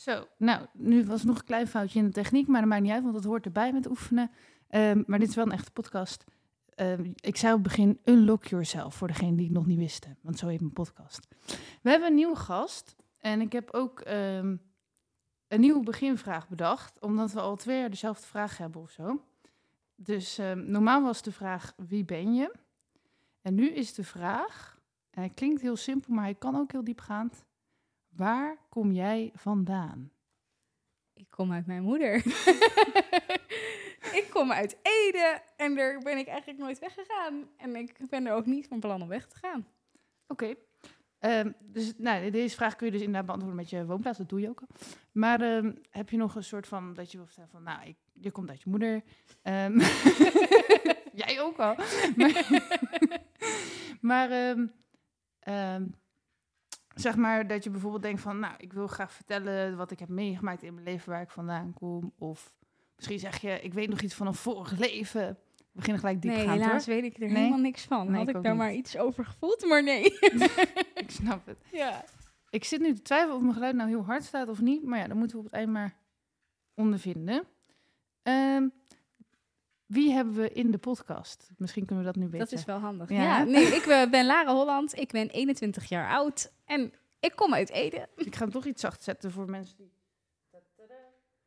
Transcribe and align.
Zo, 0.00 0.26
nou, 0.36 0.66
nu 0.72 1.04
was 1.04 1.24
nog 1.24 1.38
een 1.38 1.44
klein 1.44 1.66
foutje 1.66 1.98
in 1.98 2.04
de 2.04 2.12
techniek, 2.12 2.46
maar 2.46 2.60
dat 2.60 2.70
maakt 2.70 2.82
niet 2.82 2.92
uit, 2.92 3.02
want 3.02 3.14
dat 3.14 3.24
hoort 3.24 3.44
erbij 3.44 3.72
met 3.72 3.88
oefenen. 3.88 4.30
Ehm, 4.68 5.02
maar 5.06 5.18
dit 5.18 5.28
is 5.28 5.34
wel 5.34 5.44
een 5.44 5.52
echte 5.52 5.70
podcast. 5.70 6.24
Ehm, 6.74 7.12
ik 7.14 7.36
op 7.36 7.42
het 7.42 7.62
begin, 7.62 8.00
unlock 8.04 8.44
yourself, 8.44 8.94
voor 8.94 9.08
degene 9.08 9.36
die 9.36 9.44
het 9.44 9.54
nog 9.54 9.66
niet 9.66 9.78
wisten, 9.78 10.18
want 10.20 10.38
zo 10.38 10.46
heet 10.46 10.60
mijn 10.60 10.72
podcast. 10.72 11.26
We 11.82 11.90
hebben 11.90 12.08
een 12.08 12.14
nieuwe 12.14 12.36
gast 12.36 12.96
en 13.18 13.40
ik 13.40 13.52
heb 13.52 13.70
ook 13.70 14.00
ehm, 14.00 14.56
een 15.48 15.60
nieuwe 15.60 15.82
beginvraag 15.82 16.48
bedacht, 16.48 17.00
omdat 17.00 17.32
we 17.32 17.40
al 17.40 17.56
twee 17.56 17.78
jaar 17.78 17.90
dezelfde 17.90 18.26
vraag 18.26 18.58
hebben 18.58 18.80
of 18.80 18.90
zo. 18.90 19.24
Dus 19.94 20.40
normaal 20.54 21.02
was 21.02 21.22
de 21.22 21.32
vraag, 21.32 21.74
wie 21.76 22.04
ben 22.04 22.34
je? 22.34 22.54
En 23.40 23.54
nu 23.54 23.70
is 23.70 23.94
de 23.94 24.04
vraag, 24.04 24.80
en 25.10 25.20
hij 25.20 25.30
klinkt 25.30 25.60
heel 25.60 25.76
simpel, 25.76 26.14
maar 26.14 26.24
hij 26.24 26.34
kan 26.34 26.56
ook 26.56 26.72
heel 26.72 26.84
diepgaand. 26.84 27.44
Waar 28.10 28.56
kom 28.68 28.92
jij 28.92 29.30
vandaan? 29.34 30.10
Ik 31.14 31.26
kom 31.30 31.52
uit 31.52 31.66
mijn 31.66 31.82
moeder. 31.82 32.14
ik 34.20 34.26
kom 34.30 34.52
uit 34.52 34.76
Ede 34.82 35.42
en 35.56 35.74
daar 35.74 35.98
ben 35.98 36.18
ik 36.18 36.26
eigenlijk 36.26 36.58
nooit 36.58 36.78
weggegaan. 36.78 37.48
En 37.56 37.76
ik 37.76 38.08
ben 38.08 38.26
er 38.26 38.32
ook 38.32 38.46
niet 38.46 38.68
van 38.68 38.80
plan 38.80 39.02
om 39.02 39.08
weg 39.08 39.26
te 39.26 39.36
gaan. 39.36 39.66
Oké. 40.26 40.54
Ehm, 41.18 41.52
dus 41.60 41.92
nou, 41.96 42.30
deze 42.30 42.56
vraag 42.56 42.76
kun 42.76 42.86
je 42.86 42.92
dus 42.92 43.00
inderdaad 43.00 43.26
beantwoorden 43.26 43.60
met 43.60 43.70
je 43.70 43.86
woonplaats, 43.86 44.18
dat 44.18 44.28
doe 44.28 44.40
je 44.40 44.48
ook 44.48 44.60
al. 44.60 44.68
Maar 45.12 45.40
ehm, 45.40 45.72
heb 45.90 46.10
je 46.10 46.16
nog 46.16 46.34
een 46.34 46.44
soort 46.44 46.66
van, 46.66 46.94
dat 46.94 47.10
je 47.10 47.16
wil 47.16 47.26
vertellen 47.26 47.50
van, 47.50 47.62
nou, 47.62 47.88
ik, 47.88 47.96
je 48.12 48.30
komt 48.30 48.50
uit 48.50 48.62
je 48.62 48.70
moeder. 48.70 49.02
Um, 49.42 49.80
jij 51.22 51.40
ook 51.40 51.58
al. 51.58 51.74
maar, 54.00 54.00
maar 54.00 54.56
zeg 56.94 57.16
maar 57.16 57.46
dat 57.46 57.64
je 57.64 57.70
bijvoorbeeld 57.70 58.02
denkt 58.02 58.20
van, 58.20 58.38
nou, 58.38 58.54
ik 58.58 58.72
wil 58.72 58.86
graag 58.86 59.12
vertellen 59.12 59.76
wat 59.76 59.90
ik 59.90 59.98
heb 59.98 60.08
meegemaakt 60.08 60.62
in 60.62 60.74
mijn 60.74 60.86
leven 60.86 61.10
waar 61.10 61.22
ik 61.22 61.30
vandaan 61.30 61.72
kom. 61.72 62.12
Of 62.18 62.52
misschien 62.96 63.18
zeg 63.18 63.40
je, 63.40 63.60
ik 63.60 63.74
weet 63.74 63.88
nog 63.88 64.00
iets 64.00 64.14
van 64.14 64.26
een 64.26 64.34
vorig 64.34 64.78
leven. 64.78 65.38
We 65.56 65.66
beginnen 65.72 66.00
gelijk 66.00 66.22
diep 66.22 66.32
nee, 66.32 66.44
gaan. 66.44 66.58
helaas 66.58 66.86
weet 66.86 67.04
ik 67.04 67.16
er 67.16 67.28
helemaal 67.28 67.58
niks 67.58 67.84
van. 67.84 68.14
Had 68.14 68.28
ik, 68.28 68.42
daar 68.42 68.56
maar 68.56 68.72
iets 68.72 68.98
over 68.98 69.24
gevoeld, 69.24 69.66
maar 69.66 69.82
nee. 69.82 70.02
ik 71.02 71.10
snap 71.10 71.46
het. 71.46 71.58
Ja. 71.72 72.04
Ik 72.48 72.64
zit 72.64 72.80
nu 72.80 72.94
te 72.94 73.02
twijfelen 73.02 73.36
of 73.36 73.42
mijn 73.42 73.54
geluid 73.54 73.74
nou 73.74 73.88
heel 73.88 74.04
hard 74.04 74.24
staat 74.24 74.48
of 74.48 74.60
niet. 74.60 74.84
Maar 74.84 74.98
ja, 74.98 75.06
dan 75.06 75.16
moeten 75.16 75.36
we 75.36 75.42
op 75.42 75.50
het 75.50 75.58
eind 75.58 75.72
maar 75.72 75.96
ondervinden. 76.74 77.44
Um, 78.22 78.72
wie 79.90 80.12
hebben 80.12 80.34
we 80.34 80.52
in 80.52 80.70
de 80.70 80.78
podcast? 80.78 81.50
Misschien 81.56 81.86
kunnen 81.86 82.04
we 82.04 82.12
dat 82.12 82.20
nu 82.20 82.28
weten. 82.28 82.38
Dat 82.38 82.58
is 82.58 82.64
wel 82.64 82.78
handig. 82.78 83.08
Ja, 83.08 83.44
nee, 83.44 83.66
ik 83.66 83.86
eh, 83.86 84.10
ben 84.10 84.26
Lara 84.26 84.54
Holland. 84.54 84.98
Ik 84.98 85.10
ben 85.10 85.28
21 85.28 85.88
jaar 85.88 86.10
oud 86.10 86.52
en 86.64 86.92
ik 87.20 87.32
kom 87.36 87.54
uit 87.54 87.70
Ede. 87.70 88.08
Ik 88.16 88.34
ga 88.34 88.42
hem 88.42 88.50
toch 88.50 88.64
iets 88.64 88.80
zacht 88.80 89.02
zetten 89.02 89.30
voor 89.30 89.50
mensen 89.50 89.76
die. 89.76 89.92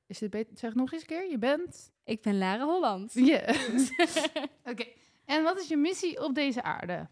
Is 0.07 0.17
dit 0.17 0.29
beter? 0.29 0.57
Zeg 0.57 0.73
nog 0.73 0.91
eens 0.91 1.01
een 1.01 1.07
keer. 1.07 1.29
Je 1.29 1.37
bent. 1.37 1.91
Ik 2.03 2.21
ben 2.21 2.37
Lara 2.37 2.65
Holland. 2.65 3.13
Ja. 3.13 3.41
Oké. 4.71 4.85
En 5.25 5.43
wat 5.43 5.59
is 5.59 5.67
je 5.67 5.77
missie 5.77 6.23
op 6.23 6.35
deze 6.35 6.63
aarde? 6.63 7.09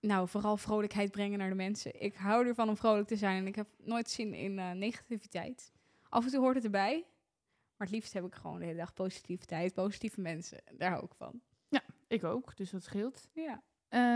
Nou, 0.00 0.28
vooral 0.28 0.56
vrolijkheid 0.56 1.10
brengen 1.10 1.38
naar 1.38 1.48
de 1.48 1.54
mensen. 1.54 2.02
Ik 2.02 2.14
hou 2.14 2.46
ervan 2.46 2.68
om 2.68 2.76
vrolijk 2.76 3.08
te 3.08 3.16
zijn 3.16 3.36
en 3.36 3.46
ik 3.46 3.54
heb 3.54 3.66
nooit 3.76 4.10
zin 4.10 4.34
in 4.34 4.58
uh, 4.58 4.70
negativiteit. 4.70 5.72
Af 6.08 6.24
en 6.24 6.30
toe 6.30 6.40
hoort 6.40 6.54
het 6.54 6.64
erbij. 6.64 7.04
Maar 7.82 7.90
het 7.90 8.00
liefst 8.00 8.12
heb 8.12 8.24
ik 8.24 8.34
gewoon 8.34 8.58
de 8.58 8.64
hele 8.64 8.78
dag 8.78 8.92
positiviteit, 8.92 9.74
positieve 9.74 10.20
mensen. 10.20 10.62
Daar 10.76 10.90
hou 10.90 11.04
ik 11.04 11.14
van. 11.14 11.40
Ja, 11.68 11.82
ik 12.08 12.24
ook, 12.24 12.56
dus 12.56 12.70
dat 12.70 12.82
scheelt. 12.82 13.28
Ja. 13.32 13.62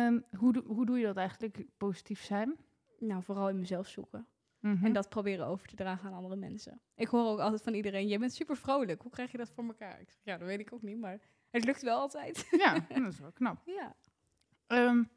Um, 0.06 0.25
hoe, 0.37 0.62
hoe 0.66 0.87
doe 0.87 0.99
je 0.99 1.04
dat 1.04 1.16
eigenlijk, 1.16 1.66
positief 1.76 2.22
zijn? 2.22 2.56
Nou, 2.99 3.22
vooral 3.22 3.49
in 3.49 3.59
mezelf 3.59 3.88
zoeken. 3.88 4.26
Mhm. 4.60 4.84
En 4.84 4.93
dat 4.93 5.09
proberen 5.09 5.47
over 5.47 5.69
te 5.69 5.75
dragen 5.75 6.09
aan 6.09 6.16
andere 6.16 6.37
mensen. 6.37 6.81
Ik 6.94 7.09
hoor 7.09 7.26
ook 7.26 7.38
altijd 7.38 7.62
van 7.62 7.75
iedereen, 7.75 8.09
je 8.09 8.19
bent 8.19 8.32
super 8.32 8.56
vrolijk. 8.56 9.03
Hoe 9.03 9.10
krijg 9.10 9.32
je 9.32 9.38
dat 9.38 9.50
voor 9.50 9.65
elkaar? 9.65 10.00
Ik 10.00 10.10
zeg, 10.10 10.21
ja, 10.22 10.37
dat 10.38 10.49
weet 10.49 10.60
ik 10.60 10.72
ook 10.72 10.82
niet, 10.82 10.99
maar 10.99 11.21
het 11.50 11.65
lukt 11.65 11.82
wel 11.82 11.99
altijd. 11.99 12.47
Ja, 12.65 12.87
dat 13.03 13.12
is 13.12 13.19
wel 13.19 13.32
knap. 13.32 13.62
Ja. 13.65 13.97
Um, 14.66 15.10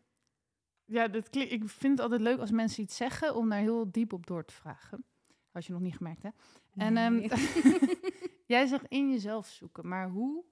ja, 0.86 1.08
dat 1.08 1.36
ik 1.36 1.70
vind 1.70 1.94
het 1.94 2.00
altijd 2.00 2.22
leuk 2.22 2.40
als 2.40 2.52
mensen 2.52 2.84
iets 2.84 2.96
zeggen 2.96 3.36
om 3.36 3.50
daar 3.50 3.60
heel 3.60 3.92
diep 3.92 4.14
op 4.14 4.28
door 4.28 4.46
te 4.46 4.54
vragen. 4.54 5.06
Had 5.52 5.66
je 5.66 5.74
nog 5.74 5.82
niet 5.82 5.96
gemerkt, 5.96 6.24
hè? 6.24 6.30
En 6.76 6.98
um, 6.98 7.22
jij 8.50 8.66
zegt 8.66 8.86
in 8.88 9.10
jezelf 9.10 9.48
zoeken, 9.48 9.88
maar 9.88 10.10
hoe 10.10 10.44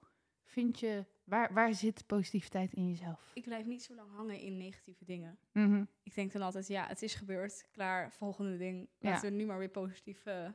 vind 0.44 0.80
je, 0.80 1.04
waar, 1.24 1.52
waar 1.52 1.74
zit 1.74 2.06
positiviteit 2.06 2.72
in 2.72 2.88
jezelf? 2.88 3.30
Ik 3.34 3.44
blijf 3.44 3.66
niet 3.66 3.82
zo 3.82 3.94
lang 3.94 4.10
hangen 4.10 4.40
in 4.40 4.56
negatieve 4.56 5.04
dingen. 5.04 5.38
Mhm. 5.52 5.84
Ik 6.02 6.14
denk 6.14 6.32
dan 6.32 6.42
altijd, 6.42 6.66
ja, 6.66 6.86
het 6.86 7.02
is 7.02 7.14
gebeurd, 7.14 7.68
klaar, 7.70 8.12
volgende 8.12 8.56
ding. 8.56 8.88
Laten 8.98 9.30
we 9.30 9.36
nu 9.36 9.46
maar 9.46 9.58
weer 9.58 9.68
positief 9.68 10.26
uh, 10.26 10.48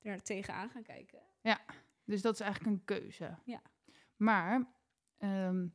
er 0.00 0.22
tegenaan 0.22 0.70
gaan 0.70 0.82
kijken. 0.82 1.22
Ja, 1.40 1.60
dus 2.04 2.22
dat 2.22 2.34
is 2.34 2.40
eigenlijk 2.40 2.76
een 2.76 2.84
keuze. 2.84 3.38
Ja. 3.44 3.62
Maar, 4.16 4.72
um, 5.18 5.74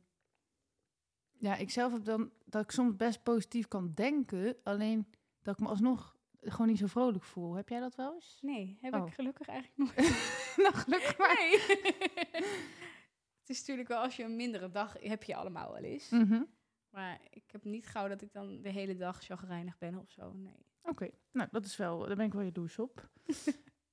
ja, 1.32 1.56
ik 1.56 1.70
zelf 1.70 1.92
heb 1.92 2.04
dan 2.04 2.32
dat 2.44 2.62
ik 2.62 2.70
soms 2.70 2.96
best 2.96 3.22
positief 3.22 3.68
kan 3.68 3.92
denken, 3.94 4.56
alleen 4.62 5.06
dat 5.42 5.54
ik 5.54 5.60
me 5.60 5.68
alsnog 5.68 6.15
gewoon 6.50 6.66
niet 6.66 6.78
zo 6.78 6.86
vrolijk 6.86 7.24
voel. 7.24 7.54
Heb 7.54 7.68
jij 7.68 7.80
dat 7.80 7.94
wel 7.94 8.14
eens? 8.14 8.38
Nee, 8.40 8.78
heb 8.80 8.94
ik 8.94 9.04
oh. 9.04 9.12
gelukkig 9.12 9.46
eigenlijk 9.48 9.78
nooit. 9.78 10.08
nou, 10.62 10.74
gelukkig 10.74 11.18
maar. 11.18 11.34
Nee. 11.34 11.60
het 13.40 13.48
is 13.48 13.58
natuurlijk 13.58 13.88
wel 13.88 14.02
als 14.02 14.16
je 14.16 14.22
een 14.22 14.36
mindere 14.36 14.70
dag 14.70 14.96
heb 15.00 15.22
je 15.22 15.36
allemaal 15.36 15.72
wel 15.72 15.82
eens. 15.82 16.08
Mhm. 16.08 16.42
Maar 16.90 17.20
ik 17.30 17.50
heb 17.50 17.64
niet 17.64 17.86
gauw 17.86 18.08
dat 18.08 18.22
ik 18.22 18.32
dan 18.32 18.62
de 18.62 18.70
hele 18.70 18.96
dag 18.96 19.22
chagrijnig 19.22 19.78
ben 19.78 19.98
of 19.98 20.10
zo. 20.10 20.32
Nee. 20.32 20.66
Oké, 20.82 21.10
nou 21.32 21.48
dat 21.52 21.64
is 21.64 21.76
wel, 21.76 21.98
daar 21.98 22.16
ben 22.16 22.26
ik 22.26 22.32
wel 22.32 22.42
je 22.42 22.52
douche 22.52 22.82
op. 22.82 23.10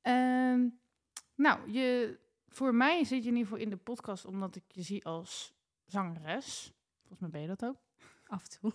um, 0.02 0.80
nou, 1.46 1.72
je, 1.72 2.20
voor 2.48 2.76
mij 2.76 3.04
zit 3.04 3.24
je 3.24 3.30
in 3.30 3.36
ieder 3.36 3.44
geval 3.44 3.64
in 3.64 3.70
de 3.70 3.78
podcast 3.78 4.26
omdat 4.26 4.56
ik 4.56 4.64
je 4.68 4.82
zie 4.82 5.06
als 5.06 5.54
zangeres. 5.86 6.74
Volgens 7.00 7.20
mij 7.20 7.30
ben 7.30 7.42
je 7.42 7.48
dat 7.48 7.66
ook. 7.66 7.82
Af 8.26 8.44
en 8.44 8.60
toe. 8.60 8.74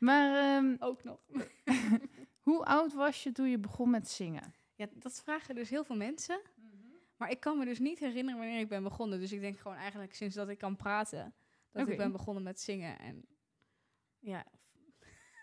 Maar 0.00 0.56
um, 0.56 0.76
ook 0.78 1.04
nog. 1.04 1.20
hoe 2.48 2.64
oud 2.64 2.92
was 2.92 3.22
je 3.22 3.32
toen 3.32 3.48
je 3.48 3.58
begon 3.58 3.90
met 3.90 4.08
zingen? 4.08 4.54
Ja, 4.74 4.86
dat 4.92 5.22
vragen 5.22 5.54
dus 5.54 5.70
heel 5.70 5.84
veel 5.84 5.96
mensen. 5.96 6.40
Maar 7.16 7.30
ik 7.30 7.40
kan 7.40 7.58
me 7.58 7.64
dus 7.64 7.78
niet 7.78 7.98
herinneren 7.98 8.40
wanneer 8.40 8.60
ik 8.60 8.68
ben 8.68 8.82
begonnen. 8.82 9.20
Dus 9.20 9.32
ik 9.32 9.40
denk 9.40 9.58
gewoon 9.58 9.76
eigenlijk 9.76 10.14
sinds 10.14 10.34
dat 10.34 10.48
ik 10.48 10.58
kan 10.58 10.76
praten, 10.76 11.34
dat 11.70 11.88
ik 11.88 11.96
ben 11.96 12.12
begonnen 12.12 12.42
met 12.42 12.60
zingen. 12.60 12.98
En 12.98 13.24
ja, 14.18 14.46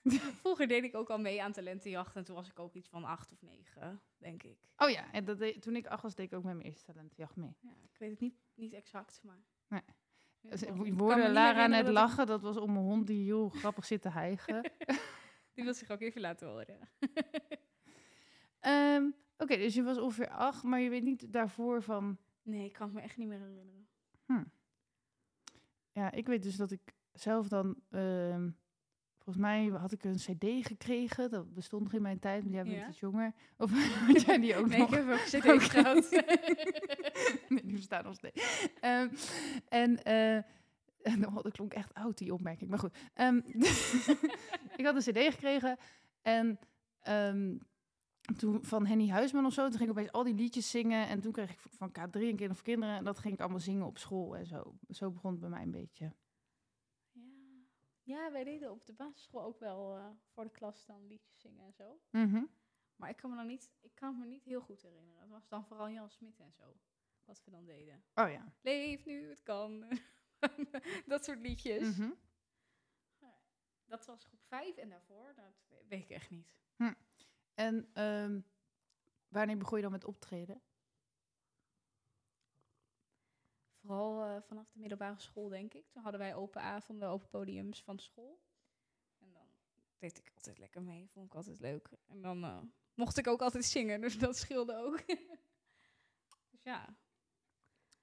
vroeger 0.42 0.68
deed 0.68 0.84
ik 0.84 0.96
ook 0.96 1.10
al 1.10 1.20
mee 1.20 1.44
aan 1.44 1.52
talentenjacht. 1.52 2.16
En 2.16 2.24
toen 2.24 2.36
was 2.36 2.50
ik 2.50 2.60
ook 2.60 2.74
iets 2.74 2.90
van 2.90 3.04
acht 3.04 3.32
of 3.32 3.42
negen, 3.42 4.02
denk 4.18 4.44
ik. 4.44 4.58
Oh 4.78 4.90
ja, 4.90 5.12
en 5.12 5.26
dat 5.26 5.62
toen 5.62 5.76
ik 5.76 5.88
acht 5.88 6.04
was, 6.04 6.16
deed 6.16 6.26
ik 6.26 6.38
ook 6.38 6.44
met 6.44 6.54
mijn 6.56 6.68
eerste 6.68 6.92
talentenjacht 6.92 7.36
mee. 7.36 7.56
Ja, 7.60 7.76
ik 7.84 7.98
weet 7.98 8.10
het 8.10 8.20
niet, 8.20 8.36
niet 8.54 8.74
exact, 8.74 9.20
maar... 9.24 9.44
Nee. 9.68 9.82
Je 10.50 10.94
hoorde 10.98 11.32
Lara 11.32 11.68
net 11.68 11.88
lachen, 11.88 12.26
dat 12.26 12.42
was 12.42 12.58
om 12.58 12.70
een 12.70 12.84
hond 12.84 13.08
die 13.08 13.24
heel 13.24 13.50
grappig 13.50 13.86
zit 13.86 14.02
te 14.02 14.10
hijgen. 14.10 14.62
die 15.54 15.64
wil 15.64 15.74
zich 15.74 15.90
ook 15.90 16.02
even 16.02 16.22
laten 16.22 16.48
horen. 16.48 16.90
um, 18.62 19.16
Oké, 19.38 19.58
dus 19.58 19.74
je 19.74 19.84
was 19.84 19.98
ongeveer 19.98 20.30
acht, 20.30 20.64
maar 20.64 20.80
je 20.80 20.90
weet 20.90 21.04
niet 21.04 21.34
daarvoor 21.34 21.82
van... 21.82 22.18
Nee, 22.42 22.66
ik 22.66 22.74
kan 22.74 22.92
me 22.92 23.02
echt 23.02 23.18
niet 23.18 23.28
meer 23.28 23.40
herinneren. 23.40 23.88
Hm. 24.26 24.44
Ja, 25.92 26.12
ik 26.12 26.28
weet 26.28 26.44
dus 26.44 26.56
dat 26.56 26.72
ik 26.72 26.94
zelf 27.12 27.48
dan... 27.48 27.76
Um, 27.90 28.58
volgens 29.28 29.46
mij 29.46 29.66
had 29.80 29.92
ik 29.92 30.04
een 30.04 30.16
cd 30.16 30.68
gekregen. 30.68 31.30
Dat 31.30 31.54
bestond 31.54 31.84
nog 31.84 31.94
in 31.94 32.02
mijn 32.02 32.20
tijd, 32.20 32.44
maar 32.44 32.54
jij 32.54 32.64
bent 32.64 32.76
ja. 32.76 32.88
iets 32.88 33.00
jonger. 33.00 33.34
Of 33.58 33.72
had 34.08 34.22
jij 34.22 34.40
die 34.40 34.56
ook 34.56 34.68
nee, 34.68 34.80
nog? 34.80 34.96
ik 34.96 34.96
heb 34.96 35.10
ook 35.10 35.24
cd 35.26 35.64
gehad. 35.74 36.12
nee, 37.50 37.62
die 37.64 37.76
bestaan 37.76 38.04
nog 38.04 38.16
steeds. 38.16 38.68
Um, 38.82 39.12
en... 39.70 40.00
Uh, 40.08 41.26
oh, 41.28 41.44
dat 41.44 41.52
klonk 41.52 41.74
echt 41.74 41.94
oud, 41.94 42.18
die 42.18 42.34
opmerking. 42.34 42.70
Maar 42.70 42.80
goed. 42.80 42.98
Um, 43.16 43.44
ik 44.76 44.86
had 44.86 44.96
een 44.96 45.14
cd 45.14 45.34
gekregen. 45.34 45.78
En 46.22 46.60
um, 47.10 47.60
toen 48.38 48.64
van 48.64 48.86
Henny 48.86 49.10
Huisman 49.10 49.46
of 49.46 49.54
zo. 49.54 49.64
Toen 49.64 49.78
ging 49.78 49.90
ik 49.90 49.98
opeens 49.98 50.12
al 50.12 50.24
die 50.24 50.36
liedjes 50.36 50.70
zingen. 50.70 51.08
En 51.08 51.20
toen 51.20 51.32
kreeg 51.32 51.52
ik 51.52 51.60
van 51.60 51.90
K3 51.90 52.12
een 52.12 52.36
kind 52.36 52.56
voor 52.56 52.64
kinderen. 52.64 52.96
En 52.96 53.04
dat 53.04 53.20
ging 53.20 53.34
ik 53.34 53.40
allemaal 53.40 53.60
zingen 53.60 53.86
op 53.86 53.98
school 53.98 54.36
en 54.36 54.46
zo. 54.46 54.74
Zo 54.90 55.12
begon 55.12 55.32
het 55.32 55.40
bij 55.40 55.50
mij 55.50 55.62
een 55.62 55.72
beetje. 55.72 56.14
Ja, 58.08 58.32
wij 58.32 58.44
deden 58.44 58.72
op 58.72 58.86
de 58.86 58.94
basisschool 58.94 59.44
ook 59.44 59.60
wel 59.60 59.98
uh, 59.98 60.10
voor 60.34 60.44
de 60.44 60.52
klas 60.52 60.86
dan 60.86 61.08
liedjes 61.08 61.40
zingen 61.40 61.66
en 61.66 61.74
zo. 61.74 62.00
Mm 62.12 62.30
-hmm. 62.32 62.50
Maar 62.96 63.10
ik 63.10 63.16
kan 63.16 63.30
me 63.30 63.36
dan 63.36 63.48
niet, 63.48 63.72
ik 63.82 63.96
kan 63.96 64.20
me 64.20 64.26
niet 64.26 64.44
heel 64.44 64.62
goed 64.62 64.82
herinneren. 64.82 65.22
Het 65.22 65.30
was 65.30 65.48
dan 65.48 65.66
vooral 65.66 65.90
Jan 65.90 66.10
Smit 66.10 66.40
en 66.40 66.52
zo. 66.54 66.78
Wat 67.26 67.44
we 67.44 67.52
dan 67.52 67.66
deden. 67.66 68.04
Oh 68.16 68.30
ja. 68.32 68.54
Leef 68.62 69.06
nu, 69.06 69.30
het 69.30 69.44
kan. 69.44 69.86
dat 71.06 71.26
soort 71.26 71.40
liedjes. 71.40 71.98
Mhm. 71.98 72.12
Dat 73.86 74.06
was 74.06 74.26
groep 74.26 74.44
5 74.44 74.78
en 74.78 74.90
daarvoor, 74.90 75.34
dat 75.36 75.66
we- 75.68 75.84
weet 75.88 76.04
ik 76.04 76.10
echt 76.10 76.30
niet. 76.30 76.56
En 77.54 77.90
ehm, 77.94 78.42
wanneer 79.28 79.58
begon 79.58 79.78
je 79.78 79.84
dan 79.84 79.92
met 79.92 80.06
optreden? 80.06 80.62
Vooral 83.88 84.24
eh, 84.24 84.42
vanaf 84.42 84.70
de 84.72 84.80
middelbare 84.80 85.20
school, 85.20 85.50
denk 85.50 85.74
ik. 85.74 85.90
Toen 85.90 86.04
hadden 86.04 86.20
wij 86.20 86.36
open 86.36 86.62
avonden, 86.62 87.10
open 87.10 87.30
podiums 87.30 87.84
van 87.84 88.00
school. 88.00 88.40
En 89.20 89.32
dan 89.32 89.48
deed 89.98 90.18
ik 90.18 90.32
altijd 90.36 90.58
lekker 90.58 90.82
mee, 90.82 91.10
vond 91.14 91.26
ik 91.26 91.36
altijd 91.36 91.60
leuk. 91.60 91.90
En 92.08 92.22
dan 92.22 92.44
eh, 92.44 92.58
mocht 92.94 93.18
ik 93.18 93.28
ook 93.28 93.42
altijd 93.42 93.66
zingen, 93.66 94.02
dus 94.02 94.18
dat 94.18 94.38
scheelde 94.38 94.76
ook. 94.76 95.08
dus 96.52 96.64
ja, 96.64 96.98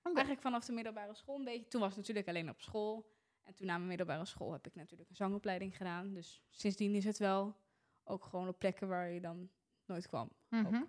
eigenlijk 0.02 0.40
vanaf 0.40 0.64
de 0.64 0.72
middelbare 0.72 1.14
school 1.14 1.36
een 1.36 1.44
beetje. 1.44 1.68
Toen 1.68 1.80
was 1.80 1.88
het 1.88 1.98
natuurlijk 1.98 2.28
alleen 2.28 2.48
op 2.48 2.60
school. 2.60 3.12
En 3.42 3.54
toen 3.54 3.66
na 3.66 3.76
mijn 3.76 3.88
middelbare 3.88 4.24
school 4.24 4.52
heb 4.52 4.66
ik 4.66 4.74
natuurlijk 4.74 5.10
een 5.10 5.16
zangopleiding 5.16 5.76
gedaan. 5.76 6.12
Dus 6.14 6.42
sindsdien 6.50 6.94
is 6.94 7.04
het 7.04 7.18
wel 7.18 7.56
ook 8.04 8.24
gewoon 8.24 8.48
op 8.48 8.58
plekken 8.58 8.88
waar 8.88 9.08
je 9.08 9.20
dan 9.20 9.50
nooit 9.84 10.06
kwam. 10.06 10.30
Mhm. 10.48 10.82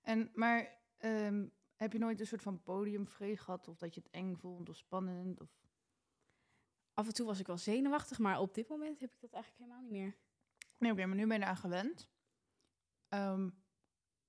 En, 0.00 0.30
maar 0.34 0.80
ehm, 0.98 1.46
heb 1.82 1.92
je 1.92 1.98
nooit 1.98 2.20
een 2.20 2.26
soort 2.26 2.42
van 2.42 2.62
podiumvrees 2.62 3.40
gehad? 3.40 3.68
Of 3.68 3.78
dat 3.78 3.94
je 3.94 4.00
het 4.00 4.10
eng 4.10 4.34
vond 4.36 4.68
of 4.68 4.76
spannend? 4.76 5.40
Of... 5.40 5.48
Af 6.94 7.06
en 7.06 7.14
toe 7.14 7.26
was 7.26 7.40
ik 7.40 7.46
wel 7.46 7.58
zenuwachtig, 7.58 8.18
maar 8.18 8.40
op 8.40 8.54
dit 8.54 8.68
moment 8.68 9.00
heb 9.00 9.12
ik 9.12 9.20
dat 9.20 9.32
eigenlijk 9.32 9.62
helemaal 9.62 9.82
niet 9.82 10.00
meer. 10.00 10.16
Nee, 10.78 10.92
oké, 10.92 11.06
maar 11.06 11.16
nu 11.16 11.26
ben 11.26 11.36
je 11.36 11.42
eraan 11.42 11.56
gewend. 11.56 12.10
Ehm, 13.08 13.50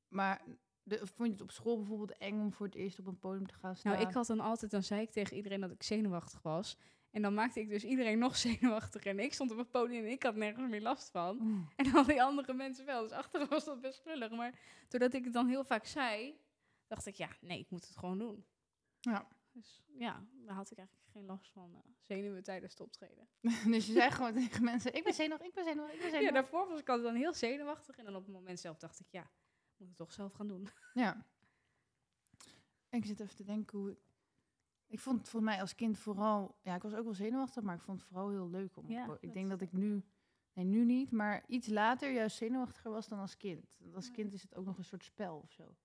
maar 0.07 0.45
de, 0.83 0.97
vond 0.97 1.27
je 1.27 1.31
het 1.31 1.41
op 1.41 1.51
school 1.51 1.77
bijvoorbeeld 1.77 2.17
eng 2.17 2.39
om 2.39 2.53
voor 2.53 2.65
het 2.65 2.75
eerst 2.75 3.00
op 3.00 3.07
een 3.07 3.19
podium 3.19 3.47
te 3.47 3.53
gaan 3.53 3.75
staan? 3.75 3.91
Nou, 3.91 4.07
ik 4.07 4.13
had 4.13 4.27
dan 4.27 4.39
altijd, 4.39 4.71
dan 4.71 4.83
zei 4.83 5.01
ik 5.01 5.11
tegen 5.11 5.38
iedereen 5.38 5.61
dat 5.61 5.71
ik 5.71 5.83
zenuwachtig 5.83 6.41
was. 6.41 6.77
En 7.11 7.21
dan 7.21 7.33
maakte 7.33 7.59
ik 7.59 7.69
dus 7.69 7.83
iedereen 7.83 8.19
nog 8.19 8.38
zenuwachtiger. 8.47 9.11
En 9.11 9.19
ik 9.19 9.33
stond 9.33 9.51
op 9.51 9.57
het 9.57 9.71
podium 9.71 10.05
en 10.05 10.11
ik 10.11 10.23
had 10.23 10.35
nergens 10.35 10.69
meer 10.69 10.81
last 10.81 11.09
van. 11.09 11.67
En 11.75 11.94
al 11.94 12.05
die 12.05 12.23
andere 12.23 12.53
mensen 12.53 12.85
wel. 12.85 13.01
Dus 13.01 13.11
achteraf 13.11 13.50
was 13.50 13.65
dat 13.65 13.81
best 13.81 14.01
lullig. 14.05 14.31
Maar 14.31 14.59
doordat 14.88 15.13
ik 15.13 15.23
het 15.23 15.33
dan 15.33 15.47
heel 15.47 15.63
vaak 15.63 15.85
zei, 15.85 16.38
dacht 16.95 17.06
ik, 17.06 17.16
ja, 17.16 17.30
nee, 17.42 17.60
ik 17.60 17.69
moet 17.69 17.88
het 17.88 17.95
gewoon 17.98 18.18
doen. 18.18 18.45
Ja. 19.00 19.28
Dus 19.51 19.84
ja, 19.94 20.25
daar 20.45 20.56
had 20.56 20.72
ik 20.72 20.78
eigenlijk 20.78 21.07
geen 21.12 21.25
last 21.25 21.51
van 21.51 21.74
eh, 21.75 21.80
zenuwen 22.01 22.44
tijdens 22.44 22.72
het 22.72 22.81
optreden. 22.81 23.28
dus 23.74 23.86
je 23.88 23.94
zei 23.94 24.12
gewoon 24.12 24.34
tegen 24.34 24.63
mensen, 24.63 24.94
ik 24.95 25.04
ben 25.04 25.13
zenuwachtig, 25.13 25.48
ik 25.48 25.54
ben 25.56 25.63
zenuwachtig, 25.63 25.95
ik 25.95 26.01
ben 26.01 26.12
Ja, 26.12 26.18
zenuwachtig. 26.18 26.51
daarvoor 26.51 26.69
was 26.69 26.80
ik 26.80 26.90
altijd 26.90 27.07
dan 27.07 27.16
heel 27.22 27.34
zenuwachtig. 27.34 27.98
En 27.98 28.06
dan 28.06 28.16
op 28.16 28.24
het 28.24 28.34
moment 28.34 28.60
zelf 28.60 28.78
dacht 28.78 29.00
ik, 29.00 29.07
ja, 29.10 29.22
ik 29.24 29.74
moet 29.78 29.88
het 29.88 29.98
toch 29.98 30.12
zelf 30.12 30.34
gaan 30.34 30.48
doen. 30.48 30.68
Ja. 30.94 31.25
Ik 32.90 33.06
zit 33.06 33.19
even 33.19 33.36
te 33.36 33.44
denken 33.44 33.80
hoe... 33.80 33.98
Ik 34.88 35.00
vond 35.00 35.19
het 35.19 35.30
voor 35.30 35.44
mij 35.44 35.62
als 35.62 35.75
kind 35.75 35.98
vooral... 35.98 36.57
Ja, 36.62 36.75
ik 36.75 36.81
was 36.81 36.94
ook 36.94 37.04
wel 37.04 37.13
zenuwachtig, 37.13 37.63
maar 37.63 37.75
ik 37.75 37.81
vond 37.81 38.00
het 38.00 38.07
vooral 38.07 38.30
heel 38.30 38.50
leuk 38.50 38.78
om... 38.78 38.89
Ja, 38.89 39.18
ik 39.19 39.34
denk 39.34 39.50
dat 39.50 39.62
ik 39.62 39.72
nu... 39.72 40.04
Nee, 40.54 40.66
nu 40.66 40.86
niet, 40.86 41.12
maar 41.12 41.44
iets 41.48 41.68
later 41.68 42.12
juist 42.12 42.38
zenuwachtiger 42.38 42.92
was 42.92 43.07
dan 43.07 43.19
als 43.19 43.38
kind. 43.38 43.78
Want 43.80 43.96
als 43.96 44.06
Ja. 44.07 44.12
kind 44.13 44.34
is 44.34 44.42
het 44.42 44.56
ook 44.56 44.66
nog 44.66 44.78
een 44.78 44.84
soort 44.84 45.04
spel 45.04 45.38
of 45.38 45.51
zo. 45.51 45.75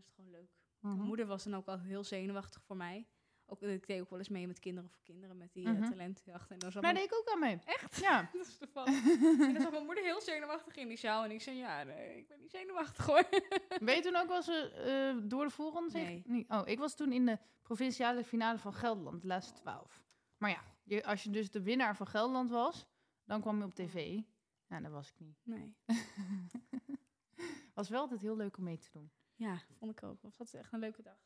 Is 0.00 0.06
het 0.06 0.14
gewoon 0.14 0.30
leuk. 0.30 0.50
Mhm. 0.80 0.94
Mijn 0.94 1.06
moeder 1.06 1.26
was 1.26 1.44
dan 1.44 1.54
ook 1.54 1.66
altijd 1.66 1.88
heel 1.88 2.04
zenuwachtig 2.04 2.62
voor 2.62 2.76
mij. 2.76 3.06
Ook, 3.46 3.62
ik 3.62 3.86
deed 3.86 4.00
ook 4.00 4.10
wel 4.10 4.18
eens 4.18 4.28
mee 4.28 4.46
met 4.46 4.58
kinderen 4.58 4.90
voor 4.90 5.02
kinderen, 5.02 5.36
met 5.36 5.52
die 5.52 5.66
eh, 5.66 5.72
Mhm. 5.72 5.90
talentjacht. 5.90 6.50
En 6.50 6.58
dan 6.58 6.72
zat 6.72 6.82
Daar 6.82 6.92
mijn, 6.92 7.04
deed 7.04 7.12
ik 7.14 7.18
ook 7.18 7.32
aan 7.32 7.40
mee. 7.40 7.58
Echt? 7.64 7.96
Ja. 7.96 8.28
dat 8.32 8.46
is 8.46 8.56
toevallig. 8.56 9.04
en 9.40 9.52
dan 9.52 9.62
zat 9.62 9.70
mijn 9.70 9.84
moeder 9.84 10.04
heel 10.04 10.20
zenuwachtig 10.20 10.76
in 10.76 10.88
die 10.88 10.96
zaal. 10.96 11.24
En 11.24 11.30
ik 11.30 11.40
zei, 11.42 11.56
ja, 11.56 11.82
nee, 11.82 12.16
ik 12.18 12.28
ben 12.28 12.40
niet 12.40 12.50
zenuwachtig 12.50 13.06
hoor. 13.06 13.28
Ben 13.84 13.94
je 13.94 14.00
toen 14.02 14.16
ook 14.16 14.26
wel 14.26 14.36
eens 14.36 14.48
eh, 14.48 15.08
eh, 15.08 15.16
door 15.22 15.44
de 15.44 15.50
voorronde? 15.50 15.90
zeg- 15.90 16.24
Nee. 16.24 16.44
Oh, 16.48 16.62
ik 16.64 16.78
was 16.78 16.94
toen 16.96 17.12
in 17.12 17.26
de 17.26 17.38
provinciale 17.62 18.24
finale 18.24 18.58
van 18.58 18.72
Gelderland, 18.74 19.20
de 19.22 19.28
laatste 19.28 19.60
twaalf. 19.60 20.02
Maar 20.36 20.50
ja, 20.50 20.64
je, 20.84 21.04
als 21.04 21.22
je 21.22 21.30
dus 21.30 21.50
de 21.50 21.62
winnaar 21.62 21.96
van 21.96 22.06
Gelderland 22.06 22.50
was, 22.50 22.86
dan 23.24 23.40
kwam 23.40 23.58
je 23.58 23.64
op 23.64 23.74
tv. 23.74 24.20
Nou, 24.66 24.82
dat 24.82 24.92
was 24.92 25.08
ik 25.08 25.18
niet. 25.20 25.40
Nee. 25.44 25.74
Was 27.74 27.88
wel 27.88 28.00
altijd 28.00 28.20
heel 28.20 28.36
leuk 28.36 28.56
om 28.56 28.64
mee 28.64 28.78
te 28.78 28.88
doen. 28.92 29.10
Ja, 29.40 29.62
vond 29.78 29.90
ik 29.92 30.02
ook. 30.02 30.20
Was 30.22 30.50
dat 30.50 30.60
echt 30.60 30.72
een 30.72 30.78
leuke 30.78 31.02
dag. 31.02 31.18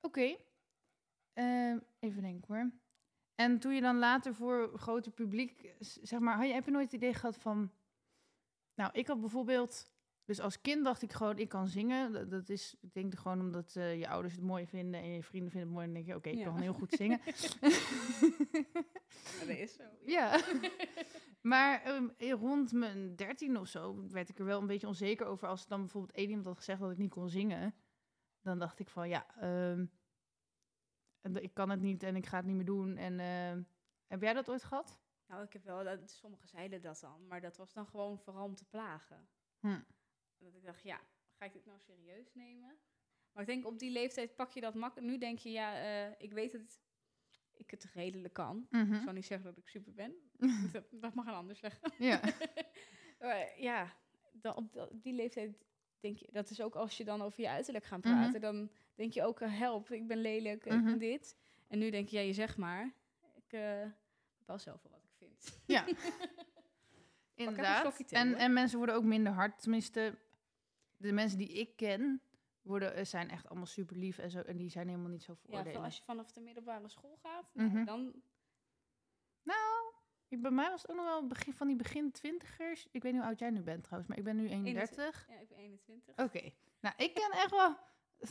Oké. 0.00 0.36
Ehm, 1.32 1.78
even 1.98 2.22
denken 2.22 2.54
hoor. 2.54 2.70
En 3.34 3.58
toen 3.58 3.74
je 3.74 3.80
dan 3.80 3.98
later 3.98 4.34
voor 4.34 4.70
een 4.72 4.78
groter 4.78 5.12
publiek, 5.12 5.74
zeg 5.78 6.20
maar, 6.20 6.36
had 6.36 6.46
je, 6.46 6.52
heb 6.52 6.64
je 6.64 6.70
nooit 6.70 6.84
het 6.92 6.94
idee 7.02 7.14
gehad 7.14 7.36
van... 7.38 7.72
Nou, 8.74 8.90
ik 8.92 9.06
had 9.06 9.20
bijvoorbeeld... 9.20 9.92
Dus 10.24 10.40
als 10.40 10.60
kind 10.60 10.84
dacht 10.84 11.02
ik 11.02 11.12
gewoon, 11.12 11.38
ik 11.38 11.48
kan 11.48 11.68
zingen. 11.68 12.12
Dat, 12.12 12.30
dat 12.30 12.48
is, 12.48 12.76
ik 12.80 12.92
denk 12.94 13.14
gewoon 13.18 13.40
omdat 13.40 13.76
eh, 13.76 13.98
je 13.98 14.08
ouders 14.08 14.34
het 14.34 14.42
mooi 14.44 14.66
vinden 14.66 15.00
en 15.00 15.12
je 15.12 15.22
vrienden 15.22 15.50
vinden 15.50 15.68
het 15.68 15.76
mooi. 15.78 15.86
Dan 15.86 15.94
denk 15.94 16.06
je, 16.06 16.14
oké, 16.14 16.28
ik 16.28 16.38
Ja. 16.38 16.44
kan 16.44 16.60
heel 16.60 16.72
goed 16.72 16.92
zingen. 16.92 17.20
Ja, 19.40 19.46
dat 19.46 19.56
is 19.56 19.74
zo. 19.74 19.82
ja. 20.06 20.40
maar 21.44 21.82
ehm, 21.82 22.08
rond 22.18 22.72
mijn 22.72 23.16
dertien 23.16 23.56
of 23.56 23.68
zo 23.68 24.08
werd 24.08 24.28
ik 24.28 24.38
er 24.38 24.44
wel 24.44 24.60
een 24.60 24.66
beetje 24.66 24.86
onzeker 24.86 25.26
over. 25.26 25.48
Als 25.48 25.66
dan 25.66 25.80
bijvoorbeeld 25.80 26.16
één 26.16 26.28
iemand 26.28 26.46
had 26.46 26.56
gezegd 26.56 26.80
dat 26.80 26.90
ik 26.90 26.98
niet 26.98 27.10
kon 27.10 27.28
zingen. 27.28 27.74
Dan 28.40 28.58
dacht 28.58 28.78
ik 28.78 28.88
van, 28.88 29.08
ja, 29.08 29.36
ehm, 29.36 29.86
ik 31.34 31.54
kan 31.54 31.70
het 31.70 31.80
niet 31.80 32.02
en 32.02 32.16
ik 32.16 32.26
ga 32.26 32.36
het 32.36 32.46
niet 32.46 32.56
meer 32.56 32.64
doen. 32.64 32.96
En 32.96 33.20
ehm, 33.20 33.62
heb 34.06 34.20
jij 34.20 34.32
dat 34.32 34.48
ooit 34.48 34.64
gehad? 34.64 35.00
Nou, 35.26 35.42
ik 35.42 35.52
heb 35.52 35.64
wel, 35.64 35.84
dat, 35.84 36.10
sommigen 36.10 36.48
zeiden 36.48 36.82
dat 36.82 37.00
dan. 37.00 37.26
Maar 37.26 37.40
dat 37.40 37.56
was 37.56 37.72
dan 37.72 37.86
gewoon 37.86 38.18
vooral 38.18 38.44
om 38.44 38.54
te 38.54 38.64
plagen. 38.64 39.28
Hm. 39.60 39.80
Dat 40.38 40.54
ik 40.54 40.64
dacht, 40.64 40.82
ja, 40.82 41.00
ga 41.38 41.44
ik 41.44 41.52
dit 41.52 41.64
nou 41.66 41.78
serieus 41.80 42.34
nemen? 42.34 42.78
Maar 43.32 43.42
ik 43.42 43.48
denk 43.48 43.66
op 43.66 43.78
die 43.78 43.90
leeftijd 43.90 44.36
pak 44.36 44.50
je 44.50 44.60
dat 44.60 44.74
makkelijk. 44.74 45.10
Nu 45.10 45.18
denk 45.18 45.38
je, 45.38 45.50
ja, 45.50 45.74
eh, 45.74 46.14
ik 46.18 46.32
weet 46.32 46.52
dat 46.52 46.83
ik 47.56 47.70
het 47.70 47.84
redelijk 47.94 48.34
kan. 48.34 48.66
Mhm. 48.70 48.94
Ik 48.94 49.02
zal 49.02 49.12
niet 49.12 49.26
zeggen 49.26 49.46
dat 49.46 49.58
ik 49.58 49.68
super 49.68 49.92
ben. 49.94 50.14
dat, 50.72 50.84
dat 50.90 51.14
mag 51.14 51.26
een 51.26 51.32
ander 51.32 51.56
zeggen. 51.56 51.92
Ja. 51.98 52.20
Maar 53.20 53.60
ja, 53.60 53.92
dan 54.32 54.56
op, 54.56 54.88
die 54.92 55.12
leeftijd 55.12 55.64
denk 56.00 56.16
je, 56.16 56.28
dat 56.32 56.50
is 56.50 56.60
ook 56.60 56.74
als 56.74 56.96
je 56.96 57.04
dan 57.04 57.22
over 57.22 57.40
je 57.40 57.48
uiterlijk 57.48 57.84
gaat 57.84 58.04
Mhm. 58.04 58.14
praten, 58.14 58.40
dan 58.40 58.70
denk 58.94 59.12
je 59.12 59.22
ook, 59.24 59.40
eh, 59.40 59.58
help, 59.58 59.90
ik 59.90 60.06
ben 60.06 60.18
lelijk, 60.20 60.64
ik 60.64 60.84
ben 60.84 60.98
dit. 60.98 61.36
En 61.68 61.78
nu 61.78 61.90
denk 61.90 62.08
je, 62.08 62.16
ja, 62.16 62.22
je 62.22 62.32
zeg 62.32 62.56
maar, 62.56 62.92
ik 63.34 63.52
eh, 63.52 63.86
bepaal 64.38 64.58
zelf 64.58 64.82
wel 64.82 64.92
wat 64.92 65.02
ik 65.04 65.14
vind. 65.18 65.62
ja. 65.66 65.84
Inderdaad. 67.34 68.00
En, 68.12 68.28
hoor. 68.28 68.36
en 68.36 68.52
mensen 68.52 68.78
worden 68.78 68.94
ook 68.94 69.04
minder 69.04 69.32
hard. 69.32 69.60
Tenminste, 69.62 70.18
de 70.96 71.12
mensen 71.12 71.38
die 71.38 71.48
ik 71.48 71.76
ken, 71.76 72.20
worden, 72.64 72.94
eh, 72.94 73.04
zijn 73.04 73.30
echt 73.30 73.48
allemaal 73.48 73.66
super 73.66 73.96
lief 73.96 74.18
en 74.18 74.30
zo. 74.30 74.40
En 74.40 74.56
die 74.56 74.70
zijn 74.70 74.88
helemaal 74.88 75.10
niet 75.10 75.22
zo 75.22 75.32
Ja, 75.32 75.38
van 75.38 75.46
veroordelend. 75.48 75.84
als 75.84 75.96
je 75.96 76.02
vanaf 76.04 76.32
de 76.32 76.40
middelbare 76.40 76.88
school 76.88 77.16
gaat, 77.22 77.50
nou, 77.54 77.68
Mhm. 77.68 77.84
dan 77.84 78.22
Nou, 79.42 79.92
ik, 80.28 80.42
bij 80.42 80.50
mij 80.50 80.70
was 80.70 80.82
het 80.82 80.90
ook 80.90 80.96
nog 80.96 81.06
wel 81.06 81.26
begin, 81.26 81.52
van 81.52 81.66
die 81.66 81.76
begin 81.76 82.10
twintigers. 82.12 82.86
Ik 82.90 83.02
weet 83.02 83.12
niet 83.12 83.20
hoe 83.20 83.30
oud 83.30 83.38
jij 83.38 83.50
nu 83.50 83.62
bent 83.62 83.82
trouwens, 83.82 84.08
maar 84.08 84.18
ik 84.18 84.24
ben 84.24 84.36
nu 84.36 84.48
31. 84.48 85.26
ja, 85.28 85.38
ik 85.38 85.48
ben 85.48 85.58
21. 85.58 86.18
Oké. 86.24 86.50
Nou, 86.80 86.94
ik 86.96 87.14
ken 87.14 87.30
echt 87.30 87.50
wel... 87.50 87.76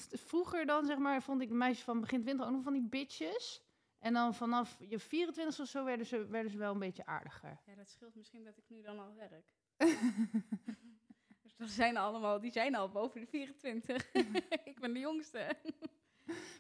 Vroeger 0.10 0.66
dan, 0.66 0.86
zeg 0.86 0.98
maar, 0.98 1.22
vond 1.22 1.42
ik 1.42 1.50
meisjes 1.50 1.84
van 1.84 2.00
begin 2.02 2.22
20 2.22 2.46
ook 2.46 2.52
nog 2.52 2.63
van 2.63 2.74
die 2.74 2.82
bitches. 2.88 3.63
En 4.00 4.13
dan 4.13 4.34
vanaf 4.36 4.78
je 4.80 5.00
24 5.00 5.60
of 5.60 5.68
zo 5.68 5.84
werden 5.84 6.06
ze, 6.06 6.28
werden 6.28 6.52
ze 6.52 6.58
wel 6.58 6.74
een 6.74 6.80
beetje 6.80 7.06
aardiger. 7.06 7.62
Ja, 7.66 7.75
dat 7.75 7.90
scheelt 7.90 8.16
misschien 8.16 8.44
dat 8.44 8.58
ik 8.58 8.63
nu 8.68 8.82
dan 8.82 9.00
al 9.00 9.13
werk. 9.16 9.54
dat 11.63 11.72
zijn 11.72 11.98
allemaal, 11.98 12.39
die 12.39 12.51
zijn 12.51 12.75
al 12.75 12.89
boven 12.89 13.22
de 13.22 13.27
24. 13.27 14.12
ik 14.72 14.79
ben 14.79 14.93
de 14.93 15.00
jongste. 15.00 15.55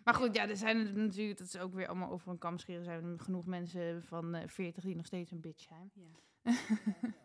Maar 0.03 0.13
goed, 0.13 0.35
ja, 0.35 0.49
er 0.49 0.57
zijn 0.57 1.05
natuurlijk, 1.05 1.37
dat 1.37 1.47
is 1.47 1.57
ook 1.57 1.73
weer 1.73 1.87
allemaal 1.87 2.09
over 2.09 2.31
een 2.31 2.37
kam 2.37 2.57
scheren. 2.57 2.79
Er 2.79 2.85
zijn 2.85 3.19
genoeg 3.19 3.45
mensen 3.45 4.03
van 4.03 4.35
eh 4.35 4.47
40 4.47 4.83
die 4.83 4.95
nog 4.95 5.05
steeds 5.05 5.31
een 5.31 5.41
bitch 5.41 5.61
zijn. 5.61 5.91
Ja. 5.93 6.53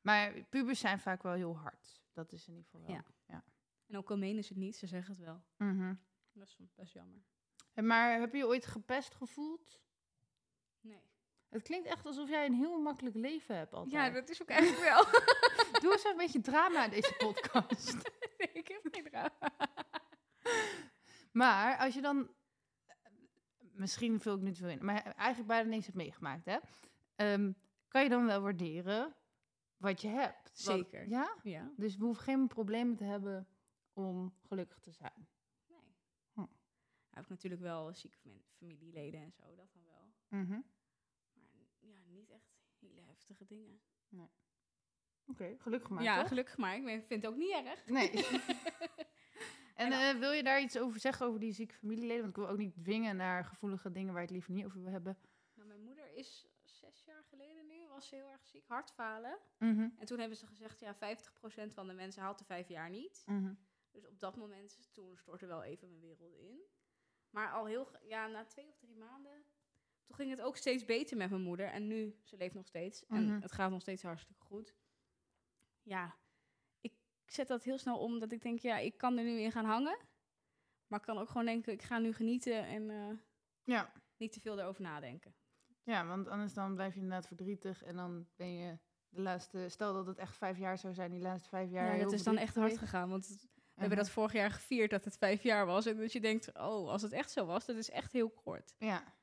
Maar 0.00 0.32
pubers 0.48 0.80
zijn 0.80 0.98
vaak 0.98 1.22
wel 1.22 1.32
heel 1.32 1.56
hard. 1.56 2.02
Dat 2.12 2.32
is 2.32 2.48
in 2.48 2.54
ieder 2.54 2.70
geval 2.70 2.86
wel. 2.86 3.02
Ja. 3.26 3.44
En 3.86 3.96
ook 3.96 4.10
al 4.10 4.18
menen 4.18 4.44
ze 4.44 4.52
het 4.52 4.62
niet, 4.62 4.76
ze 4.76 4.86
zeggen 4.86 5.14
het 5.14 5.24
wel. 5.24 5.42
Mhm. 5.56 5.94
Dat 6.32 6.46
is 6.46 6.52
soms 6.52 6.74
best 6.74 6.92
jammer. 6.92 7.22
En 7.72 7.86
Maar 7.86 8.20
heb 8.20 8.32
je 8.32 8.38
je 8.38 8.46
ooit 8.46 8.66
gepest 8.66 9.14
gevoeld? 9.14 9.80
Nee. 10.80 11.02
Het 11.48 11.62
klinkt 11.62 11.88
echt 11.88 12.06
alsof 12.06 12.28
jij 12.28 12.46
een 12.46 12.54
heel 12.54 12.80
makkelijk 12.80 13.16
leven 13.16 13.56
hebt 13.56 13.74
altijd. 13.74 13.92
Ja, 13.92 14.10
dat 14.10 14.28
is 14.28 14.42
ook 14.42 14.48
eigenlijk 14.48 14.82
wel. 14.82 15.04
Doe 15.84 15.92
eens 15.92 16.04
een 16.04 16.16
beetje 16.16 16.40
drama 16.40 16.84
in 16.84 16.90
deze 16.90 17.14
podcast. 17.18 17.94
nee, 18.38 18.48
ik 18.52 18.68
heb 18.68 18.88
geen 18.90 19.04
drama. 19.04 19.52
Maar 21.32 21.78
als 21.78 21.94
je 21.94 22.00
dan... 22.00 22.30
Misschien 23.58 24.20
vul 24.20 24.34
ik 24.34 24.40
nu 24.42 24.52
te 24.52 24.60
veel 24.60 24.68
in. 24.68 24.84
Maar 24.84 25.02
eigenlijk 25.02 25.48
bijna 25.48 25.68
niks 25.68 25.84
hebt 25.84 25.96
meegemaakt, 25.96 26.44
hè? 26.44 26.58
Ehm, 27.16 27.52
kan 27.88 28.02
je 28.02 28.08
dan 28.08 28.26
wel 28.26 28.40
waarderen 28.40 29.14
wat 29.76 30.00
je 30.00 30.08
hebt? 30.08 30.50
Zeker. 30.52 31.08
ja? 31.08 31.36
Ja. 31.42 31.72
Dus 31.76 31.96
we 31.96 32.04
hoeven 32.04 32.24
geen 32.24 32.46
problemen 32.46 32.96
te 32.96 33.04
hebben 33.04 33.48
om 33.92 34.34
gelukkig 34.42 34.78
te 34.80 34.90
zijn. 34.92 35.28
Nee. 35.66 35.78
Hm. 36.32 36.38
Nou, 36.40 36.48
heb 37.10 37.24
ik 37.24 37.30
natuurlijk 37.30 37.62
wel 37.62 37.92
zieke 37.94 38.16
fam- 38.16 38.44
familieleden 38.58 39.20
en 39.20 39.32
zo, 39.32 39.54
dat 39.54 39.72
dan 39.72 39.84
wel. 39.84 40.12
Mhm. 40.40 40.60
Maar 41.32 41.66
ja, 41.80 42.04
niet 42.06 42.30
echt 42.30 42.54
hele 42.78 43.00
heftige 43.00 43.44
dingen. 43.44 43.80
Oké, 45.26 45.54
gelukkig 45.58 45.88
maar, 45.90 46.02
ja, 46.02 46.18
toch? 46.18 46.28
gelukkig 46.28 46.56
maar. 46.56 46.76
Ik 46.76 46.84
ben- 46.84 47.02
vind 47.06 47.22
het 47.22 47.32
ook 47.32 47.38
niet 47.38 47.52
erg. 47.52 47.86
Nee. 47.86 48.10
En 49.74 49.92
uh, 49.92 50.20
wil 50.20 50.32
je 50.32 50.42
daar 50.42 50.60
iets 50.60 50.78
over 50.78 51.00
zeggen, 51.00 51.26
over 51.26 51.40
die 51.40 51.52
zieke 51.52 51.74
familieleden? 51.74 52.22
Want 52.22 52.36
ik 52.36 52.42
wil 52.42 52.48
ook 52.48 52.58
niet 52.58 52.74
dwingen 52.74 53.16
naar 53.16 53.44
gevoelige 53.44 53.90
dingen 53.90 54.08
waar 54.12 54.16
je 54.22 54.26
het 54.26 54.30
liever 54.36 54.52
niet 54.52 54.64
over 54.64 54.82
wil 54.82 54.90
hebben. 54.92 55.18
Nou, 55.54 55.68
mijn 55.68 55.80
moeder 55.82 56.14
is 56.14 56.46
zes 56.64 57.04
jaar 57.04 57.24
geleden 57.28 57.66
nu, 57.66 57.86
was 57.88 58.08
ze 58.08 58.14
heel 58.14 58.30
erg 58.30 58.46
ziek, 58.46 58.64
hartfalen. 58.66 59.38
Mhm. 59.58 59.88
En 59.98 60.06
toen 60.06 60.18
hebben 60.18 60.36
ze 60.36 60.46
gezegd, 60.46 60.80
ja, 60.80 60.94
50% 60.94 61.74
van 61.74 61.86
de 61.86 61.92
mensen 61.92 62.22
haalt 62.22 62.38
de 62.38 62.44
vijf 62.44 62.68
jaar 62.68 62.90
niet. 62.90 63.22
Mhm. 63.26 63.52
Dus 63.92 64.06
op 64.06 64.20
dat 64.20 64.36
moment, 64.36 64.88
toen 64.92 65.16
stortte 65.16 65.46
wel 65.46 65.62
even 65.62 65.88
mijn 65.88 66.00
wereld 66.00 66.36
in. 66.38 66.60
Maar 67.30 67.52
al 67.52 67.66
heel, 67.66 67.88
ja, 68.02 68.26
na 68.26 68.44
twee 68.44 68.68
of 68.68 68.78
drie 68.78 68.96
maanden, 68.96 69.44
toen 70.04 70.16
ging 70.16 70.30
het 70.30 70.40
ook 70.40 70.56
steeds 70.56 70.84
beter 70.84 71.16
met 71.16 71.30
mijn 71.30 71.42
moeder. 71.42 71.66
En 71.66 71.86
nu, 71.86 72.18
ze 72.22 72.36
leeft 72.36 72.54
nog 72.54 72.66
steeds. 72.66 73.06
En 73.06 73.24
Mhm. 73.24 73.40
het 73.40 73.52
gaat 73.52 73.70
nog 73.70 73.80
steeds 73.80 74.02
hartstikke 74.02 74.42
goed. 74.42 74.74
Ja, 75.84 76.14
ik 76.80 76.92
zet 77.26 77.48
dat 77.48 77.64
heel 77.64 77.78
snel 77.78 77.98
om, 77.98 78.18
dat 78.18 78.32
ik 78.32 78.42
denk, 78.42 78.58
ja, 78.58 78.78
ik 78.78 78.96
kan 78.98 79.18
er 79.18 79.24
nu 79.24 79.38
in 79.40 79.52
gaan 79.52 79.64
hangen. 79.64 79.98
Maar 80.86 80.98
ik 80.98 81.04
kan 81.04 81.18
ook 81.18 81.28
gewoon 81.28 81.46
denken, 81.46 81.72
ik 81.72 81.82
ga 81.82 81.98
nu 81.98 82.12
genieten 82.12 82.66
en 82.66 82.90
eh, 82.90 83.16
Ja. 83.62 83.92
niet 84.16 84.32
te 84.32 84.40
veel 84.40 84.58
erover 84.60 84.82
nadenken. 84.82 85.34
ja, 85.82 86.06
want 86.06 86.28
anders 86.28 86.54
dan 86.54 86.74
blijf 86.74 86.94
je 86.94 87.00
inderdaad 87.00 87.26
verdrietig 87.26 87.82
en 87.82 87.96
dan 87.96 88.26
ben 88.36 88.52
je 88.52 88.78
de 89.08 89.20
laatste... 89.20 89.68
Stel 89.68 89.92
dat 89.92 90.06
het 90.06 90.18
echt 90.18 90.36
vijf 90.36 90.58
jaar 90.58 90.78
zou 90.78 90.94
zijn, 90.94 91.10
die 91.10 91.20
laatste 91.20 91.48
vijf 91.48 91.70
jaar. 91.70 91.96
Ja, 91.96 92.02
dat 92.02 92.12
is 92.12 92.22
dan 92.22 92.36
echt 92.36 92.54
hard 92.54 92.78
gegaan. 92.78 93.08
Want 93.10 93.28
het- 93.28 93.42
we 93.74 93.80
hebben 93.80 93.98
dat 93.98 94.10
vorig 94.10 94.32
jaar 94.32 94.50
gevierd 94.50 94.90
dat 94.90 95.04
het 95.04 95.16
vijf 95.16 95.42
jaar 95.42 95.66
was. 95.66 95.86
En 95.86 95.96
dat 95.96 96.12
je 96.12 96.20
denkt, 96.20 96.48
oh, 96.54 96.88
als 96.90 97.02
het 97.02 97.12
echt 97.12 97.30
zo 97.30 97.46
was, 97.46 97.66
dat 97.66 97.76
is 97.76 97.90
echt 97.90 98.12
heel 98.12 98.30
kort. 98.30 98.74
Ja, 98.78 99.14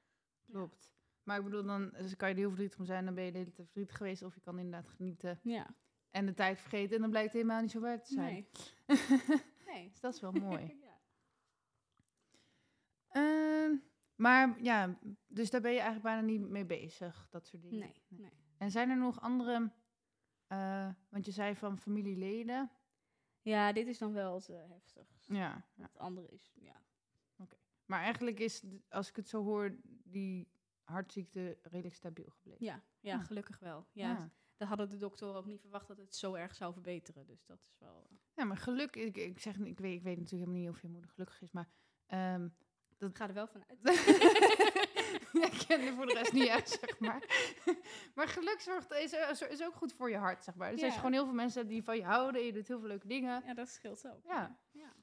klopt. 0.52 0.92
Maar 1.24 1.38
ik 1.38 1.44
bedoel, 1.44 1.64
dan 1.64 1.90
dus 1.90 2.16
kan 2.16 2.28
je 2.28 2.34
er 2.34 2.40
heel 2.40 2.50
verdrietig 2.50 2.80
om 2.80 2.86
zijn, 2.86 3.06
dan 3.06 3.16
ben 3.16 3.24
je 3.24 3.32
de 3.32 3.38
hele 3.38 3.52
tijd 3.52 3.68
verdrietig 3.68 3.98
geweest. 3.98 4.22
Of 4.24 4.36
je 4.36 4.42
kan 4.42 4.60
inderdaad 4.60 4.90
genieten 4.90 5.40
Ja, 5.44 5.76
en 6.12 6.26
de 6.26 6.34
tijd 6.34 6.60
vergeten. 6.60 6.96
En 6.96 7.02
dan 7.02 7.10
blijkt 7.10 7.28
het 7.34 7.42
helemaal 7.42 7.62
niet 7.62 7.72
zo 7.72 7.80
waard 7.80 8.06
te 8.06 8.14
zijn. 8.14 8.34
nee. 8.34 8.48
nee. 9.74 9.90
dus 9.90 10.00
dat 10.00 10.14
is 10.14 10.20
wel 10.22 10.32
mooi. 10.32 10.78
ja. 10.84 11.00
Ehm, 13.08 13.76
maar 14.16 14.62
ja, 14.62 15.00
dus 15.28 15.50
daar 15.50 15.62
ben 15.62 15.72
je 15.72 15.80
eigenlijk 15.80 16.08
bijna 16.08 16.22
niet 16.22 16.50
mee 16.50 16.66
bezig, 16.66 17.28
dat 17.30 17.48
soort 17.48 17.62
dingen. 17.62 17.80
Nee, 17.80 18.02
nee. 18.08 18.32
En 18.58 18.72
zijn 18.72 18.90
er 18.90 18.98
nog 18.98 19.22
andere, 19.22 19.72
eh, 20.48 20.90
want 21.10 21.26
je 21.26 21.32
zei 21.32 21.56
van 21.56 21.78
familieleden. 21.78 22.72
Ja, 23.42 23.72
dit 23.74 23.88
is 23.88 23.98
dan 23.98 24.14
wel 24.14 24.34
het 24.34 24.48
heftigst. 24.48 25.28
Ja, 25.28 25.66
ja. 25.74 25.84
Het 25.84 25.98
andere 25.98 26.28
is, 26.28 26.54
ja. 26.56 26.82
Maar 27.86 28.02
eigenlijk 28.02 28.40
is, 28.40 28.64
als 28.90 29.10
ik 29.10 29.16
het 29.16 29.30
zo 29.30 29.44
hoor, 29.44 29.76
die 30.04 30.52
hartziekte 30.84 31.58
redelijk 31.62 31.96
stabiel 31.96 32.30
gebleven. 32.30 32.66
Ja, 32.66 32.84
ja, 33.00 33.18
Hm. 33.18 33.24
gelukkig 33.24 33.60
wel. 33.60 33.88
Ja, 33.92 34.32
Dat 34.62 34.70
hadden 34.70 34.90
de 34.90 34.98
doktoren 34.98 35.36
ook 35.36 35.46
niet 35.46 35.62
verwacht 35.62 35.88
dat 35.88 35.98
het 35.98 36.16
zo 36.16 36.34
erg 36.34 36.56
zou 36.56 36.74
verbeteren. 36.74 37.26
Dus 37.26 37.46
dat 37.46 37.60
is 37.60 37.76
wel... 37.80 38.08
eh, 38.10 38.18
Ja, 38.36 38.44
maar 38.44 38.58
geluk, 38.58 38.96
ik, 38.96 39.18
ik, 39.18 39.40
zeg, 39.40 39.56
ik, 39.58 39.80
weet, 39.80 39.94
ik 39.96 40.04
weet 40.04 40.18
natuurlijk 40.18 40.30
helemaal 40.32 40.60
niet 40.60 40.70
of 40.70 40.82
je 40.82 40.88
moeder 40.88 41.10
gelukkig 41.10 41.42
is, 41.42 41.52
maar... 41.52 41.70
ehm, 42.06 42.46
Ik 43.00 43.18
ga 43.18 43.28
er 43.28 43.34
wel 43.34 43.48
van 43.48 43.64
uit. 43.68 43.80
ja, 45.42 45.46
ik 45.46 45.64
ken 45.68 45.82
er 45.82 45.94
voor 45.94 46.06
de 46.06 46.14
rest 46.14 46.34
niet 46.34 46.48
uit, 46.48 46.70
zeg 46.70 47.00
maar. 47.00 47.24
maar 48.16 48.28
geluk 48.28 48.60
zorgt, 48.60 48.92
is, 48.92 49.14
is, 49.14 49.42
is 49.42 49.64
ook 49.64 49.76
goed 49.76 49.94
voor 49.94 50.10
je 50.10 50.18
hart, 50.18 50.44
zeg 50.44 50.56
maar. 50.56 50.72
Dus 50.72 50.80
als 50.84 50.88
Ja. 50.90 50.94
je 50.96 51.00
gewoon 51.02 51.14
heel 51.14 51.26
veel 51.26 51.34
mensen 51.34 51.60
hebt 51.60 51.72
die 51.74 51.84
van 51.84 51.96
je 51.98 52.04
houden, 52.04 52.42
je 52.46 52.54
doet 52.54 52.68
heel 52.68 52.80
veel 52.80 52.88
leuke 52.88 53.08
dingen. 53.08 53.44
Ja, 53.46 53.54
dat 53.54 53.70
scheelt 53.70 54.08
ook. 54.08 54.24
Ja. 54.26 54.60
ja. 54.72 54.94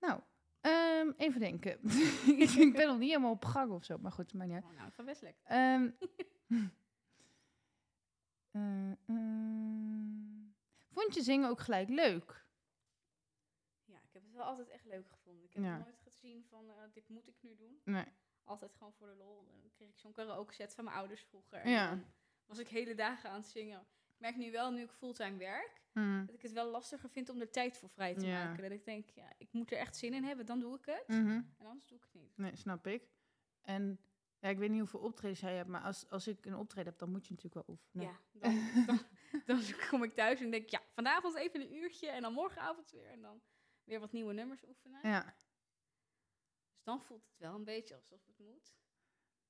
Nou, 0.00 0.20
ehm, 0.60 1.12
even 1.16 1.40
denken. 1.40 1.78
ik 2.66 2.72
ben 2.72 2.86
nog 2.86 2.98
niet 2.98 3.08
helemaal 3.08 3.30
op 3.32 3.44
gang 3.44 3.70
of 3.70 3.84
zo, 3.84 3.98
maar 3.98 4.12
goed, 4.12 4.32
maar 4.34 4.50
uit. 4.50 4.64
Oh, 4.64 4.70
nou, 4.70 4.84
het 4.84 4.94
gaat 4.94 5.06
best 5.06 5.22
lekker. 5.22 5.42
Ehm, 5.46 5.90
eh, 8.56 8.90
ehm, 9.06 10.50
vond 10.90 11.14
je 11.14 11.22
zingen 11.22 11.48
ook 11.48 11.60
gelijk 11.60 11.88
leuk? 11.88 12.44
Ja, 13.84 13.96
ik 13.96 14.12
heb 14.12 14.22
het 14.22 14.32
wel 14.32 14.44
altijd 14.44 14.68
echt 14.68 14.84
leuk 14.84 15.08
gevonden. 15.08 15.44
Ik 15.44 15.52
heb 15.52 15.62
Ja. 15.64 15.78
nooit 15.78 15.98
gezien 16.02 16.44
van, 16.44 16.70
eh, 16.70 16.74
dit 16.92 17.08
moet 17.08 17.26
ik 17.28 17.36
nu 17.40 17.54
doen. 17.56 17.80
Nee. 17.84 18.04
Altijd 18.44 18.74
gewoon 18.74 18.92
voor 18.92 19.06
de 19.06 19.14
lol. 19.14 19.44
Dan 19.62 19.70
kreeg 19.70 19.88
ik 19.88 19.98
zo'n 19.98 20.12
karaoke 20.12 20.54
set 20.54 20.74
van 20.74 20.84
mijn 20.84 20.96
ouders 20.96 21.22
vroeger. 21.24 21.58
En 21.58 21.70
Ja. 21.70 21.88
dan 21.90 22.04
was 22.46 22.58
ik 22.58 22.68
hele 22.68 22.94
dagen 22.94 23.30
aan 23.30 23.36
het 23.40 23.46
zingen. 23.46 23.80
Ik 23.80 24.20
merk 24.22 24.36
nu 24.36 24.50
wel, 24.50 24.70
nu 24.72 24.82
ik 24.82 24.90
fulltime 24.90 25.36
werk, 25.36 25.84
Mm. 25.92 26.26
dat 26.26 26.34
ik 26.34 26.42
het 26.42 26.52
wel 26.52 26.70
lastiger 26.70 27.10
vind 27.10 27.28
om 27.28 27.40
er 27.40 27.50
tijd 27.50 27.76
voor 27.78 27.88
vrij 27.90 28.14
te 28.14 28.26
Ja. 28.26 28.44
maken. 28.44 28.62
Dat 28.62 28.72
ik 28.72 28.84
denk, 28.84 29.10
ja, 29.10 29.32
ik 29.38 29.52
moet 29.52 29.70
er 29.72 29.78
echt 29.78 29.96
zin 29.96 30.14
in 30.14 30.24
hebben, 30.24 30.46
dan 30.46 30.60
doe 30.60 30.76
ik 30.78 30.84
het. 30.86 31.08
Mhm. 31.08 31.42
En 31.58 31.66
anders 31.66 31.86
doe 31.86 31.98
ik 31.98 32.04
het 32.04 32.14
niet. 32.14 32.36
Nee, 32.36 32.56
snap 32.56 32.86
ik. 32.86 33.08
En 33.62 34.00
ja, 34.46 34.52
ik 34.52 34.58
weet 34.58 34.70
niet 34.70 34.78
hoeveel 34.80 35.00
optredens 35.00 35.40
jij 35.40 35.56
hebt, 35.56 35.68
maar 35.68 35.80
als, 35.82 36.10
als 36.10 36.26
ik 36.28 36.46
een 36.46 36.54
optreden 36.56 36.90
heb, 36.90 36.98
dan 36.98 37.10
moet 37.10 37.26
je 37.26 37.34
natuurlijk 37.34 37.66
wel 37.66 37.76
oefenen. 37.76 38.04
Ja, 38.06 38.20
dan, 38.32 38.54
dan, 38.86 38.98
dan 39.46 39.62
kom 39.90 40.02
ik 40.02 40.14
thuis 40.14 40.40
en 40.40 40.50
denk 40.50 40.68
ja, 40.68 40.82
vanavond 40.94 41.34
even 41.34 41.60
een 41.60 41.74
uurtje 41.76 42.08
en 42.08 42.22
dan 42.22 42.32
morgenavond 42.32 42.90
weer. 42.90 43.10
En 43.10 43.22
dan 43.22 43.40
weer 43.84 44.00
wat 44.00 44.12
nieuwe 44.12 44.32
nummers 44.32 44.64
oefenen. 44.66 45.00
Ja, 45.02 45.22
Dus 45.24 46.82
dan 46.82 47.00
voelt 47.02 47.24
het 47.26 47.38
wel 47.38 47.54
een 47.54 47.64
beetje 47.64 47.94
alsof 47.94 48.26
het 48.26 48.38
moet. 48.38 48.74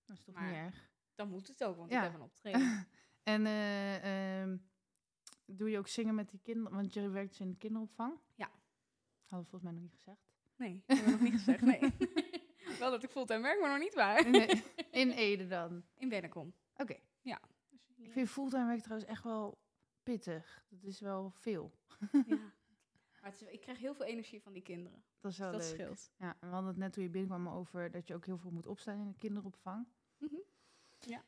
dat 0.05 0.17
is 0.17 0.25
toch 0.25 0.35
Maar- 0.35 0.45
niet 0.47 0.55
erg. 0.55 0.91
Dan 1.15 1.29
moet 1.29 1.49
het 1.49 1.65
ook, 1.65 1.77
want 1.77 1.91
Ja. 1.91 1.97
ik 1.99 2.05
heb 2.05 2.15
een 2.15 2.27
optreden. 2.27 2.89
En 3.23 3.47
eh, 3.47 4.41
ehm, 4.43 4.57
doe 5.47 5.71
je 5.71 5.79
ook 5.79 5.89
zingen 5.89 6.15
met 6.15 6.31
die 6.31 6.41
kinderen? 6.41 6.73
Want 6.73 6.93
je 6.95 7.09
werkt 7.09 7.29
dus 7.31 7.41
in 7.41 7.51
de 7.51 7.57
kinderopvang. 7.57 8.21
Ja. 8.35 8.47
Hadden 9.27 9.39
we 9.45 9.45
volgens 9.51 9.63
mij 9.63 9.73
nog 9.73 9.83
niet 9.83 9.95
gezegd. 9.95 10.21
Nee, 10.57 10.83
dat 10.87 10.97
heb 10.99 11.07
ik 11.07 11.13
nog 11.13 11.21
niet 11.21 11.33
gezegd. 11.33 11.61
Nee. 11.61 11.81
wel 12.79 12.91
dat 12.91 13.03
ik 13.03 13.11
fulltime 13.11 13.41
werk, 13.43 13.61
maar 13.61 13.71
nog 13.71 13.79
niet 13.79 13.95
waar. 13.95 14.31
Nee, 14.31 14.63
in 14.91 15.11
Ede 15.11 15.47
dan. 15.47 15.85
In 15.97 16.09
Bennekom. 16.09 16.55
Oké. 16.77 16.97
Dus 17.23 18.07
Ik 18.07 18.13
vind 18.13 18.29
fulltime 18.31 18.67
werk 18.67 18.81
trouwens 18.83 19.09
echt 19.11 19.23
wel 19.25 19.59
pittig. 20.03 20.65
Dat 20.69 20.83
is 20.83 21.01
wel 21.01 21.31
veel. 21.35 21.73
ja. 22.27 22.39
Maar 23.21 23.35
het 23.35 23.41
is, 23.43 23.49
ik 23.53 23.61
krijg 23.61 23.79
heel 23.79 23.95
veel 23.95 24.05
energie 24.07 24.43
van 24.43 24.53
die 24.53 24.63
kinderen. 24.63 25.05
Dat 25.21 25.31
is 25.31 25.37
Dus 25.37 25.39
wel 25.39 25.53
dat 25.53 25.61
leuk. 25.61 25.71
scheelt. 25.71 26.11
Ja, 26.19 26.37
en 26.41 26.49
we 26.49 26.55
hadden 26.55 26.69
het 26.71 26.79
net 26.79 26.93
toen 26.93 27.03
je 27.03 27.09
binnenkwam 27.11 27.49
over 27.49 27.91
dat 27.91 28.09
je 28.09 28.15
ook 28.15 28.27
heel 28.27 28.39
veel 28.39 28.51
moet 28.51 28.67
opstaan 28.67 28.99
in 29.01 29.09
de 29.09 29.15
kinderopvang. 29.19 29.87
Mhm. 30.19 30.35
Ja. 30.99 31.23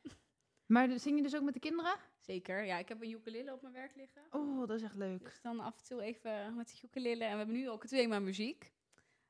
Maar 0.66 0.88
de- 0.88 0.98
zing 0.98 1.16
je 1.16 1.22
dus 1.22 1.36
ook 1.36 1.42
met 1.42 1.54
de 1.54 1.60
kinderen? 1.60 1.96
Zeker. 2.18 2.64
Ja, 2.64 2.78
ik 2.78 2.88
heb 2.88 3.02
een 3.02 3.10
ukulele 3.10 3.52
op 3.52 3.62
mijn 3.62 3.74
werk 3.74 3.94
liggen. 3.96 4.22
Oh, 4.30 4.58
dat 4.66 4.76
is 4.76 4.82
echt 4.82 4.94
leuk. 4.94 5.24
Dus 5.24 5.40
dan 5.40 5.60
af 5.60 5.78
en 5.78 5.84
toe 5.84 6.02
even 6.02 6.56
met 6.56 6.68
de 6.68 6.86
ukulele. 6.86 7.24
En 7.24 7.30
we 7.30 7.36
hebben 7.36 7.56
nu 7.56 7.68
ook 7.70 7.82
het 7.82 7.90
thema 7.90 8.18
muziek. 8.18 8.72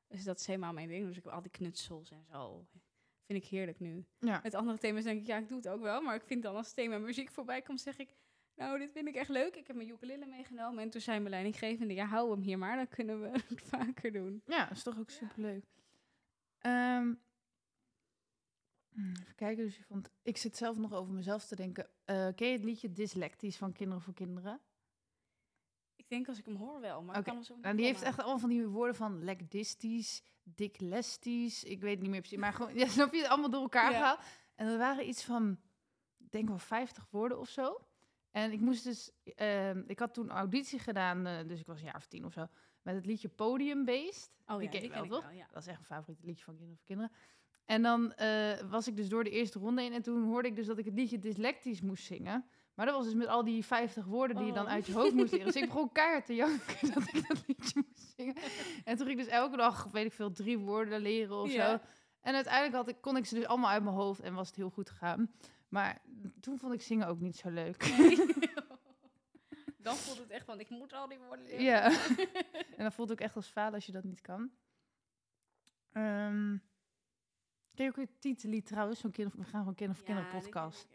Dus 0.09 0.23
dat 0.23 0.39
is 0.39 0.45
helemaal 0.45 0.73
mijn 0.73 0.87
ding. 0.87 1.07
Dus 1.07 1.17
ik 1.17 1.23
heb 1.23 1.33
al 1.33 1.41
die 1.41 1.51
knutsels 1.51 2.11
en 2.11 2.25
zo. 2.31 2.67
Vind 3.25 3.43
ik 3.43 3.49
heerlijk 3.49 3.79
nu. 3.79 4.05
Ja. 4.19 4.39
Met 4.43 4.53
andere 4.53 4.77
thema's 4.77 5.03
denk 5.03 5.21
ik, 5.21 5.27
ja, 5.27 5.37
ik 5.37 5.47
doe 5.47 5.57
het 5.57 5.67
ook 5.67 5.81
wel. 5.81 6.01
Maar 6.01 6.15
ik 6.15 6.23
vind 6.23 6.43
dan 6.43 6.55
als 6.55 6.65
het 6.65 6.75
thema 6.75 6.97
muziek 6.97 7.31
voorbij 7.31 7.61
komt, 7.61 7.81
zeg 7.81 7.97
ik... 7.97 8.15
Nou, 8.55 8.79
dit 8.79 8.91
vind 8.91 9.07
ik 9.07 9.15
echt 9.15 9.29
leuk. 9.29 9.55
Ik 9.55 9.67
heb 9.67 9.75
mijn 9.75 9.89
ukulele 9.89 10.25
meegenomen. 10.25 10.83
En 10.83 10.89
toen 10.89 11.01
zei 11.01 11.19
mijn 11.19 11.29
leidinggevende, 11.29 11.93
ja, 11.93 12.05
hou 12.05 12.31
hem 12.31 12.41
hier 12.41 12.57
maar. 12.57 12.75
Dan 12.75 12.87
kunnen 12.87 13.21
we 13.21 13.27
het 13.47 13.61
vaker 13.61 14.11
doen. 14.11 14.41
Ja, 14.45 14.65
dat 14.65 14.77
is 14.77 14.83
toch 14.83 14.99
ook 14.99 15.09
superleuk. 15.09 15.65
Ehm, 16.59 17.13
hmm, 18.89 19.13
even 19.21 19.35
kijken, 19.35 19.63
dus 19.63 19.77
je 19.77 19.83
vond... 19.83 20.09
Ik 20.21 20.37
zit 20.37 20.57
zelf 20.57 20.77
nog 20.77 20.93
over 20.93 21.13
mezelf 21.13 21.45
te 21.45 21.55
denken. 21.55 21.89
Eh, 22.05 22.27
ken 22.35 22.47
je 22.47 22.53
het 22.53 22.63
liedje 22.63 22.91
Dyslectisch 22.91 23.57
van 23.57 23.71
Kinderen 23.71 24.01
voor 24.01 24.13
Kinderen? 24.13 24.61
Ik 26.09 26.15
denk 26.15 26.27
als 26.27 26.37
ik 26.39 26.45
hem 26.45 26.55
hoor 26.55 26.79
wel, 26.79 27.01
maar 27.01 27.17
ik 27.17 27.23
kan 27.23 27.33
hem 27.35 27.43
zo 27.43 27.55
Nou, 27.61 27.75
die 27.75 27.85
heeft 27.85 28.01
echt 28.01 28.17
allemaal 28.19 28.39
van 28.39 28.49
die 28.49 28.67
woorden 28.67 28.95
van 28.95 29.23
lekdistisch, 29.23 30.21
diklestisch. 30.43 31.63
Ik 31.63 31.81
weet 31.81 31.91
het 31.91 32.01
niet 32.01 32.09
meer 32.09 32.19
precies, 32.19 32.37
maar 32.37 32.53
gewoon, 32.53 32.75
ja, 32.79 32.87
snap 32.87 33.13
je, 33.13 33.19
het 33.19 33.27
allemaal 33.29 33.49
door 33.49 33.61
elkaar 33.61 33.91
Ja. 33.91 33.97
gehaald. 33.97 34.19
En 34.55 34.67
er 34.67 34.77
waren 34.77 35.07
iets 35.07 35.23
van, 35.23 35.59
ik 36.17 36.31
denk 36.31 36.47
wel 36.47 36.57
50 36.57 37.07
woorden 37.09 37.39
of 37.39 37.49
zo. 37.49 37.81
En 38.31 38.51
ik 38.51 38.59
moest 38.59 38.83
dus, 38.83 39.11
ehm, 39.35 39.83
ik 39.87 39.99
had 39.99 40.13
toen 40.13 40.29
auditie 40.29 40.79
gedaan, 40.79 41.25
eh, 41.25 41.47
dus 41.47 41.59
ik 41.59 41.65
was 41.65 41.79
een 41.79 41.85
jaar 41.85 41.95
of 41.95 42.05
tien 42.05 42.25
of 42.25 42.33
zo, 42.33 42.47
met 42.81 42.95
het 42.95 43.05
liedje 43.05 43.29
Podium 43.29 43.85
Based. 43.85 44.31
Oh 44.47 44.55
die 44.57 44.63
ja, 44.65 44.69
ken 44.71 44.81
die 44.81 44.89
wel, 44.89 45.01
ken 45.01 45.09
toch? 45.09 45.23
wel, 45.23 45.31
ja. 45.31 45.47
Dat 45.51 45.61
is 45.61 45.67
echt 45.67 45.79
een 45.79 45.85
favoriet 45.85 46.23
liedje 46.23 46.43
van 46.43 46.53
Kinderen 46.55 46.77
voor 46.77 46.87
Kinderen. 46.87 47.11
En 47.65 47.81
dan 47.81 48.13
eh, 48.13 48.69
was 48.69 48.87
ik 48.87 48.95
dus 48.95 49.09
door 49.09 49.23
de 49.23 49.29
eerste 49.29 49.59
ronde 49.59 49.83
in 49.83 49.93
en 49.93 50.01
toen 50.01 50.23
hoorde 50.23 50.47
ik 50.47 50.55
dus 50.55 50.65
dat 50.65 50.77
ik 50.77 50.85
het 50.85 50.93
liedje 50.93 51.19
dyslectisch 51.19 51.81
moest 51.81 52.03
zingen. 52.05 52.49
Maar 52.79 52.87
dat 52.87 52.97
was 52.97 53.05
dus 53.07 53.13
met 53.15 53.27
al 53.27 53.43
die 53.43 53.65
50 53.65 54.05
woorden 54.05 54.37
die 54.37 54.45
je 54.45 54.53
dan 54.53 54.65
Oh. 54.65 54.71
uit 54.71 54.85
je 54.85 54.93
hoofd 54.93 55.13
moest 55.13 55.31
leren. 55.31 55.45
Dus 55.45 55.55
ik 55.55 55.65
begon 55.65 55.91
keihard 55.99 56.25
te 56.25 56.35
janken 56.35 56.93
dat 56.93 57.07
ik 57.13 57.27
dat 57.27 57.43
liedje 57.47 57.83
moest 57.87 58.13
zingen. 58.15 58.35
En 58.83 58.97
toen 58.97 59.05
ging 59.07 59.19
ik 59.19 59.25
dus 59.25 59.33
elke 59.33 59.57
dag, 59.57 59.83
weet 59.91 60.05
ik 60.05 60.13
veel, 60.13 60.31
drie 60.31 60.57
woorden 60.57 60.99
leren 61.01 61.35
of 61.41 61.51
Ja. 61.51 61.69
zo. 61.77 61.83
En 62.21 62.35
uiteindelijk 62.35 62.75
had 62.75 62.87
ik, 62.87 63.01
kon 63.01 63.17
ik 63.17 63.25
ze 63.25 63.35
dus 63.35 63.45
allemaal 63.45 63.69
uit 63.69 63.83
mijn 63.83 63.95
hoofd 63.95 64.19
en 64.19 64.33
was 64.33 64.47
het 64.47 64.55
heel 64.55 64.69
goed 64.69 64.89
gegaan. 64.89 65.31
Maar 65.69 66.01
toen 66.39 66.59
vond 66.59 66.73
ik 66.73 66.81
zingen 66.81 67.07
ook 67.07 67.19
niet 67.19 67.35
zo 67.35 67.49
leuk. 67.49 67.79
dan 69.77 69.95
voelt 69.95 70.17
het 70.17 70.29
echt 70.29 70.45
van, 70.45 70.59
ik 70.59 70.69
moet 70.69 70.93
al 70.93 71.07
die 71.07 71.19
woorden 71.19 71.45
leren. 71.45 71.63
Ja. 71.63 71.83
en 72.77 72.83
dan 72.83 72.91
voelt 72.91 73.09
het 73.09 73.17
ook 73.19 73.25
echt 73.25 73.35
als 73.35 73.47
falen 73.47 73.73
als 73.73 73.85
je 73.85 73.91
dat 73.91 74.03
niet 74.03 74.21
kan. 74.21 74.51
Ehm 75.91 76.57
ken 77.73 77.83
je 77.85 77.89
ook 77.89 77.95
weer 77.95 78.17
Titeli 78.19 78.61
trouwens? 78.61 78.99
Zo'n 78.99 79.11
kinder, 79.11 79.33
we 79.37 79.43
gaan 79.43 79.59
gewoon 79.59 79.75
kinder 79.75 79.95
voor 79.95 80.15
Ja, 80.15 80.29
podcast. 80.31 80.87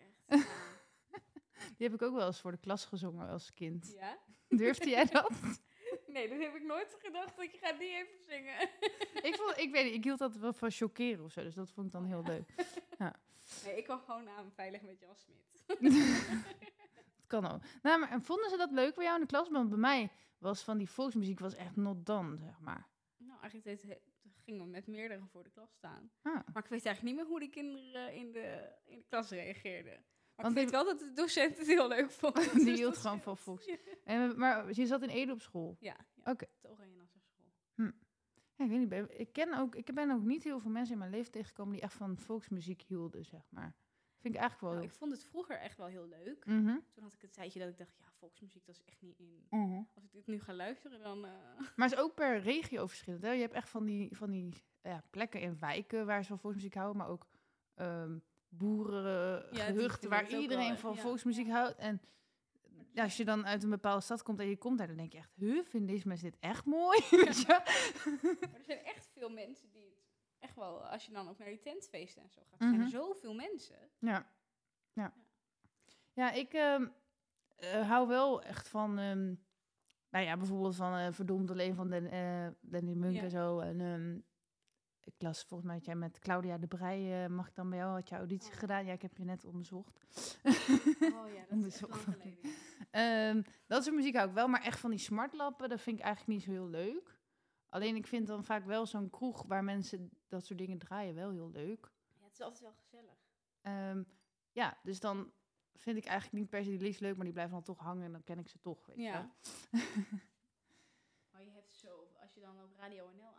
Die 1.76 1.86
heb 1.88 1.94
ik 1.94 2.02
ook 2.02 2.14
wel 2.14 2.26
eens 2.26 2.40
voor 2.40 2.50
de 2.50 2.58
klas 2.58 2.84
gezongen 2.84 3.28
als 3.28 3.54
kind. 3.54 3.94
Ja? 3.98 4.18
Durfde 4.48 4.88
jij 4.88 5.04
dat? 5.04 5.30
Nee, 6.06 6.28
dat 6.28 6.38
heb 6.38 6.54
ik 6.54 6.62
nooit 6.62 6.96
gedacht. 6.98 7.40
Ik 7.40 7.58
ga 7.60 7.72
die 7.72 7.88
even 7.88 8.18
zingen. 8.26 8.60
ik, 9.28 9.34
vond, 9.36 9.58
ik 9.58 9.70
weet 9.72 9.84
niet, 9.84 9.94
ik 9.94 10.04
hield 10.04 10.18
dat 10.18 10.36
wel 10.36 10.52
van 10.52 10.70
chockeren 10.70 11.24
of 11.24 11.32
zo. 11.32 11.42
Dus 11.42 11.54
dat 11.54 11.70
vond 11.70 11.86
ik 11.86 11.92
dan 11.92 12.04
heel 12.04 12.22
leuk. 12.22 12.54
Nee, 13.64 13.76
ik 13.76 13.84
kwam 13.84 14.00
gewoon 14.00 14.28
aan 14.28 14.52
veilig 14.54 14.82
met 14.82 15.00
Jan 15.00 15.16
Smit. 15.16 15.64
Het 17.16 17.26
kan 17.26 17.46
ook. 17.52 17.60
Nou, 17.82 18.00
maar 18.00 18.10
en 18.10 18.22
vonden 18.22 18.50
ze 18.50 18.56
dat 18.56 18.70
leuk 18.70 18.94
bij 18.94 19.04
jou 19.04 19.16
in 19.16 19.20
de 19.20 19.28
klas? 19.28 19.50
Want 19.50 19.68
bij 19.68 19.78
mij 19.78 20.10
was 20.38 20.62
van 20.62 20.78
die 20.78 20.90
volksmuziek 20.90 21.38
was 21.38 21.54
echt 21.54 21.76
not 21.76 22.06
done, 22.06 22.36
zeg 22.36 22.60
maar. 22.60 22.88
Nou, 23.16 23.40
eigenlijk 23.40 23.82
deed, 23.82 23.98
gingen 24.44 24.64
we 24.64 24.70
met 24.70 24.86
meerdere 24.86 25.26
voor 25.26 25.42
de 25.42 25.50
klas 25.50 25.72
staan. 25.72 26.10
Ah. 26.22 26.32
Maar 26.32 26.62
ik 26.62 26.70
weet 26.70 26.86
eigenlijk 26.86 27.02
niet 27.02 27.14
meer 27.14 27.26
hoe 27.26 27.40
die 27.40 27.50
kinderen 27.50 28.12
in 28.14 28.32
de, 28.32 28.72
in 28.84 28.98
de 28.98 29.04
klas 29.08 29.30
reageerden. 29.30 30.04
Maar 30.36 30.44
Want 30.44 30.56
ik 30.56 30.62
weet 30.62 30.70
wel 30.70 30.84
dat 30.84 30.98
de 30.98 31.12
docent 31.12 31.58
het 31.58 31.66
heel 31.66 31.88
leuk 31.88 32.10
vond. 32.10 32.34
Die 32.54 32.64
Dus 32.64 32.78
hield 32.78 32.96
gewoon 32.96 33.20
van 33.20 33.36
volks. 33.36 33.68
En, 34.04 34.38
maar 34.38 34.72
je 34.72 34.86
zat 34.86 35.02
in 35.02 35.08
Ede 35.08 35.32
op 35.32 35.40
school. 35.40 35.76
Ja, 35.80 35.96
ja 36.24 36.30
Oké. 36.32 36.46
de 36.60 36.70
Oranje 36.70 36.94
Nassauschool. 36.96 37.46
Ja, 38.56 38.64
ik 38.64 38.70
weet 38.70 38.78
niet. 38.78 38.88
ben- 38.88 39.18
Ik 39.20 39.32
ken 39.32 39.54
ook, 39.58 39.74
ik 39.74 39.94
ben 39.94 40.10
ook 40.10 40.22
niet 40.22 40.42
heel 40.44 40.60
veel 40.60 40.70
mensen 40.70 40.92
in 40.92 40.98
mijn 40.98 41.10
leven 41.10 41.30
tegengekomen 41.32 41.72
die 41.72 41.82
echt 41.82 41.94
van 41.94 42.18
volksmuziek 42.18 42.82
hielden, 42.82 43.24
zeg 43.24 43.50
maar. 43.50 43.74
Vind 44.18 44.34
ik 44.34 44.40
eigenlijk 44.40 44.60
wel. 44.60 44.70
Nou, 44.82 44.92
ik 44.92 44.98
vond 44.98 45.12
het 45.12 45.24
vroeger 45.24 45.56
echt 45.58 45.76
wel 45.76 45.86
heel 45.86 46.06
leuk. 46.08 46.46
Mhm. 46.46 46.76
Toen 46.92 47.02
had 47.02 47.12
ik 47.12 47.22
een 47.22 47.30
tijdje 47.30 47.58
dat 47.60 47.68
ik 47.68 47.78
dacht, 47.78 47.96
ja, 47.98 48.04
volksmuziek, 48.18 48.66
dat 48.66 48.74
is 48.74 48.84
echt 48.84 49.00
niet 49.02 49.18
in. 49.18 49.46
Mhm. 49.50 49.82
Als 49.94 50.04
ik 50.04 50.12
dit 50.12 50.26
nu 50.26 50.40
ga 50.40 50.52
luisteren, 50.54 51.00
dan... 51.02 51.24
eh, 51.24 51.30
Maar 51.76 51.88
het 51.88 51.98
is 51.98 52.04
ook 52.04 52.14
per 52.14 52.40
regio 52.40 52.86
verschillend. 52.86 53.22
Hè? 53.22 53.30
Je 53.30 53.40
hebt 53.40 53.54
echt 53.54 53.68
van 53.68 53.84
die, 53.84 54.16
van 54.16 54.30
die 54.30 54.54
ja, 54.82 55.02
plekken 55.10 55.40
in 55.40 55.58
wijken 55.58 56.06
waar 56.06 56.22
ze 56.22 56.28
van 56.28 56.38
volksmuziek 56.38 56.74
houden, 56.74 56.96
maar 56.96 57.08
ook 57.08 57.26
ehm 57.74 58.18
boerengehuchten 58.58 60.00
vinden 60.00 60.10
waar 60.10 60.30
iedereen 60.40 60.68
wel, 60.68 60.76
van 60.76 60.94
ja. 60.94 61.00
volksmuziek 61.00 61.48
houdt. 61.48 61.76
En 61.78 62.00
ja, 62.92 63.02
als 63.02 63.16
je 63.16 63.24
dan 63.24 63.46
uit 63.46 63.62
een 63.62 63.70
bepaalde 63.70 64.02
stad 64.02 64.22
komt 64.22 64.40
en 64.40 64.48
je 64.48 64.56
komt 64.56 64.78
daar, 64.78 64.86
dan 64.86 64.96
denk 64.96 65.12
je 65.12 65.18
echt, 65.18 65.32
huh, 65.36 65.64
vinden 65.64 65.88
deze 65.94 66.08
mensen 66.08 66.30
dit 66.30 66.40
echt 66.40 66.64
mooi? 66.64 67.00
Maar 67.10 68.54
er 68.54 68.64
zijn 68.64 68.84
echt 68.84 69.08
veel 69.12 69.28
mensen 69.30 69.70
die 69.72 69.82
het 69.84 70.04
echt 70.38 70.54
wel, 70.56 70.86
als 70.86 71.06
je 71.06 71.12
dan 71.12 71.28
ook 71.28 71.38
naar 71.38 71.48
die 71.48 71.60
tentfeesten 71.60 72.22
en 72.22 72.30
zo 72.30 72.40
gaat, 72.50 72.60
er 72.60 72.66
zijn 72.66 72.72
Mhm. 72.74 72.82
er 72.82 72.88
zoveel 72.88 73.34
mensen. 73.34 73.78
Ja, 73.98 74.26
ja. 74.92 75.12
Ja, 76.12 76.30
ik 76.32 76.52
ehm, 76.52 76.86
eh, 77.56 77.88
hou 77.88 78.08
wel 78.08 78.42
echt 78.42 78.68
van, 78.68 78.98
ehm, 78.98 79.34
nou 80.10 80.24
ja, 80.24 80.36
bijvoorbeeld 80.36 80.76
van 80.76 80.94
eh 80.96 81.12
Verdomd 81.12 81.50
alleen 81.50 81.74
van 81.74 81.88
Den, 81.90 82.06
eh 82.10 82.46
Danny 82.60 82.92
Munk 82.94 83.14
Ja. 83.14 83.22
en 83.22 83.30
zo. 83.30 83.58
En 83.58 83.80
ehm, 83.80 84.18
ik 85.06 85.14
las 85.22 85.44
volgens 85.44 85.68
mij 85.68 85.76
dat 85.78 85.86
jij 85.86 85.94
met 85.96 86.18
Claudia 86.18 86.58
de 86.58 86.66
Brij, 86.66 87.24
eh, 87.24 87.30
mag 87.30 87.48
ik 87.48 87.54
dan 87.54 87.68
bij 87.70 87.78
jou, 87.78 87.92
had 87.92 88.08
je 88.08 88.14
auditie 88.16 88.52
Oh. 88.52 88.58
gedaan? 88.58 88.84
Ja, 88.84 88.92
ik 88.92 89.02
heb 89.02 89.16
je 89.16 89.24
net 89.24 89.44
onderzocht. 89.44 90.00
Oh 90.44 90.52
ja, 91.32 91.40
dat 91.40 91.50
Onderzocht. 91.50 92.06
lang. 92.06 92.38
Ehm, 92.90 93.42
dat 93.66 93.84
soort 93.84 93.96
muziek 93.96 94.14
hou 94.16 94.28
ik 94.28 94.34
wel, 94.34 94.48
maar 94.48 94.62
echt 94.62 94.78
van 94.80 94.90
die 94.90 94.98
smartlappen, 94.98 95.68
dat 95.68 95.80
vind 95.80 95.98
ik 95.98 96.04
eigenlijk 96.04 96.34
niet 96.36 96.46
zo 96.46 96.50
heel 96.50 96.68
leuk. 96.68 97.18
Alleen 97.68 97.96
ik 97.96 98.06
vind 98.06 98.26
dan 98.26 98.44
vaak 98.44 98.64
wel 98.64 98.86
zo'n 98.86 99.10
kroeg 99.10 99.42
waar 99.42 99.64
mensen 99.64 100.10
dat 100.28 100.44
soort 100.46 100.58
dingen 100.58 100.78
draaien 100.78 101.14
wel 101.14 101.30
heel 101.30 101.50
leuk. 101.50 101.92
Ja, 102.18 102.24
het 102.24 102.32
is 102.32 102.40
altijd 102.40 102.60
wel 102.62 102.72
gezellig. 102.74 103.18
Ehm, 103.60 104.02
ja, 104.52 104.78
dus 104.82 105.00
dan 105.00 105.32
vind 105.74 105.96
ik 105.96 106.04
eigenlijk 106.04 106.38
niet 106.40 106.50
per 106.50 106.64
se 106.64 106.70
die 106.70 106.78
liedjes 106.78 106.98
leuk, 107.00 107.14
maar 107.14 107.24
die 107.24 107.32
blijven 107.32 107.54
dan 107.54 107.62
toch 107.62 107.78
hangen 107.78 108.04
en 108.04 108.12
dan 108.12 108.22
ken 108.22 108.38
ik 108.38 108.48
ze 108.48 108.60
toch, 108.60 108.86
weet 108.86 108.96
je 108.96 109.02
Ja. 109.02 109.12
wel. 109.12 109.80
Maar 111.30 111.42
je 111.44 111.50
hebt 111.50 111.72
zo, 111.72 112.08
als 112.22 112.34
je 112.34 112.40
dan 112.40 112.60
ook 112.60 112.72
Radio 112.76 113.04
NL 113.06 113.16
nou, 113.22 113.34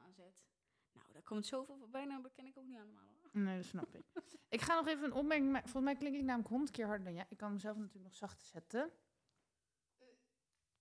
daar 1.16 1.24
komt 1.24 1.46
zoveel 1.46 1.78
voorbij, 1.78 2.06
nou, 2.06 2.22
dat 2.22 2.34
ken 2.34 2.46
ik 2.46 2.58
ook 2.58 2.66
niet 2.66 2.78
allemaal. 2.78 3.04
hoor. 3.22 3.42
Nee, 3.42 3.56
dat 3.58 3.66
snap 3.66 3.96
ik. 3.96 4.06
ik 4.50 4.62
ga 4.62 4.76
nog 4.76 4.88
even 4.88 5.04
een 5.04 5.14
opmerking 5.14 5.52
maken. 5.52 5.70
Volgens 5.70 5.94
mij 5.94 6.02
klink 6.02 6.16
ik 6.16 6.24
namelijk 6.24 6.50
honderd 6.50 6.72
keer 6.72 6.86
harder 6.86 7.06
dan 7.06 7.14
jij. 7.14 7.26
Ik 7.30 7.38
kan 7.38 7.54
mezelf 7.54 7.76
natuurlijk 7.76 8.04
nog 8.04 8.16
zachter 8.16 8.46
zetten. 8.46 8.92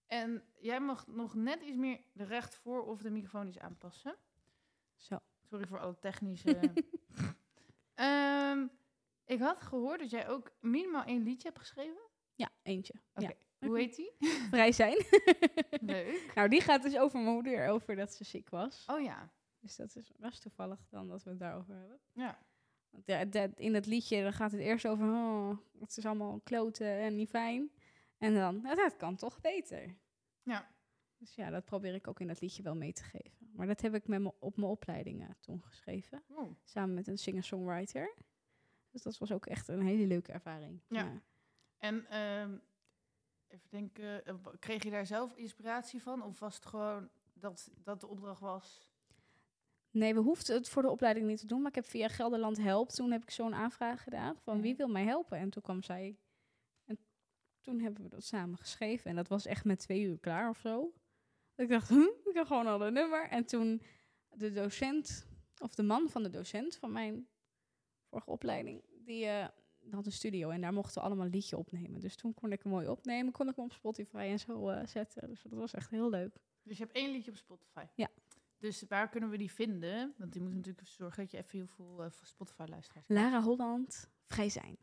En 0.06 0.44
jij 0.60 0.80
mag 0.80 1.06
nog 1.06 1.34
net 1.34 1.62
iets 1.62 1.76
meer 1.76 2.00
de 2.12 2.24
recht 2.24 2.56
voor 2.56 2.84
of 2.84 3.02
de 3.02 3.10
microfoon 3.10 3.48
iets 3.48 3.58
aanpassen. 3.58 4.16
Zo. 4.96 5.18
Sorry 5.42 5.66
voor 5.66 5.78
alle 5.80 5.98
technische... 5.98 6.60
Ehm, 7.94 8.66
ik 9.24 9.40
had 9.40 9.62
gehoord 9.62 10.00
dat 10.00 10.10
jij 10.10 10.28
ook 10.28 10.50
minimaal 10.60 11.04
één 11.04 11.22
liedje 11.22 11.48
hebt 11.48 11.60
geschreven. 11.60 12.10
Ja, 12.34 12.50
eentje. 12.62 12.94
Oké. 13.14 13.26
Ja. 13.26 13.34
Hoe 13.66 13.78
heet 13.78 13.96
die? 13.96 14.12
Vrij 14.50 14.72
zijn. 14.72 15.04
Leuk. 15.80 16.30
nou, 16.34 16.48
die 16.48 16.60
gaat 16.60 16.82
dus 16.82 16.96
over 16.96 17.20
mijn 17.20 17.34
moeder, 17.34 17.68
over 17.68 17.96
dat 17.96 18.14
ze 18.14 18.24
ziek 18.24 18.48
was. 18.48 18.84
Oh 18.86 19.02
ja. 19.02 19.32
Dus 19.64 19.76
dat 19.76 19.96
is 19.96 20.12
was 20.18 20.38
toevallig 20.38 20.88
dan 20.88 21.08
dat 21.08 21.22
we 21.22 21.30
het 21.30 21.38
daarover 21.38 21.74
hebben. 21.74 21.98
Ja. 22.12 22.38
Want 22.90 23.06
ja, 23.06 23.24
dat- 23.24 23.58
in 23.58 23.74
het 23.74 23.86
liedje 23.86 24.22
dan 24.22 24.32
gaat 24.32 24.52
het 24.52 24.60
eerst 24.60 24.86
over, 24.86 25.06
oh, 25.06 25.58
het 25.80 25.96
is 25.96 26.06
allemaal 26.06 26.40
kloten 26.40 26.86
en 26.86 27.14
niet 27.16 27.28
fijn. 27.28 27.70
En 28.18 28.34
dan, 28.34 28.60
nou, 28.62 28.76
dat 28.76 28.96
kan 28.96 29.16
toch 29.16 29.40
beter. 29.40 29.96
Ja. 30.42 30.68
Dus 31.18 31.34
ja, 31.34 31.50
dat 31.50 31.64
probeer 31.64 31.94
ik 31.94 32.08
ook 32.08 32.20
in 32.20 32.26
dat 32.26 32.40
liedje 32.40 32.62
wel 32.62 32.76
mee 32.76 32.92
te 32.92 33.02
geven. 33.04 33.50
Maar 33.52 33.66
dat 33.66 33.80
heb 33.80 33.94
ik 33.94 34.06
met 34.08 34.20
me, 34.20 34.32
op 34.38 34.56
mijn 34.56 34.68
opleidingen 34.68 35.36
toen 35.40 35.62
geschreven. 35.62 36.22
Oh. 36.28 36.50
Samen 36.64 36.94
met 36.94 37.06
een 37.06 37.18
singer-songwriter. 37.18 38.14
Dus 38.90 39.02
dat 39.02 39.18
was 39.18 39.32
ook 39.32 39.46
echt 39.46 39.68
een 39.68 39.82
hele 39.82 40.06
leuke 40.06 40.32
ervaring. 40.32 40.80
Ja. 40.88 41.20
En 41.78 42.06
ehm, 42.06 42.56
even 43.48 43.70
denken, 43.70 44.24
eh, 44.26 44.34
kreeg 44.58 44.82
je 44.82 44.90
daar 44.90 45.06
zelf 45.06 45.36
inspiratie 45.36 46.02
van? 46.02 46.22
Of 46.22 46.38
was 46.38 46.54
het 46.54 46.66
gewoon 46.66 47.08
dat, 47.32 47.70
dat 47.74 48.00
de 48.00 48.06
opdracht 48.06 48.40
was? 48.40 48.92
Nee, 49.94 50.14
we 50.14 50.20
hoefden 50.20 50.56
het 50.56 50.68
voor 50.68 50.82
de 50.82 50.90
opleiding 50.90 51.26
niet 51.26 51.38
te 51.38 51.46
doen. 51.46 51.58
Maar 51.58 51.68
ik 51.68 51.74
heb 51.74 51.86
via 51.86 52.08
Gelderland 52.08 52.56
Help, 52.56 52.88
toen 52.88 53.10
heb 53.10 53.22
ik 53.22 53.30
zo'n 53.30 53.54
aanvraag 53.54 54.02
gedaan. 54.02 54.36
Van 54.36 54.60
wie 54.60 54.76
wil 54.76 54.88
mij 54.88 55.04
helpen? 55.04 55.38
En 55.38 55.50
toen 55.50 55.62
kwam 55.62 55.82
zij. 55.82 56.18
En 56.84 56.98
toen 57.60 57.80
hebben 57.80 58.02
we 58.02 58.08
dat 58.08 58.24
samen 58.24 58.58
geschreven. 58.58 59.10
En 59.10 59.16
dat 59.16 59.28
was 59.28 59.46
echt 59.46 59.64
met 59.64 59.78
twee 59.78 60.02
uur 60.02 60.18
klaar 60.18 60.48
of 60.48 60.58
zo. 60.58 60.92
Ik 61.56 61.68
dacht, 61.68 61.88
hm, 61.88 62.00
ik 62.24 62.34
heb 62.34 62.46
gewoon 62.46 62.66
al 62.66 62.86
een 62.86 62.92
nummer. 62.92 63.28
En 63.28 63.44
toen 63.44 63.82
de 64.28 64.52
docent, 64.52 65.26
of 65.58 65.74
de 65.74 65.82
man 65.82 66.08
van 66.08 66.22
de 66.22 66.30
docent 66.30 66.76
van 66.76 66.92
mijn 66.92 67.28
vorige 68.10 68.30
opleiding, 68.30 68.84
die 69.04 69.26
eh, 69.26 69.48
had 69.90 70.06
een 70.06 70.12
studio. 70.12 70.50
En 70.50 70.60
daar 70.60 70.72
mochten 70.72 70.94
we 70.94 71.06
allemaal 71.06 71.24
een 71.24 71.32
liedje 71.32 71.56
opnemen. 71.56 72.00
Dus 72.00 72.16
toen 72.16 72.34
kon 72.34 72.52
ik 72.52 72.62
hem 72.62 72.72
mooi 72.72 72.88
opnemen. 72.88 73.32
Kon 73.32 73.48
ik 73.48 73.56
hem 73.56 73.64
op 73.64 73.72
Spotify 73.72 74.26
en 74.30 74.38
zo 74.38 74.68
eh, 74.68 74.86
zetten. 74.86 75.28
Dus 75.28 75.42
dat 75.42 75.58
was 75.58 75.74
echt 75.74 75.90
heel 75.90 76.10
leuk. 76.10 76.36
Dus 76.62 76.78
je 76.78 76.82
hebt 76.82 76.96
één 76.96 77.10
liedje 77.10 77.30
op 77.30 77.36
Spotify? 77.36 77.84
Ja. 77.94 78.08
Dus 78.64 78.84
waar 78.88 79.08
kunnen 79.08 79.30
we 79.30 79.36
die 79.36 79.52
vinden? 79.52 80.14
Want 80.18 80.32
die 80.32 80.42
moet 80.42 80.54
natuurlijk 80.54 80.88
zorgen 80.88 81.22
dat 81.22 81.30
je 81.30 81.36
even 81.36 81.58
heel 81.58 81.66
veel 81.66 82.02
eh, 82.02 82.10
Spotify-luisteraars 82.22 83.08
Lara 83.08 83.42
Holland, 83.42 84.10
vrij 84.26 84.48
zijn. 84.48 84.78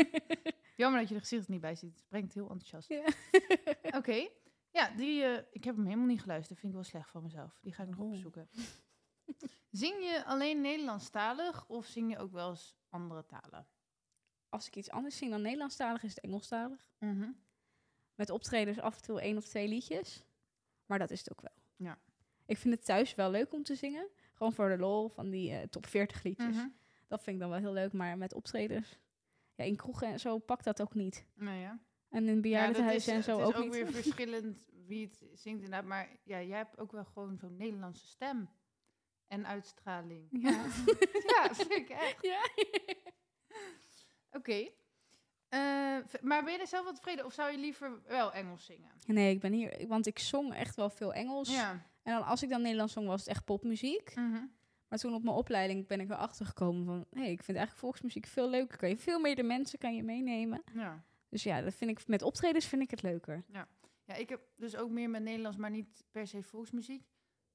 Jammer 0.76 1.00
dat 1.00 1.08
je 1.08 1.14
er 1.14 1.20
gezicht 1.20 1.48
niet 1.48 1.60
bij 1.60 1.74
ziet. 1.74 1.96
Het 1.96 2.08
brengt 2.08 2.34
heel 2.34 2.50
enthousiast. 2.50 2.88
Ja. 2.88 3.04
Oké. 3.98 4.28
Ja, 4.70 4.90
die, 4.90 5.22
eh, 5.22 5.44
ik 5.50 5.64
heb 5.64 5.76
hem 5.76 5.84
helemaal 5.84 6.06
niet 6.06 6.20
geluisterd. 6.20 6.58
Vind 6.58 6.72
ik 6.72 6.78
wel 6.78 6.88
slecht 6.88 7.10
van 7.10 7.22
mezelf. 7.22 7.58
Die 7.62 7.72
ga 7.72 7.82
ik 7.82 7.88
nog 7.88 7.98
Oh. 7.98 8.10
opzoeken. 8.12 8.48
Zing 9.70 9.94
je 10.04 10.22
alleen 10.24 10.60
Nederlandstalig 10.60 11.68
of 11.68 11.86
zing 11.86 12.10
je 12.10 12.18
ook 12.18 12.32
wel 12.32 12.50
eens 12.50 12.76
andere 12.88 13.26
talen? 13.26 13.66
Als 14.48 14.66
ik 14.66 14.76
iets 14.76 14.90
anders 14.90 15.16
zing 15.16 15.30
dan 15.30 15.42
Nederlandstalig, 15.42 16.02
is 16.02 16.14
het 16.14 16.24
Engelstalig. 16.24 16.90
Mhm. 16.98 17.30
Met 18.14 18.30
optredens 18.30 18.78
af 18.78 18.96
en 18.96 19.02
toe 19.02 19.20
één 19.20 19.36
of 19.36 19.46
twee 19.46 19.68
liedjes. 19.68 20.24
Maar 20.86 20.98
dat 20.98 21.10
is 21.10 21.18
het 21.18 21.30
ook 21.30 21.40
wel. 21.40 21.54
Ja. 21.76 21.98
Ik 22.48 22.56
vind 22.58 22.74
het 22.74 22.84
thuis 22.84 23.14
wel 23.14 23.30
leuk 23.30 23.52
om 23.52 23.62
te 23.62 23.74
zingen. 23.74 24.08
Gewoon 24.32 24.52
voor 24.52 24.68
de 24.68 24.78
lol 24.78 25.08
van 25.08 25.30
die 25.30 25.52
eh, 25.52 25.62
top 25.68 25.86
40 25.86 26.22
liedjes. 26.22 26.56
Mhm. 26.56 26.68
Dat 27.06 27.22
vind 27.22 27.36
ik 27.36 27.42
dan 27.42 27.50
wel 27.50 27.58
heel 27.60 27.72
leuk. 27.72 27.92
Maar 27.92 28.18
met 28.18 28.34
optredens, 28.34 28.98
ja, 29.54 29.64
in 29.64 29.76
kroegen 29.76 30.08
en 30.08 30.20
zo 30.20 30.38
pakt 30.38 30.64
dat 30.64 30.80
ook 30.82 30.94
niet. 30.94 31.24
Nou 31.34 31.58
ja. 31.58 31.78
En 32.08 32.18
in 32.20 32.26
Ja, 32.26 32.32
dat 32.32 32.40
bejaardentehuizen 32.42 33.12
is- 33.12 33.26
en 33.26 33.32
zo 33.34 33.38
het 33.40 33.48
is 33.48 33.54
ook, 33.54 33.60
ook 33.60 33.64
niet. 33.64 33.74
weer 33.74 33.92
verschillend 34.02 34.58
wie 34.86 35.04
het 35.06 35.16
zingt 35.34 35.62
inderdaad. 35.62 35.84
Maar 35.84 36.08
ja, 36.24 36.42
jij 36.42 36.56
hebt 36.56 36.78
ook 36.78 36.92
wel 36.92 37.04
gewoon 37.04 37.38
zo'n 37.38 37.56
Nederlandse 37.56 38.06
stem. 38.06 38.48
En 39.26 39.46
uitstraling. 39.46 40.26
Ja. 40.30 40.64
ja, 41.26 41.54
vind 41.54 41.72
ik 41.72 41.88
echt. 41.88 42.22
Ja. 42.22 42.48
Oké. 44.38 44.68
Eh, 45.48 45.58
maar 46.20 46.44
ben 46.44 46.52
je 46.52 46.58
er 46.58 46.66
zelf 46.66 46.84
wat 46.84 46.94
tevreden? 46.94 47.24
Of 47.24 47.32
zou 47.32 47.50
je 47.52 47.58
liever 47.58 48.02
wel 48.06 48.32
Engels 48.32 48.64
zingen? 48.64 48.90
Nee, 49.06 49.34
ik 49.34 49.40
ben 49.40 49.52
hier, 49.52 49.86
want 49.88 50.06
ik 50.06 50.18
zong 50.18 50.54
echt 50.54 50.76
wel 50.76 50.90
veel 50.90 51.12
Engels. 51.12 51.54
Ja. 51.54 51.86
En 52.08 52.14
dan 52.14 52.24
als 52.24 52.42
ik 52.42 52.48
dan 52.48 52.62
Nederlands 52.62 52.92
zong, 52.92 53.06
was 53.06 53.20
het 53.20 53.28
echt 53.28 53.44
popmuziek. 53.44 54.14
Mhm. 54.14 54.44
Maar 54.88 54.98
toen 54.98 55.14
op 55.14 55.22
mijn 55.22 55.36
opleiding 55.36 55.86
ben 55.86 56.00
ik 56.00 56.10
erachter 56.10 56.46
gekomen 56.46 56.84
van... 56.84 57.06
hé, 57.10 57.20
hey, 57.20 57.30
ik 57.30 57.42
vind 57.42 57.56
eigenlijk 57.56 57.78
volksmuziek 57.86 58.26
veel 58.26 58.50
leuker. 58.50 58.76
Kan 58.78 58.88
je 58.88 58.96
veel 58.96 59.20
meer 59.20 59.36
de 59.36 59.42
mensen 59.42 59.78
kan 59.78 59.94
je 59.96 60.02
meenemen. 60.02 60.62
ja. 60.74 61.04
Dus 61.28 61.42
ja, 61.42 61.60
dat 61.60 61.74
vind 61.74 61.90
ik, 61.90 62.06
met 62.08 62.22
optredens 62.22 62.66
vind 62.66 62.82
ik 62.82 62.90
het 62.90 63.02
leuker. 63.02 63.44
Ja, 63.48 63.68
ik 64.14 64.28
heb 64.28 64.40
dus 64.56 64.76
ook 64.76 64.90
meer 64.90 65.10
met 65.10 65.22
Nederlands, 65.22 65.56
maar 65.56 65.70
niet 65.70 66.04
per 66.10 66.26
se 66.26 66.42
volksmuziek. 66.42 67.06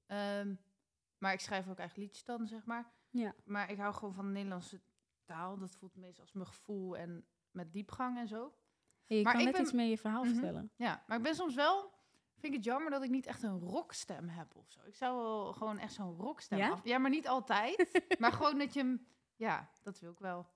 Ehm, 0.06 0.56
maar 1.18 1.34
ik 1.34 1.40
schrijf 1.40 1.70
ook 1.70 1.78
eigen 1.80 2.02
liedjes 2.02 2.24
dan, 2.24 2.48
zeg 2.48 2.66
maar. 2.66 2.92
Ja. 3.10 3.36
Maar 3.46 3.72
ik 3.72 3.78
hou 3.78 3.94
gewoon 3.94 4.14
van 4.14 4.26
de 4.26 4.32
Nederlandse 4.32 4.82
taal. 5.26 5.58
Dat 5.58 5.76
voelt 5.76 5.96
meest 5.96 6.20
als 6.20 6.32
mijn 6.32 6.48
gevoel 6.48 6.98
en 6.98 7.26
met 7.52 7.74
diepgang 7.74 8.18
en 8.18 8.28
zo. 8.28 8.54
Hey, 9.06 9.18
je 9.18 9.24
Maar 9.24 9.32
kan 9.32 9.42
ik 9.42 9.48
net 9.48 9.56
ben- 9.56 9.64
iets 9.66 9.74
meer 9.74 9.90
je 9.90 9.98
verhaal 9.98 10.24
Mhm. 10.24 10.34
vertellen. 10.34 10.72
Ja, 10.76 11.04
maar 11.08 11.18
ik 11.18 11.24
ben 11.24 11.36
soms 11.36 11.56
wel... 11.56 11.93
Vind 12.44 12.56
ik 12.56 12.64
het 12.64 12.74
jammer 12.74 12.92
dat 12.92 13.04
ik 13.04 13.10
niet 13.10 13.26
echt 13.26 13.44
een 13.44 13.60
rockstem 13.60 14.30
heb 14.30 14.56
of 14.56 14.72
zo. 14.72 14.80
Ik 14.86 14.96
zou 14.96 15.18
wel 15.18 15.54
gewoon 15.54 15.80
echt 15.80 15.94
zo'n 15.94 16.16
rockstem 16.16 16.58
Ja? 16.58 16.70
af... 16.70 16.84
Ja, 16.84 16.98
maar 16.98 17.10
niet 17.10 17.28
altijd. 17.28 18.02
maar 18.20 18.32
gewoon 18.32 18.58
dat 18.58 18.74
je 18.74 18.80
hem... 18.80 19.08
Ja, 19.36 19.70
dat 19.84 20.00
wil 20.00 20.12
ik 20.12 20.20
wel. 20.20 20.48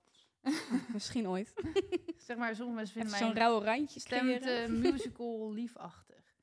Misschien 0.92 1.28
ooit. 1.28 1.52
Zeg 2.26 2.36
maar, 2.36 2.54
sommige 2.54 2.76
mensen 2.76 2.94
vinden 2.94 3.18
zo'n 3.18 3.26
mijn 3.26 3.38
rauwe 3.38 3.64
randje 3.64 4.00
stem 4.00 4.18
creëren. 4.18 4.66
te 4.66 4.72
musical 4.72 5.52
liefachtig. 5.52 6.36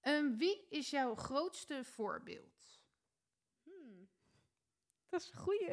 Ehm, 0.00 0.36
wie 0.36 0.66
is 0.68 0.90
jouw 0.90 1.14
grootste 1.14 1.84
voorbeeld? 1.84 2.82
Hmm. 3.62 4.08
Dat 5.08 5.20
is 5.20 5.30
een 5.32 5.38
goeie. 5.38 5.70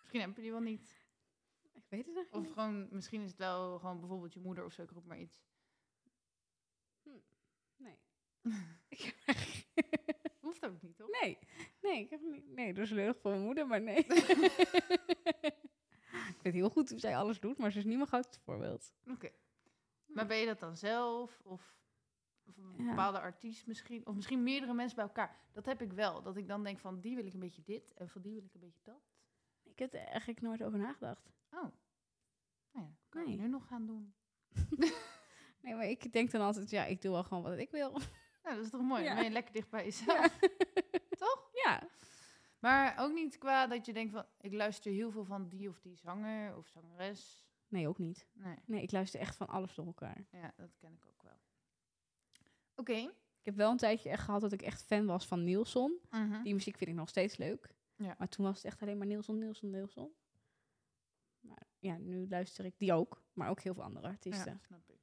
Misschien 0.00 0.20
heb 0.20 0.36
je 0.36 0.42
die 0.42 0.50
wel 0.50 0.60
niet. 0.60 1.06
Ik 1.72 1.84
weet 1.88 2.06
het 2.06 2.16
echt 2.16 2.32
Of 2.32 2.52
gewoon, 2.52 2.88
misschien 2.90 3.22
is 3.22 3.28
het 3.30 3.38
wel 3.38 3.78
gewoon 3.78 3.98
bijvoorbeeld 4.00 4.32
je 4.32 4.40
moeder 4.40 4.64
of 4.64 4.72
zo, 4.72 4.82
ik 4.82 4.90
roep 4.90 5.06
maar 5.06 5.18
iets. 5.20 5.42
Nee. 7.02 7.24
Hoeft 10.40 10.66
ook 10.66 10.82
niet, 10.82 10.96
toch? 10.96 11.08
nee. 11.20 11.38
Nee, 11.80 12.00
ik 12.00 12.10
heb 12.10 12.20
niet. 12.20 12.48
Nee, 12.48 12.74
dat 12.74 12.84
is 12.84 12.90
leurig 12.90 13.18
voor 13.20 13.30
mijn 13.30 13.42
moeder, 13.44 13.66
maar 13.66 13.80
nee. 13.80 13.96
ik 16.36 16.38
weet 16.42 16.52
heel 16.52 16.70
goed 16.70 16.90
hoe 16.90 16.98
zij 16.98 17.16
alles 17.16 17.40
doet, 17.40 17.58
maar 17.58 17.72
ze 17.72 17.78
is 17.78 17.84
niet 17.84 17.96
mijn 17.96 18.08
grootste 18.08 18.40
voorbeeld. 18.40 18.94
Oké. 19.10 19.30
Maar 20.06 20.26
ben 20.26 20.36
je 20.36 20.46
dat 20.46 20.58
dan 20.60 20.76
zelf? 20.76 21.40
Of, 21.44 21.76
of 22.46 22.56
een 22.56 22.74
Ja. 22.76 22.88
bepaalde 22.88 23.20
artiest 23.20 23.66
misschien? 23.66 24.06
Of 24.06 24.14
misschien 24.14 24.42
meerdere 24.42 24.74
mensen 24.74 24.96
bij 24.96 25.04
elkaar? 25.04 25.40
Dat 25.52 25.66
heb 25.66 25.82
ik 25.82 25.92
wel. 25.92 26.22
Dat 26.22 26.36
ik 26.36 26.48
dan 26.48 26.64
denk 26.64 26.78
van, 26.78 27.00
die 27.00 27.16
wil 27.16 27.26
ik 27.26 27.32
een 27.32 27.40
beetje 27.40 27.62
dit. 27.62 27.94
En 27.94 28.08
van 28.08 28.22
die 28.22 28.34
wil 28.34 28.44
ik 28.44 28.54
een 28.54 28.60
beetje 28.60 28.82
dat. 28.82 29.00
Ik 29.62 29.78
heb 29.78 29.94
er 29.94 30.00
eigenlijk 30.00 30.40
nooit 30.40 30.62
over 30.62 30.78
nagedacht. 30.78 31.30
Oh. 31.50 31.62
Nou 32.72 32.86
ja, 32.86 32.92
kan 33.08 33.30
je 33.30 33.36
nu 33.36 33.48
nog 33.48 33.66
gaan 33.66 33.86
doen. 33.86 34.14
Nee, 35.60 35.74
maar 35.74 35.86
ik 35.86 36.12
denk 36.12 36.30
dan 36.30 36.40
altijd, 36.40 36.70
ja, 36.70 36.84
ik 36.84 37.02
doe 37.02 37.12
wel 37.12 37.24
gewoon 37.24 37.42
wat 37.42 37.58
ik 37.58 37.70
wil. 37.70 38.00
Nou, 38.42 38.56
dat 38.56 38.64
is 38.64 38.70
toch 38.70 38.80
mooi? 38.82 39.02
Ja. 39.02 39.06
Dan 39.08 39.16
ben 39.16 39.24
je 39.24 39.30
lekker 39.30 39.52
dicht 39.52 39.70
bij 39.70 39.84
jezelf. 39.84 40.38
Toch? 41.18 41.48
Ja. 41.52 41.88
Maar 42.58 42.98
ook 42.98 43.12
niet 43.12 43.38
qua 43.38 43.66
dat 43.66 43.86
je 43.86 43.92
denkt 43.92 44.12
van, 44.12 44.26
ik 44.40 44.52
luister 44.52 44.92
heel 44.92 45.10
veel 45.10 45.24
van 45.24 45.48
die 45.48 45.68
of 45.68 45.80
die 45.80 45.96
zanger 45.96 46.56
of 46.56 46.66
zangeres. 46.66 47.46
Nee, 47.68 47.88
ook 47.88 47.98
niet. 47.98 48.26
Nee, 48.32 48.56
Nee, 48.64 48.82
ik 48.82 48.92
luister 48.92 49.20
echt 49.20 49.36
van 49.36 49.48
alles 49.48 49.74
door 49.74 49.86
elkaar. 49.86 50.24
ja, 50.30 50.52
dat 50.56 50.76
ken 50.76 50.92
ik 50.92 51.06
ook 51.06 51.22
wel. 51.22 51.38
Oké. 52.74 52.92
Ik 53.38 53.44
heb 53.44 53.56
wel 53.56 53.70
een 53.70 53.76
tijdje 53.76 54.08
echt 54.08 54.24
gehad 54.24 54.40
dat 54.40 54.52
ik 54.52 54.62
echt 54.62 54.82
fan 54.82 55.06
was 55.06 55.26
van 55.26 55.44
Nielsen. 55.44 55.98
Mhm. 56.10 56.42
Die 56.42 56.54
muziek 56.54 56.76
vind 56.76 56.90
ik 56.90 56.96
nog 56.96 57.08
steeds 57.08 57.36
leuk. 57.36 57.74
Ja. 57.96 58.14
Maar 58.18 58.28
toen 58.28 58.44
was 58.44 58.56
het 58.56 58.64
echt 58.64 58.82
alleen 58.82 58.98
maar 58.98 59.06
Nielsen, 59.06 59.38
Nielsen, 59.38 59.70
Nielsen. 59.70 60.12
Maar 61.40 61.66
ja, 61.78 61.96
nu 61.96 62.28
luister 62.28 62.64
ik 62.64 62.78
die 62.78 62.92
ook. 62.92 63.22
Maar 63.32 63.48
ook 63.50 63.60
heel 63.60 63.74
veel 63.74 63.82
andere 63.82 64.06
artiesten. 64.06 64.52
Ja, 64.52 64.58
snap 64.66 64.88
ik. 64.88 65.00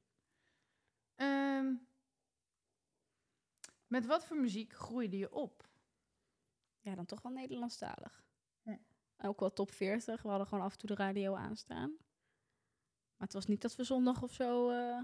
Ehm, 1.14 1.74
met 3.86 4.06
wat 4.06 4.26
voor 4.26 4.36
muziek 4.36 4.72
groeide 4.72 5.18
je 5.18 5.32
op? 5.32 5.68
Ja, 6.80 6.94
dan 6.94 7.06
toch 7.06 7.22
wel 7.22 7.32
Nederlandstalig. 7.32 8.24
Ja. 8.62 8.78
Ook 9.18 9.40
wel 9.40 9.52
top 9.52 9.70
40. 9.70 10.22
We 10.22 10.28
hadden 10.28 10.46
gewoon 10.46 10.64
af 10.64 10.72
en 10.72 10.78
toe 10.78 10.88
de 10.88 10.94
radio 11.02 11.34
aanstaan. 11.34 11.90
Maar 13.16 13.26
het 13.26 13.32
was 13.32 13.46
niet 13.46 13.62
dat 13.62 13.76
we 13.76 13.84
zondag 13.84 14.22
of 14.22 14.32
zo 14.32 14.70
eh, 14.70 15.02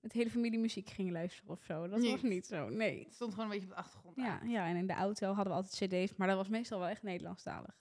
met 0.00 0.10
de 0.12 0.18
hele 0.18 0.30
familie 0.30 0.58
muziek 0.58 0.88
gingen 0.90 1.12
luisteren 1.12 1.50
of 1.50 1.62
zo. 1.62 1.88
Dat 1.88 2.00
Nee. 2.00 2.10
was 2.10 2.22
niet 2.22 2.46
zo, 2.46 2.68
nee. 2.68 3.04
Het 3.04 3.14
stond 3.14 3.34
gewoon 3.34 3.44
een 3.50 3.52
beetje 3.52 3.68
op 3.68 3.74
de 3.74 3.80
achtergrond. 3.82 4.16
Ja, 4.16 4.40
ja, 4.44 4.66
en 4.66 4.76
in 4.76 4.86
de 4.86 4.92
auto 4.92 5.26
hadden 5.26 5.54
we 5.54 5.60
altijd 5.62 5.90
cd's, 5.90 6.16
maar 6.16 6.28
dat 6.28 6.36
was 6.36 6.48
meestal 6.48 6.78
wel 6.78 6.88
echt 6.88 7.02
Nederlandstalig. 7.02 7.80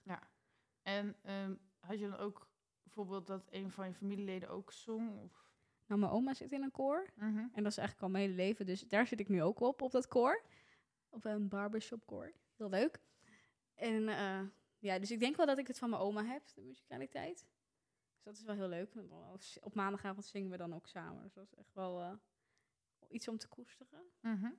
En 0.82 1.16
ehm, 1.22 1.56
had 1.80 2.00
je 2.00 2.10
dan 2.10 2.18
ook 2.18 2.48
bijvoorbeeld 2.84 3.28
dat 3.28 3.48
een 3.50 3.72
van 3.72 3.88
je 3.88 3.94
familieleden 3.94 4.50
ook 4.50 4.72
zong? 4.72 5.20
Of? 5.24 5.49
Nou, 5.90 6.02
mijn 6.02 6.12
oma 6.12 6.34
zit 6.34 6.52
in 6.52 6.64
een 6.64 6.72
koor. 6.72 7.10
Mhm. 7.16 7.38
En 7.38 7.64
dat 7.64 7.72
is 7.72 7.78
eigenlijk 7.78 8.02
al 8.02 8.10
mijn 8.10 8.24
hele 8.24 8.36
leven. 8.36 8.66
Dus 8.66 8.88
daar 8.88 9.08
zit 9.08 9.20
ik 9.20 9.30
nu 9.30 9.44
ook 9.44 9.60
op, 9.60 9.82
op 9.82 9.92
dat 9.92 10.08
koor. 10.08 10.44
Op 11.10 11.26
een 11.26 11.48
barbershop 11.48 12.06
koor. 12.06 12.34
Heel 12.56 12.70
leuk. 12.70 13.02
En 13.74 14.08
eh, 14.08 14.42
ja, 14.80 15.00
dus 15.00 15.12
ik 15.12 15.20
denk 15.20 15.36
wel 15.36 15.46
dat 15.46 15.58
ik 15.58 15.68
het 15.68 15.78
van 15.78 15.90
mijn 15.90 16.02
oma 16.02 16.26
heb, 16.26 16.48
de 16.54 16.62
muzikaliteit. 16.62 17.48
Dus 18.14 18.24
dat 18.24 18.34
is 18.34 18.44
wel 18.44 18.56
heel 18.56 18.68
leuk. 18.68 18.94
Op 19.62 19.74
maandagavond 19.74 20.26
zingen 20.26 20.52
we 20.52 20.58
dan 20.58 20.74
ook 20.74 20.88
samen. 20.88 21.24
Dus 21.24 21.34
dat 21.34 21.46
is 21.46 21.54
echt 21.54 21.74
wel 21.74 22.02
eh, 22.02 22.14
iets 23.08 23.28
om 23.28 23.38
te 23.38 23.48
koesteren. 23.48 24.12
Mhm. 24.22 24.52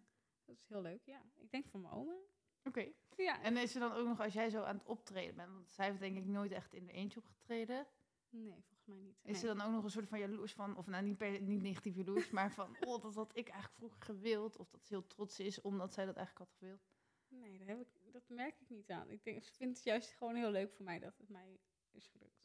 Dat 0.44 0.56
is 0.56 0.68
heel 0.68 0.82
leuk, 0.82 1.04
ja. 1.04 1.22
Ik 1.36 1.50
denk 1.50 1.66
van 1.68 1.80
mijn 1.80 1.94
oma. 1.94 2.16
Oké. 2.64 2.92
Ja. 3.16 3.42
En 3.42 3.56
is 3.56 3.74
er 3.74 3.80
dan 3.80 3.92
ook 3.92 4.06
nog, 4.06 4.20
als 4.20 4.32
jij 4.32 4.50
zo 4.50 4.62
aan 4.62 4.76
het 4.76 4.86
optreden 4.86 5.36
bent, 5.36 5.52
want 5.52 5.70
zij 5.70 5.86
heeft 5.86 6.00
denk 6.00 6.16
ik 6.16 6.26
nooit 6.26 6.52
echt 6.52 6.74
in 6.74 6.86
de 6.86 6.92
eentje 6.92 7.18
opgetreden, 7.18 7.86
Nee, 8.30 8.62
volgens 8.62 8.79
mij 8.90 8.98
niet. 8.98 9.18
is 9.22 9.40
Nee. 9.42 9.50
er 9.50 9.57
dan 9.57 9.66
ook 9.66 9.72
nog 9.72 9.85
een 9.85 9.90
soort 9.90 10.09
van 10.09 10.18
jaloers 10.18 10.53
van, 10.53 10.76
of 10.76 10.87
nou 10.87 11.05
niet, 11.05 11.16
per, 11.16 11.40
niet 11.42 11.62
negatief 11.62 11.94
jaloers, 11.96 12.31
maar 12.40 12.53
van, 12.53 12.76
oh, 12.81 13.03
dat 13.03 13.14
had 13.14 13.31
ik 13.37 13.48
eigenlijk 13.48 13.76
vroeger 13.76 14.03
gewild, 14.03 14.57
of 14.57 14.68
dat 14.70 14.87
ze 14.87 14.94
heel 14.94 15.07
trots 15.07 15.38
is 15.40 15.61
omdat 15.61 15.92
zij 15.92 16.05
dat 16.07 16.16
eigenlijk 16.16 16.50
had 16.50 16.59
gewild. 16.59 16.81
Nee, 17.29 17.59
dat, 17.59 17.66
heb 17.66 17.81
ik, 17.81 18.12
dat 18.12 18.29
merk 18.29 18.61
ik 18.61 18.68
niet 18.68 18.90
aan. 18.90 19.11
Ik 19.11 19.24
denk, 19.24 19.42
ze 19.42 19.53
vindt 19.53 19.76
het 19.76 19.85
juist 19.87 20.12
gewoon 20.12 20.35
heel 20.35 20.50
leuk 20.50 20.72
voor 20.72 20.85
mij 20.85 20.98
dat 20.98 21.16
het 21.18 21.29
mij 21.29 21.59
is 21.90 22.07
gelukt. 22.07 22.38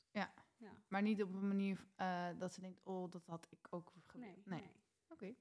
Maar 0.87 1.01
niet 1.01 1.23
op 1.23 1.33
een 1.33 1.47
manier 1.47 1.87
eh, 1.95 2.29
dat 2.37 2.53
ze 2.53 2.61
denkt, 2.61 2.79
oh, 2.83 3.11
dat 3.11 3.25
had 3.25 3.47
ik 3.49 3.67
ook 3.69 3.91
gewild. 4.05 4.25
Nee, 4.25 4.41
Nee. 4.45 4.61
nee. 4.61 4.71
Oké. 5.09 5.35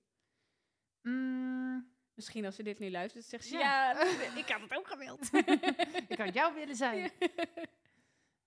Mm, 1.03 1.93
Misschien 2.15 2.45
als 2.45 2.55
ze 2.57 2.63
dit 2.63 2.79
nu 2.79 2.91
luistert, 2.91 3.25
zegt 3.25 3.45
ze, 3.45 3.57
Ja. 3.57 3.91
ja, 3.91 4.37
ik 4.43 4.49
had 4.49 4.61
het 4.61 4.75
ook 4.77 4.89
gewild. 4.89 5.33
ik 6.13 6.19
had 6.19 6.35
jou 6.35 6.55
willen 6.55 6.77
zijn. 6.77 7.11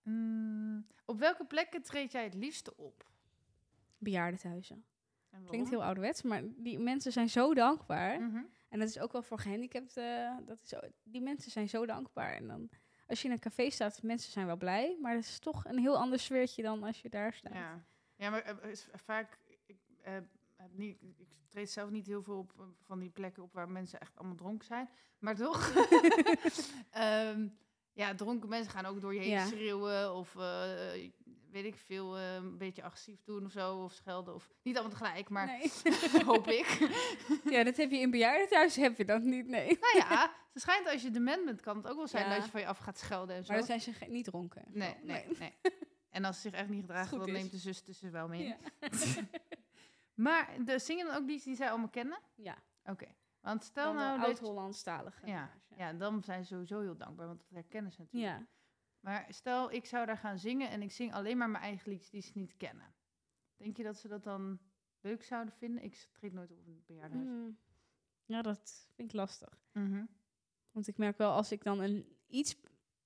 Mm, 0.04 0.67
op 1.06 1.20
welke 1.20 1.46
plekken 1.46 1.82
treed 1.82 2.12
jij 2.12 2.24
het 2.24 2.34
liefste 2.34 2.78
op? 2.78 3.10
Bejaardentehuizen. 3.98 4.86
Klinkt 5.46 5.70
heel 5.70 5.84
ouderwets, 5.84 6.22
maar 6.22 6.42
die 6.56 6.80
mensen 6.80 7.12
zijn 7.12 7.30
zo 7.30 7.54
dankbaar. 7.54 8.22
Mhm. 8.22 8.44
En 8.70 8.80
dat 8.80 8.88
is 8.88 9.00
ook 9.00 9.12
wel 9.12 9.22
voor 9.22 9.40
gehandicapten. 9.40 10.44
Dat 10.46 10.58
is 10.64 10.74
die 11.04 11.22
mensen 11.22 11.52
zijn 11.52 11.70
zo 11.70 11.86
dankbaar. 11.86 12.34
En 12.34 12.48
dan, 12.48 12.70
als 13.08 13.22
je 13.22 13.28
in 13.28 13.34
een 13.34 13.40
café 13.40 13.70
staat, 13.70 14.04
mensen 14.04 14.32
zijn 14.32 14.46
wel 14.46 14.58
blij. 14.58 14.98
Maar 15.02 15.16
het 15.16 15.26
is 15.26 15.40
toch 15.40 15.66
een 15.66 15.80
heel 15.80 15.98
ander 15.98 16.20
sfeertje 16.20 16.62
dan 16.62 16.84
als 16.84 17.02
je 17.02 17.10
daar 17.10 17.34
staat. 17.34 17.54
Ja, 17.54 17.86
ja 18.16 18.30
maar 18.30 18.42
eh, 18.42 18.70
is 18.70 18.88
vaak, 18.94 19.40
ik, 19.66 19.78
eh, 20.02 20.14
niet, 20.72 21.02
ik 21.02 21.28
treed 21.50 21.70
zelf 21.70 21.90
niet 21.90 22.08
heel 22.08 22.24
veel 22.24 22.38
op 22.38 22.54
eh, 22.58 22.66
van 22.82 23.00
die 23.00 23.10
plekken 23.10 23.44
op 23.44 23.54
waar 23.54 23.70
mensen 23.70 24.00
echt 24.00 24.18
allemaal 24.18 24.38
dronken 24.38 24.68
zijn. 24.68 24.90
Maar 25.20 25.36
toch, 25.36 25.74
Ehm, 26.92 27.48
ja, 27.98 28.16
dronken 28.16 28.50
mensen 28.50 28.72
gaan 28.72 28.86
ook 28.86 29.02
door 29.02 29.14
je 29.14 29.20
heen 29.20 29.30
Ja. 29.30 29.46
schreeuwen 29.46 30.14
of 30.16 30.36
eh, 30.36 30.72
weet 31.52 31.66
ik 31.66 31.76
veel, 31.76 32.18
eh, 32.18 32.34
een 32.36 32.58
beetje 32.58 32.84
agressief 32.84 33.24
doen 33.24 33.46
of 33.46 33.52
zo, 33.52 33.84
of 33.84 33.94
schelden. 33.94 34.34
Of 34.34 34.50
niet 34.64 34.78
allemaal 34.78 34.98
tegelijk, 34.98 35.30
maar 35.30 35.46
Nee. 35.46 35.72
hoop 36.26 36.48
ik. 36.48 36.90
ja, 37.56 37.64
dat 37.64 37.78
heb 37.78 37.92
je 37.92 37.98
in 38.00 38.12
bejaardentehuis, 38.12 38.76
heb 38.76 38.98
je 38.98 39.06
dat 39.06 39.22
niet, 39.22 39.48
nee. 39.48 39.78
nou 39.82 39.98
ja, 39.98 40.32
het 40.54 40.62
schijnt 40.62 40.88
als 40.88 41.02
je 41.02 41.12
dement 41.12 41.46
bent, 41.46 41.62
kan 41.62 41.78
het 41.78 41.88
ook 41.88 41.98
wel 41.98 42.08
zijn 42.08 42.26
Ja. 42.30 42.36
dat 42.36 42.46
je 42.46 42.52
van 42.52 42.62
je 42.62 42.68
af 42.68 42.78
gaat 42.78 42.98
schelden 42.98 43.36
en 43.36 43.42
zo. 43.46 43.48
Maar 43.54 43.58
dan 43.68 43.80
zijn 43.80 43.96
ze 43.96 44.06
niet 44.08 44.26
dronken. 44.26 44.64
Nee, 44.68 44.96
nee, 45.04 45.26
nee. 45.40 45.54
En 46.10 46.26
als 46.26 46.36
ze 46.36 46.42
zich 46.42 46.52
echt 46.60 46.70
niet 46.70 46.82
gedragen, 46.82 47.18
dan 47.20 47.28
is. 47.28 47.34
neemt 47.34 47.52
de 47.52 47.58
zus 47.58 47.82
tussen 47.82 48.12
wel 48.12 48.28
mee. 48.28 48.44
Ja. 48.48 48.58
Maar 50.14 50.56
de, 50.66 50.80
zingen 50.80 51.06
dan 51.06 51.16
ook 51.16 51.22
liedjes 51.26 51.44
die 51.44 51.56
zij 51.56 51.70
allemaal 51.70 51.90
kennen? 51.90 52.20
ja. 52.36 52.58
Oké. 52.86 53.06
Want 53.48 53.64
stel 53.64 53.86
Dan 53.94 53.96
nou 53.96 54.20
oud-Hollandstalige. 54.22 55.28
Ja, 55.28 55.50
ja, 55.78 55.94
dan 55.94 56.24
zijn 56.24 56.46
ze 56.46 56.54
sowieso 56.54 56.80
heel 56.82 56.98
dankbaar, 56.98 57.28
want 57.28 57.40
dat 57.40 57.50
herkennen 57.50 57.92
ze 57.92 58.02
natuurlijk. 58.02 58.40
ja. 58.40 58.48
Maar 59.00 59.26
stel, 59.30 59.72
ik 59.72 59.86
zou 59.86 60.06
daar 60.06 60.18
gaan 60.18 60.40
zingen 60.40 60.70
en 60.70 60.82
ik 60.82 60.92
zing 60.92 61.14
alleen 61.14 61.38
maar 61.38 61.50
mijn 61.50 61.64
eigen 61.64 61.92
liedjes 61.92 62.10
die 62.10 62.22
ze 62.22 62.32
niet 62.34 62.58
kennen. 62.58 62.94
Denk 63.56 63.78
je 63.78 63.84
dat 63.84 63.98
ze 63.98 64.08
dat 64.08 64.24
dan 64.24 64.60
leuk 65.02 65.24
zouden 65.24 65.54
vinden? 65.54 65.84
Ik 65.84 66.08
treed 66.14 66.34
nooit 66.34 66.52
op 66.52 66.58
een 66.68 66.84
bejaardenhuis. 66.86 67.30
Hmm. 67.30 67.58
Ja, 68.26 68.42
dat 68.42 68.90
vind 68.96 69.10
ik 69.10 69.16
lastig. 69.16 69.60
Mhm. 69.72 70.06
Want 70.72 70.88
ik 70.88 70.98
merk 70.98 71.18
wel, 71.18 71.32
als 71.32 71.52
ik 71.52 71.64
dan 71.64 71.80
een 71.80 72.18
iets 72.28 72.56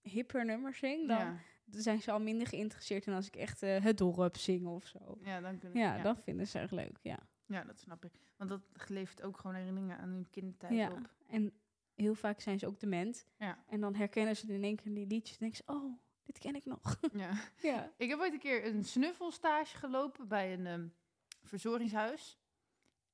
hipper 0.01 0.45
nummer 0.45 0.73
zing, 0.75 1.08
dan 1.08 1.17
Ja. 1.17 1.38
zijn 1.71 2.01
ze 2.01 2.12
al 2.12 2.19
minder 2.19 2.47
geïnteresseerd 2.47 3.06
in 3.08 3.13
als 3.13 3.27
ik 3.27 3.36
echt 3.36 3.62
eh, 3.63 3.84
het 3.84 3.97
dorp 3.97 4.38
zing 4.38 4.67
of 4.67 4.86
zo. 4.86 5.17
ja, 5.21 5.39
dan 5.41 5.58
kunnen 5.58 5.80
Ja, 5.82 5.95
ja. 5.95 6.04
dat 6.04 6.23
vinden 6.23 6.47
ze 6.47 6.60
erg 6.60 6.71
leuk, 6.71 6.97
ja. 7.01 7.19
Ja, 7.52 7.64
dat 7.64 7.80
snap 7.80 8.06
ik. 8.06 8.12
Want 8.38 8.50
dat 8.50 8.62
levert 8.90 9.22
ook 9.22 9.38
gewoon 9.38 9.56
herinneringen 9.56 9.98
aan 9.98 10.10
hun 10.10 10.30
kindertijd 10.30 10.74
ja. 10.74 10.92
op. 10.92 11.10
En 11.28 11.54
heel 11.96 12.16
vaak 12.16 12.40
zijn 12.40 12.60
ze 12.60 12.68
ook 12.68 12.80
dement. 12.80 13.26
Ja. 13.38 13.64
En 13.68 13.82
dan 13.82 13.96
herkennen 13.96 14.36
ze 14.36 14.54
in 14.54 14.64
één 14.64 14.76
keer 14.76 14.94
die 14.94 15.08
liedjes 15.08 15.38
en 15.38 15.50
denken 15.50 15.64
ze, 15.66 15.74
oh, 15.74 16.00
dit 16.24 16.38
ken 16.38 16.56
ik 16.56 16.66
nog. 16.66 17.00
ja. 17.14 17.32
ja. 17.72 17.92
Ik 17.98 18.10
heb 18.10 18.20
ooit 18.20 18.34
een 18.34 18.40
keer 18.40 18.66
een 18.66 18.84
snuffelstage 18.84 19.78
gelopen 19.78 20.28
bij 20.28 20.54
een 20.54 20.68
ehm, 20.68 20.88
verzorgingshuis. 21.44 22.40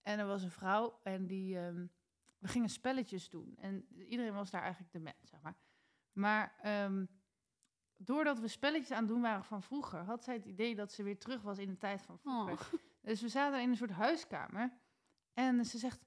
En 0.01 0.19
er 0.19 0.27
was 0.27 0.43
een 0.43 0.51
vrouw 0.51 0.99
en 1.03 1.27
die... 1.27 1.57
ehm, 1.57 1.85
we 2.37 2.47
gingen 2.47 2.69
spelletjes 2.69 3.29
doen. 3.29 3.55
En 3.57 3.87
iedereen 4.07 4.33
was 4.33 4.49
daar 4.49 4.61
eigenlijk 4.61 4.91
dement, 4.91 5.27
zeg 5.29 5.41
maar. 5.41 5.57
Maar 6.11 6.55
ehm, 6.61 7.05
doordat 7.97 8.39
we 8.39 8.47
spelletjes 8.47 8.91
aan 8.91 9.03
het 9.03 9.07
doen 9.07 9.21
waren 9.21 9.43
van 9.43 9.63
vroeger... 9.63 9.99
had 9.99 10.23
zij 10.23 10.33
het 10.33 10.45
idee 10.45 10.75
dat 10.75 10.91
ze 10.91 11.03
weer 11.03 11.17
terug 11.17 11.41
was 11.41 11.57
in 11.57 11.69
de 11.69 11.77
tijd 11.77 12.01
van 12.01 12.19
vroeger. 12.19 12.53
Oh. 12.53 12.73
Dus 13.07 13.21
we 13.21 13.27
zaten 13.29 13.61
in 13.61 13.69
een 13.69 13.77
soort 13.77 13.91
huiskamer. 13.91 14.71
En 15.33 15.65
ze 15.65 15.77
zegt... 15.77 16.05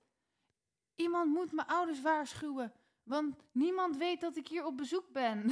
Iemand 0.95 1.33
moet 1.33 1.53
mijn 1.53 1.69
ouders 1.69 2.01
waarschuwen. 2.01 2.73
Want 3.03 3.37
niemand 3.53 3.97
weet 3.97 4.21
dat 4.21 4.37
ik 4.37 4.49
hier 4.49 4.65
op 4.65 4.77
bezoek 4.77 5.13
ben. 5.13 5.47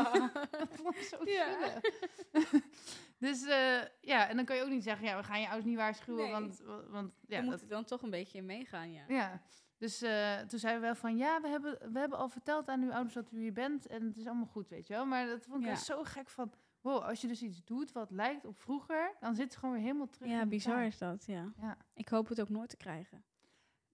dat 0.50 0.68
vond 0.70 0.96
ik 0.96 1.02
zo 1.02 1.18
Ja. 1.24 1.46
zielig. 1.52 2.62
dus 3.18 3.42
eh, 3.42 3.80
ja, 4.00 4.28
en 4.28 4.36
dan 4.36 4.44
kan 4.44 4.56
je 4.56 4.62
ook 4.62 4.68
niet 4.68 4.82
zeggen... 4.82 5.06
Ja, 5.06 5.16
we 5.16 5.22
gaan 5.22 5.40
je 5.40 5.46
ouders 5.46 5.66
niet 5.66 5.76
waarschuwen. 5.76 6.22
Nee. 6.22 6.32
Want, 6.32 6.62
want 6.88 7.12
ja, 7.26 7.40
dat, 7.40 7.50
moet 7.50 7.68
dan 7.68 7.84
toch 7.84 8.02
een 8.02 8.10
beetje 8.10 8.38
in 8.38 8.46
meegaan, 8.46 8.92
ja. 8.92 9.04
ja. 9.08 9.42
Dus 9.76 10.02
eh, 10.02 10.38
toen 10.38 10.58
zeiden 10.58 10.80
we 10.80 10.86
wel 10.86 10.96
van... 10.96 11.16
Ja, 11.16 11.40
we 11.40 11.48
hebben, 11.48 11.92
we 11.92 11.98
hebben 11.98 12.18
al 12.18 12.28
verteld 12.28 12.68
aan 12.68 12.82
uw 12.82 12.92
ouders 12.92 13.14
dat 13.14 13.32
u 13.32 13.38
hier 13.38 13.52
bent. 13.52 13.86
En 13.86 14.06
het 14.06 14.16
is 14.16 14.26
allemaal 14.26 14.46
goed, 14.46 14.68
weet 14.68 14.86
je 14.86 14.94
wel. 14.94 15.06
Maar 15.06 15.26
dat 15.26 15.44
vond 15.44 15.62
ik 15.62 15.68
Ja. 15.68 15.74
zo 15.74 16.02
gek 16.04 16.28
van... 16.28 16.52
Wow, 16.88 17.02
als 17.02 17.20
je 17.20 17.26
dus 17.26 17.42
iets 17.42 17.64
doet 17.64 17.92
wat 17.92 18.10
lijkt 18.10 18.44
op 18.44 18.58
vroeger... 18.58 19.16
dan 19.20 19.34
zit 19.34 19.52
ze 19.52 19.58
gewoon 19.58 19.74
weer 19.74 19.84
helemaal 19.84 20.08
terug 20.08 20.28
Ja, 20.28 20.46
bizar 20.46 20.84
is 20.84 20.98
dat, 20.98 21.24
ja. 21.26 21.52
Ja. 21.60 21.76
Ik 21.94 22.08
hoop 22.08 22.28
het 22.28 22.40
ook 22.40 22.48
nooit 22.48 22.68
te 22.68 22.76
krijgen. 22.76 23.24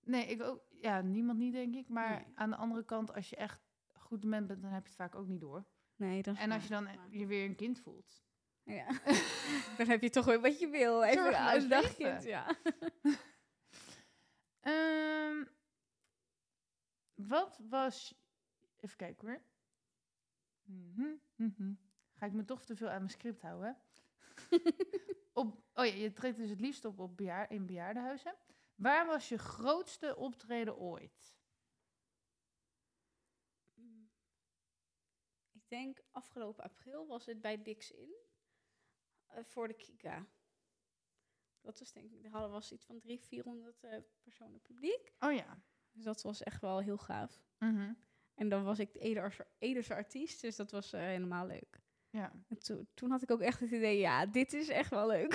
Nee, 0.00 0.26
ik 0.26 0.42
ook. 0.42 0.62
Ja, 0.70 1.00
niemand 1.00 1.38
niet, 1.38 1.52
denk 1.52 1.74
ik. 1.74 1.88
Maar 1.88 2.10
Nee. 2.10 2.32
aan 2.34 2.50
de 2.50 2.56
andere 2.56 2.84
kant, 2.84 3.14
als 3.14 3.30
je 3.30 3.36
echt 3.36 3.60
goed 3.92 4.22
dement 4.22 4.46
bent, 4.46 4.62
dan 4.62 4.70
heb 4.70 4.82
je 4.82 4.88
het 4.88 4.96
vaak 4.96 5.14
ook 5.14 5.26
niet 5.26 5.40
door. 5.40 5.64
Nee, 5.96 6.22
dat 6.22 6.34
is 6.34 6.40
En 6.40 6.50
als 6.50 6.62
je 6.62 6.68
dan 6.68 6.88
je 7.10 7.26
weer 7.26 7.44
een 7.44 7.56
kind 7.56 7.80
voelt. 7.80 8.22
Ja. 8.62 8.86
dan 9.78 9.86
heb 9.86 10.02
je 10.02 10.10
toch 10.10 10.24
weer 10.24 10.40
wat 10.40 10.58
je 10.58 10.68
wil. 10.68 11.02
Even 11.02 11.26
een 11.26 11.32
Zorgeloos 11.32 11.68
dagkind, 11.68 12.24
ja. 12.24 12.46
Ehm, 14.60 15.44
wat 17.14 17.60
was... 17.68 18.14
Even 18.80 18.96
kijken 18.96 19.28
hoor. 19.28 19.42
Mhm, 20.62 21.12
mhm. 21.36 21.72
Ga 22.24 22.30
ik 22.30 22.36
me 22.36 22.44
toch 22.44 22.64
te 22.64 22.76
veel 22.76 22.88
aan 22.88 22.98
mijn 22.98 23.10
script 23.10 23.42
houden? 23.42 23.78
op, 25.32 25.62
oh 25.74 25.84
ja, 25.86 25.92
je 25.92 26.12
treedt 26.12 26.36
dus 26.36 26.50
het 26.50 26.60
liefst 26.60 26.84
op, 26.84 26.98
op 26.98 27.16
bejaar, 27.16 27.50
in 27.50 27.66
bejaardenhuizen. 27.66 28.34
Waar 28.74 29.06
was 29.06 29.28
je 29.28 29.38
grootste 29.38 30.16
optreden 30.16 30.76
ooit? 30.76 31.36
Mm. 33.74 34.10
Ik 35.52 35.68
denk 35.68 36.02
afgelopen 36.10 36.64
april 36.64 37.06
was 37.06 37.26
het 37.26 37.40
bij 37.40 37.62
Dix 37.62 37.90
in. 37.90 38.14
eh, 39.26 39.44
voor 39.44 39.68
de 39.68 39.74
Kika. 39.74 40.26
Dat 41.60 41.78
was 41.78 41.92
denk 41.92 42.12
ik, 42.12 42.24
er 42.24 42.30
was 42.48 42.72
iets 42.72 42.84
van 42.84 43.00
300, 43.00 43.28
400 43.28 43.84
eh, 43.84 43.98
personen 44.22 44.60
publiek. 44.60 45.12
Oh 45.18 45.32
ja. 45.32 45.62
Dus 45.92 46.04
dat 46.04 46.22
was 46.22 46.42
echt 46.42 46.60
wel 46.60 46.78
heel 46.78 46.98
gaaf. 46.98 47.42
Mhm. 47.58 47.92
En 48.34 48.48
dan 48.48 48.64
was 48.64 48.78
ik 48.78 48.92
de 48.92 48.98
Ederse, 48.98 49.46
Ederse 49.58 49.94
artiest, 49.94 50.40
dus 50.40 50.56
dat 50.56 50.70
was 50.70 50.92
eh, 50.92 51.00
helemaal 51.00 51.46
leuk. 51.46 51.83
Ja, 52.14 52.32
En 52.48 52.58
toen- 52.58 52.88
toen 52.94 53.10
had 53.10 53.22
ik 53.22 53.30
ook 53.30 53.40
echt 53.40 53.60
het 53.60 53.70
idee, 53.70 53.98
ja, 53.98 54.26
dit 54.26 54.52
is 54.52 54.68
echt 54.68 54.90
wel 54.90 55.06
leuk. 55.06 55.34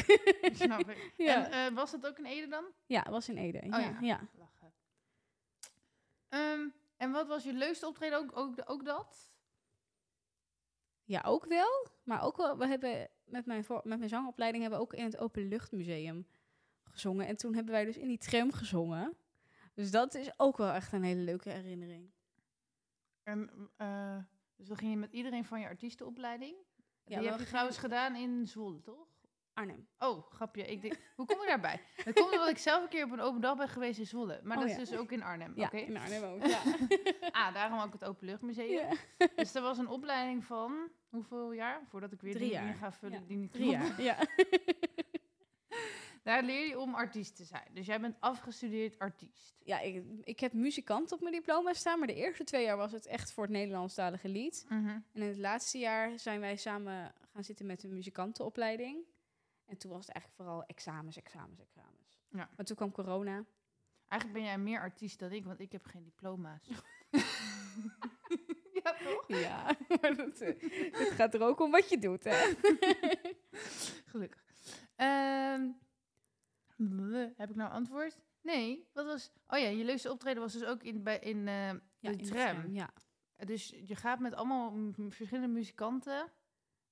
snap 0.54 0.90
ik. 0.90 1.12
Ja. 1.18 1.50
En 1.50 1.72
eh, 1.72 1.76
was 1.76 1.92
dat 1.92 2.08
ook 2.08 2.18
in 2.18 2.26
Ede 2.26 2.48
dan? 2.48 2.66
ja, 2.86 3.06
was 3.10 3.30
in 3.30 3.38
Ede. 3.38 3.58
Oh 3.58 3.66
ja, 3.80 3.98
ja. 4.02 4.28
Lachen. 4.38 4.74
Ehm, 6.30 6.68
en 6.98 7.12
wat 7.12 7.28
was 7.28 7.44
je 7.44 7.54
leukste 7.54 7.88
optreden? 7.88 8.18
Ook, 8.18 8.38
ook, 8.38 8.54
ook 8.66 8.86
dat? 8.86 9.34
Ja, 11.04 11.22
ook 11.26 11.46
wel. 11.46 11.88
Maar 12.04 12.22
ook 12.24 12.38
wel, 12.38 12.58
we 12.58 12.68
hebben 12.68 13.10
met 13.26 13.46
mijn, 13.46 13.64
voor, 13.64 13.82
met 13.84 13.98
mijn 13.98 14.10
zangopleiding 14.10 14.62
hebben 14.64 14.80
we 14.82 14.86
ook 14.86 14.94
in 14.94 15.04
het 15.04 15.18
Openluchtmuseum 15.18 16.28
gezongen. 16.84 17.28
En 17.28 17.38
toen 17.38 17.54
hebben 17.56 17.74
wij 17.74 17.86
dus 17.86 17.98
in 17.98 18.08
die 18.08 18.18
tram 18.18 18.52
gezongen. 18.52 19.18
Dus 19.74 19.92
dat 19.92 20.14
is 20.16 20.32
ook 20.40 20.58
wel 20.58 20.72
echt 20.72 20.92
een 20.92 21.04
hele 21.04 21.22
leuke 21.22 21.50
herinnering. 21.50 22.12
En, 23.24 23.70
eh, 23.78 24.18
dus 24.56 24.68
dan 24.68 24.78
ging 24.78 24.92
je 24.92 24.98
met 24.98 25.12
iedereen 25.14 25.46
van 25.46 25.60
je 25.60 25.68
artiestenopleiding? 25.68 26.56
Die 27.18 27.26
we 27.28 27.32
heb 27.32 27.40
je 27.40 27.46
trouwens 27.46 27.78
gedaan 27.78 28.16
in 28.16 28.48
Zwolle, 28.48 28.82
toch? 28.82 29.08
Arnhem. 29.54 29.88
Oh, 30.00 30.32
grapje. 30.32 30.66
Ik 30.66 30.82
denk, 30.82 31.00
hoe 31.16 31.26
kom 31.26 31.42
ik 31.42 31.48
daarbij? 31.48 31.82
Dat 32.06 32.14
komt 32.14 32.32
omdat 32.32 32.50
ik 32.50 32.58
zelf 32.58 32.84
een 32.84 32.90
keer 32.90 33.04
op 33.04 33.12
een 33.12 33.20
open 33.20 33.42
dag 33.42 33.58
ben 33.58 33.68
geweest 33.70 34.00
in 34.00 34.06
Zwolle. 34.06 34.40
Maar 34.44 34.58
Oh, 34.58 34.64
dat 34.64 34.72
ja. 34.76 34.80
is 34.82 34.90
dus 34.90 34.98
ook 34.98 35.12
in 35.12 35.24
Arnhem, 35.24 35.52
Ja, 35.56 35.72
in 35.72 35.98
Arnhem 35.98 36.24
ook. 36.24 36.46
Ja. 36.46 36.60
Ah, 37.32 37.54
daarom 37.54 37.80
ook 37.80 37.94
het 37.94 38.06
Openluchtmuseum. 38.06 38.70
ja. 38.70 39.28
Dus 39.36 39.56
er 39.56 39.62
was 39.62 39.78
een 39.78 39.88
opleiding 39.88 40.46
van 40.46 40.90
hoeveel 41.10 41.52
jaar? 41.52 41.82
Voordat 41.90 42.12
ik 42.12 42.22
weer 42.22 42.34
Drie 42.34 42.44
die 42.46 42.54
jaar. 42.54 42.76
ga 42.76 42.92
vullen 42.92 43.20
Ja, 43.20 43.26
die 43.28 43.38
niet 43.38 43.52
Drie 43.52 43.70
jaar. 43.70 44.02
Ja. 44.02 44.18
Daar 46.30 46.44
leer 46.44 46.68
je 46.68 46.80
om 46.80 46.96
artiest 46.96 47.36
te 47.36 47.44
zijn. 47.44 47.68
Dus 47.74 47.86
jij 47.86 48.00
bent 48.00 48.16
afgestudeerd 48.20 49.00
artiest. 49.00 49.56
ja, 49.64 49.80
ik, 49.80 50.04
ik 50.24 50.40
heb 50.40 50.54
muzikant 50.54 51.12
op 51.12 51.22
mijn 51.22 51.34
diploma 51.34 51.74
staan. 51.74 52.00
Maar 52.00 52.08
de 52.08 52.16
eerste 52.16 52.44
twee 52.44 52.64
jaar 52.64 52.78
was 52.78 52.92
het 52.92 53.06
echt 53.06 53.32
voor 53.32 53.44
het 53.44 53.52
Nederlandstalige 53.52 54.28
lied. 54.28 54.66
En 54.70 55.06
in 55.14 55.22
het 55.22 55.38
laatste 55.38 55.78
jaar 55.78 56.20
zijn 56.20 56.40
wij 56.40 56.56
samen 56.56 57.14
gaan 57.34 57.44
zitten 57.44 57.66
met 57.66 57.84
een 57.84 57.94
muzikantenopleiding. 57.94 59.06
En 59.66 59.78
toen 59.78 59.92
was 59.92 60.06
het 60.06 60.16
eigenlijk 60.16 60.42
vooral 60.42 60.66
examens, 60.66 61.18
examens, 61.18 61.60
examens. 61.60 62.20
Ja. 62.32 62.50
Maar 62.56 62.66
toen 62.66 62.76
kwam 62.76 62.92
corona. 62.92 63.46
Eigenlijk 64.08 64.42
ben 64.42 64.50
jij 64.50 64.58
meer 64.58 64.80
artiest 64.80 65.20
dan 65.20 65.32
ik, 65.32 65.46
want 65.46 65.60
ik 65.60 65.72
heb 65.72 65.86
geen 65.86 66.04
diploma's. 66.04 66.70
ja, 68.84 68.96
toch? 69.04 69.24
Ja, 69.28 69.76
maar 70.02 70.16
dat, 70.16 70.42
eh, 70.42 70.62
het 70.92 71.12
gaat 71.12 71.34
er 71.34 71.42
ook 71.42 71.60
om 71.60 71.72
wat 71.72 71.90
je 71.90 71.98
doet, 71.98 72.24
hè? 72.24 72.54
Gelukkig. 74.12 74.44
Ehm, 74.96 75.68
heb 77.38 77.50
ik 77.50 77.56
nou 77.56 77.72
antwoord? 77.72 78.20
Nee, 78.42 78.90
wat 78.94 79.06
was... 79.06 79.32
Oh 79.48 79.60
ja, 79.60 79.68
je 79.68 79.84
leukste 79.84 80.12
optreden 80.12 80.42
was 80.42 80.54
dus 80.54 80.64
ook 80.64 80.84
in, 80.84 81.04
bij, 81.04 81.20
in 81.20 81.48
eh, 81.48 81.68
Ja, 81.68 81.80
de 82.00 82.12
in 82.12 82.18
de 82.18 82.26
tram. 82.26 82.74
Ja. 82.74 82.94
Dus 83.36 83.74
je 83.86 83.96
gaat 83.96 84.20
met 84.20 84.34
allemaal 84.34 84.94
verschillende 85.10 85.54
muzikanten 85.54 86.32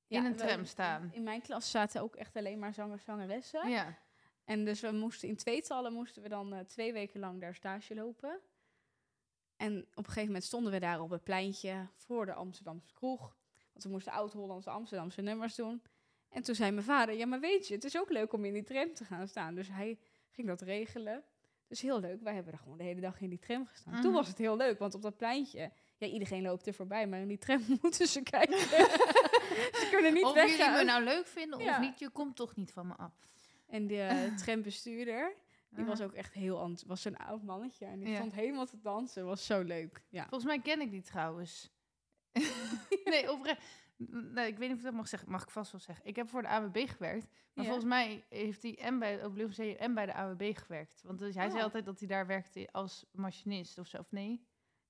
in 0.07 0.21
Ja, 0.21 0.25
een 0.25 0.35
tram 0.35 0.65
staan. 0.65 1.09
In 1.13 1.23
mijn 1.23 1.41
klas 1.41 1.71
zaten 1.71 2.01
ook 2.01 2.15
echt 2.15 2.35
alleen 2.35 2.59
maar 2.59 2.73
zangers, 2.73 3.03
zangeressen. 3.03 3.69
Ja. 3.69 3.97
En 4.43 4.65
dus 4.65 4.81
we 4.81 4.91
moesten 4.91 5.29
in 5.29 5.35
tweetallen 5.35 5.93
moesten 5.93 6.23
we 6.23 6.29
dan 6.29 6.53
eh, 6.53 6.59
twee 6.59 6.93
weken 6.93 7.19
lang 7.19 7.41
daar 7.41 7.55
stage 7.55 7.95
lopen. 7.95 8.39
En 9.55 9.81
op 9.81 9.97
een 9.97 10.03
gegeven 10.05 10.25
moment 10.25 10.43
stonden 10.43 10.71
we 10.71 10.79
daar 10.79 11.01
op 11.01 11.09
het 11.09 11.23
pleintje 11.23 11.87
voor 11.95 12.25
de 12.25 12.33
Amsterdamse 12.33 12.93
kroeg. 12.93 13.35
Want 13.71 13.83
we 13.83 13.89
moesten 13.89 14.11
oud-Hollandse 14.11 14.69
Amsterdamse 14.69 15.21
nummers 15.21 15.55
doen. 15.55 15.81
En 16.37 16.43
toen 16.43 16.55
zei 16.55 16.71
mijn 16.71 16.85
vader, 16.85 17.15
ja 17.15 17.25
maar 17.25 17.39
weet 17.39 17.67
je, 17.67 17.73
het 17.73 17.83
is 17.83 17.97
ook 17.97 18.09
leuk 18.09 18.33
om 18.33 18.45
in 18.45 18.53
die 18.53 18.63
tram 18.63 18.93
te 18.93 19.05
gaan 19.05 19.27
staan. 19.27 19.55
Dus 19.55 19.67
hij 19.67 19.99
ging 20.31 20.47
dat 20.47 20.61
regelen. 20.61 21.23
Dus 21.67 21.81
heel 21.81 21.99
leuk, 21.99 22.21
wij 22.21 22.33
hebben 22.33 22.53
er 22.53 22.59
gewoon 22.59 22.77
de 22.77 22.83
hele 22.83 23.01
dag 23.01 23.21
in 23.21 23.29
die 23.29 23.39
tram 23.39 23.65
gestaan. 23.65 23.93
Mhm. 23.93 24.01
Toen 24.01 24.13
was 24.13 24.27
het 24.27 24.37
heel 24.37 24.57
leuk, 24.57 24.79
want 24.79 24.95
op 24.95 25.01
dat 25.01 25.17
pleintje, 25.17 25.71
ja 25.97 26.07
iedereen 26.07 26.41
loopt 26.41 26.67
er 26.67 26.73
voorbij, 26.73 27.07
maar 27.07 27.19
in 27.19 27.27
die 27.27 27.37
tram 27.37 27.61
moeten 27.81 28.07
ze 28.07 28.21
kijken. 28.21 28.59
ze 29.79 29.87
kunnen 29.91 30.13
niet 30.13 30.23
of 30.23 30.33
weggaan. 30.33 30.57
jullie 30.71 30.85
me 30.85 30.91
nou 30.91 31.03
leuk 31.03 31.27
vinden 31.27 31.59
Ja. 31.59 31.71
of 31.75 31.79
niet, 31.79 31.99
je 31.99 32.09
komt 32.09 32.35
toch 32.35 32.55
niet 32.55 32.71
van 32.71 32.87
me 32.87 32.95
af. 32.95 33.13
En 33.67 33.87
de 33.87 34.01
eh, 34.01 34.35
trambestuurder, 34.43 35.35
die 35.69 35.85
was 35.85 36.01
ook 36.01 36.13
echt 36.13 36.33
heel 36.33 36.75
was 36.85 37.01
zo'n 37.01 37.17
oud 37.17 37.43
mannetje. 37.43 37.85
En 37.85 37.99
die 37.99 38.09
Ja. 38.09 38.15
stond 38.15 38.33
helemaal 38.33 38.65
te 38.65 38.79
dansen. 38.81 39.25
Was 39.25 39.45
zo 39.45 39.61
leuk. 39.61 40.03
Ja. 40.09 40.21
Volgens 40.29 40.45
mij 40.45 40.59
ken 40.59 40.81
ik 40.81 40.91
die 40.91 41.01
trouwens. 41.01 41.71
nee, 43.03 43.31
oprecht. 43.31 43.61
Nee, 44.09 44.47
ik 44.47 44.57
weet 44.57 44.67
niet 44.69 44.71
of 44.71 44.77
ik 44.77 44.83
dat 44.83 44.93
mag 44.93 45.07
zeggen. 45.07 45.31
Mag 45.31 45.43
ik 45.43 45.49
vast 45.49 45.71
wel 45.71 45.81
zeggen. 45.81 46.05
Ik 46.05 46.15
heb 46.15 46.29
voor 46.29 46.41
de 46.41 46.47
AWB 46.47 46.77
gewerkt. 46.89 47.27
Maar 47.53 47.63
Ja. 47.65 47.71
volgens 47.71 47.85
mij 47.89 48.25
heeft 48.29 48.61
hij 48.63 48.77
en 48.79 48.99
bij 48.99 49.11
het 49.13 49.59
en 49.77 49.93
bij 49.93 50.05
de 50.05 50.13
AWB 50.13 50.57
gewerkt. 50.57 51.01
Want 51.03 51.19
dus 51.19 51.35
hij 51.35 51.45
zei 51.47 51.57
Oh. 51.57 51.63
altijd 51.63 51.85
dat 51.85 51.99
hij 51.99 52.07
daar 52.07 52.27
werkte 52.27 52.69
als 52.71 53.05
machinist 53.11 53.77
of 53.77 53.87
zo. 53.87 53.97
Of 53.97 54.11
nee? 54.11 54.45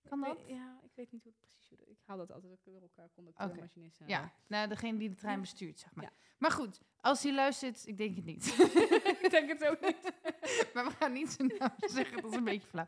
Kan 0.09 0.21
dat? 0.21 0.43
ja, 0.47 0.79
ik 0.83 0.91
weet 0.95 1.11
niet 1.11 1.23
hoe 1.23 1.31
het 1.31 1.41
precies 1.41 1.71
Ik 1.87 1.97
haal 2.05 2.17
dat 2.17 2.31
altijd 2.31 2.59
door 2.63 2.81
elkaar. 2.81 3.09
Conducteur, 3.15 3.47
Oké. 3.49 3.59
machinist. 3.59 3.99
en- 3.99 4.07
Ja, 4.07 4.33
nou, 4.47 4.67
degene 4.67 4.97
die 4.97 5.09
de 5.09 5.15
trein 5.15 5.35
Ja. 5.35 5.41
bestuurt, 5.41 5.79
zeg 5.79 5.95
maar. 5.95 6.03
Ja. 6.05 6.11
Maar 6.37 6.51
goed, 6.51 6.81
als 6.97 7.23
hij 7.23 7.33
luistert, 7.33 7.87
ik 7.87 7.97
denk 7.97 8.15
het 8.15 8.25
niet. 8.25 8.45
ik 9.23 9.27
denk 9.29 9.49
het 9.49 9.65
ook 9.65 9.81
niet. 9.81 10.13
maar 10.73 10.85
we 10.85 10.91
gaan 10.91 11.11
niet 11.13 11.29
zijn 11.31 11.51
naam 11.57 11.73
zeggen, 11.97 12.21
dat 12.21 12.31
is 12.31 12.37
een 12.37 12.43
beetje 12.43 12.67
flauw. 12.67 12.85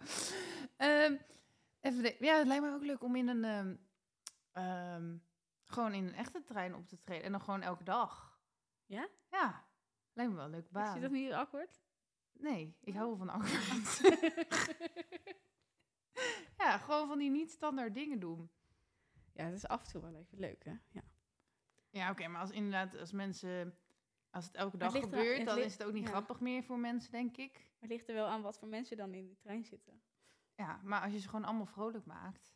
Ehm, 0.78 1.16
even 1.82 2.04
de- 2.04 2.16
ja, 2.20 2.38
het 2.38 2.48
lijkt 2.48 2.64
me 2.64 2.74
ook 2.74 2.84
leuk 2.86 3.04
om 3.04 3.16
in 3.16 3.28
een... 3.28 3.44
ehm, 3.44 3.76
ehm, 4.52 5.18
gewoon 5.72 5.94
in 5.94 6.08
een 6.08 6.14
echte 6.14 6.44
trein 6.44 6.76
op 6.76 6.88
te 6.88 6.98
treden. 7.00 7.24
En 7.24 7.32
dan 7.32 7.42
gewoon 7.42 7.62
elke 7.62 7.84
dag. 7.84 8.40
Ja? 8.86 9.08
Ja, 9.32 9.66
lijkt 10.14 10.32
me 10.32 10.38
wel 10.38 10.46
een 10.46 10.52
leuke 10.52 10.66
Is 10.68 10.72
je 10.74 10.80
baan. 10.80 11.02
dat 11.02 11.12
niet 11.12 11.32
awkward? 11.32 11.82
Nee, 12.34 12.78
ik 12.82 12.94
hou 12.94 13.08
wel 13.08 13.18
van 13.18 13.30
awkward. 13.30 14.02
ja, 16.64 16.78
gewoon 16.78 17.08
van 17.08 17.18
die 17.18 17.30
niet-standaard 17.30 17.94
dingen 17.94 18.20
doen. 18.20 18.50
ja, 19.34 19.44
het 19.46 19.54
is 19.56 19.68
af 19.68 19.84
en 19.84 19.92
toe 19.92 20.02
wel 20.02 20.16
even 20.16 20.40
leuk, 20.40 20.64
hè? 20.64 20.74
Ja. 20.90 21.02
Ja, 21.92 22.10
oké, 22.12 22.28
maar 22.28 22.42
als 22.42 22.52
inderdaad, 22.52 22.98
als 22.98 23.12
mensen... 23.12 23.78
Als 24.32 24.46
het 24.46 24.56
elke 24.56 24.78
dag 24.78 24.94
het 24.94 25.04
er- 25.04 25.10
gebeurt, 25.10 25.46
dan 25.46 25.58
is 25.58 25.74
het 25.74 25.84
ook 25.84 25.94
niet 25.94 26.04
ja. 26.04 26.10
grappig 26.10 26.40
meer 26.40 26.64
voor 26.64 26.80
mensen, 26.80 27.12
denk 27.12 27.38
ik. 27.38 27.54
Maar 27.54 27.80
het 27.80 27.90
ligt 27.90 28.08
er 28.08 28.14
wel 28.16 28.28
aan 28.28 28.42
wat 28.42 28.60
voor 28.60 28.68
mensen 28.68 28.98
dan 28.98 29.14
in 29.14 29.26
die 29.28 29.38
trein 29.38 29.66
zitten. 29.66 30.02
Ja, 30.56 30.80
maar 30.84 31.02
als 31.02 31.12
je 31.12 31.20
ze 31.20 31.30
gewoon 31.30 31.46
allemaal 31.46 31.66
vrolijk 31.66 32.06
maakt. 32.06 32.54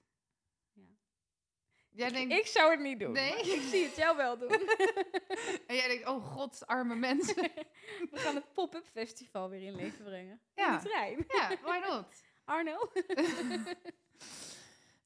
Jij 1.95 2.07
Ik- 2.07 2.13
denkt, 2.13 2.33
ik 2.33 2.45
zou 2.47 2.71
het 2.71 2.79
niet 2.79 2.99
doen. 2.99 3.11
Nee? 3.11 3.33
Ik 3.39 3.61
zie 3.61 3.83
het 3.85 3.95
jou 3.95 4.17
wel 4.17 4.37
doen. 4.37 4.49
en 5.67 5.75
jij 5.75 5.87
denkt, 5.87 6.07
oh 6.07 6.25
god, 6.25 6.65
arme 6.67 6.95
mensen. 6.95 7.35
We 8.11 8.17
gaan 8.17 8.35
het 8.35 8.53
pop-up 8.53 8.85
festival 8.91 9.49
weer 9.49 9.61
in 9.61 9.75
leven 9.75 10.03
brengen. 10.05 10.41
Ja. 10.55 10.67
In 10.67 10.77
de 10.83 10.89
trein. 10.89 11.25
ja, 11.27 11.49
why 11.61 11.77
not? 11.89 12.23
Arno? 12.45 12.91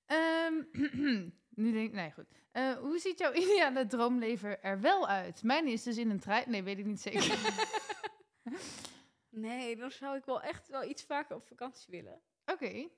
Ehm, 0.05 0.63
nu 1.61 1.71
denk 1.71 1.87
ik, 1.87 1.93
nee 1.93 2.11
goed. 2.11 2.25
Eh, 2.51 2.71
hoe 2.77 2.99
ziet 2.99 3.19
jouw 3.19 3.33
ideale 3.33 3.87
droomleven 3.87 4.63
er 4.63 4.81
wel 4.81 5.07
uit? 5.07 5.43
Mijn 5.43 5.67
is 5.67 5.83
dus 5.83 5.97
in 5.97 6.09
een 6.09 6.19
trein. 6.19 6.49
Nee, 6.49 6.63
weet 6.63 6.77
ik 6.77 6.85
niet 6.85 7.01
zeker. 7.01 7.37
Nee, 9.29 9.75
dan 9.75 9.91
zou 9.91 10.17
ik 10.17 10.25
wel 10.25 10.41
echt 10.41 10.67
wel 10.67 10.83
iets 10.83 11.03
vaker 11.03 11.35
op 11.35 11.47
vakantie 11.47 11.85
willen. 11.89 12.21
Oké. 12.45 12.89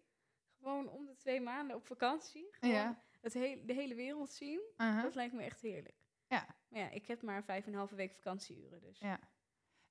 Gewoon 0.57 0.89
om 0.89 1.05
de 1.05 1.15
twee 1.15 1.41
maanden 1.41 1.75
op 1.75 1.85
vakantie. 1.87 2.47
Gewoon 2.51 2.75
Ja. 2.75 3.03
Het 3.21 3.33
he- 3.33 3.61
de 3.65 3.73
hele 3.73 3.95
wereld 3.95 4.29
zien. 4.29 4.61
aha. 4.75 5.01
Dat 5.01 5.15
lijkt 5.15 5.33
me 5.33 5.43
echt 5.43 5.61
heerlijk. 5.61 5.97
Ja. 6.27 6.55
Maar 6.67 6.79
ja, 6.79 6.89
ik 6.89 7.05
heb 7.05 7.21
maar 7.21 7.43
vijf 7.43 7.65
en 7.65 7.71
een 7.71 7.77
halve 7.77 7.95
week 7.95 8.13
vakantieuren. 8.13 8.81
Dus. 8.81 8.99
Ja. 8.99 9.19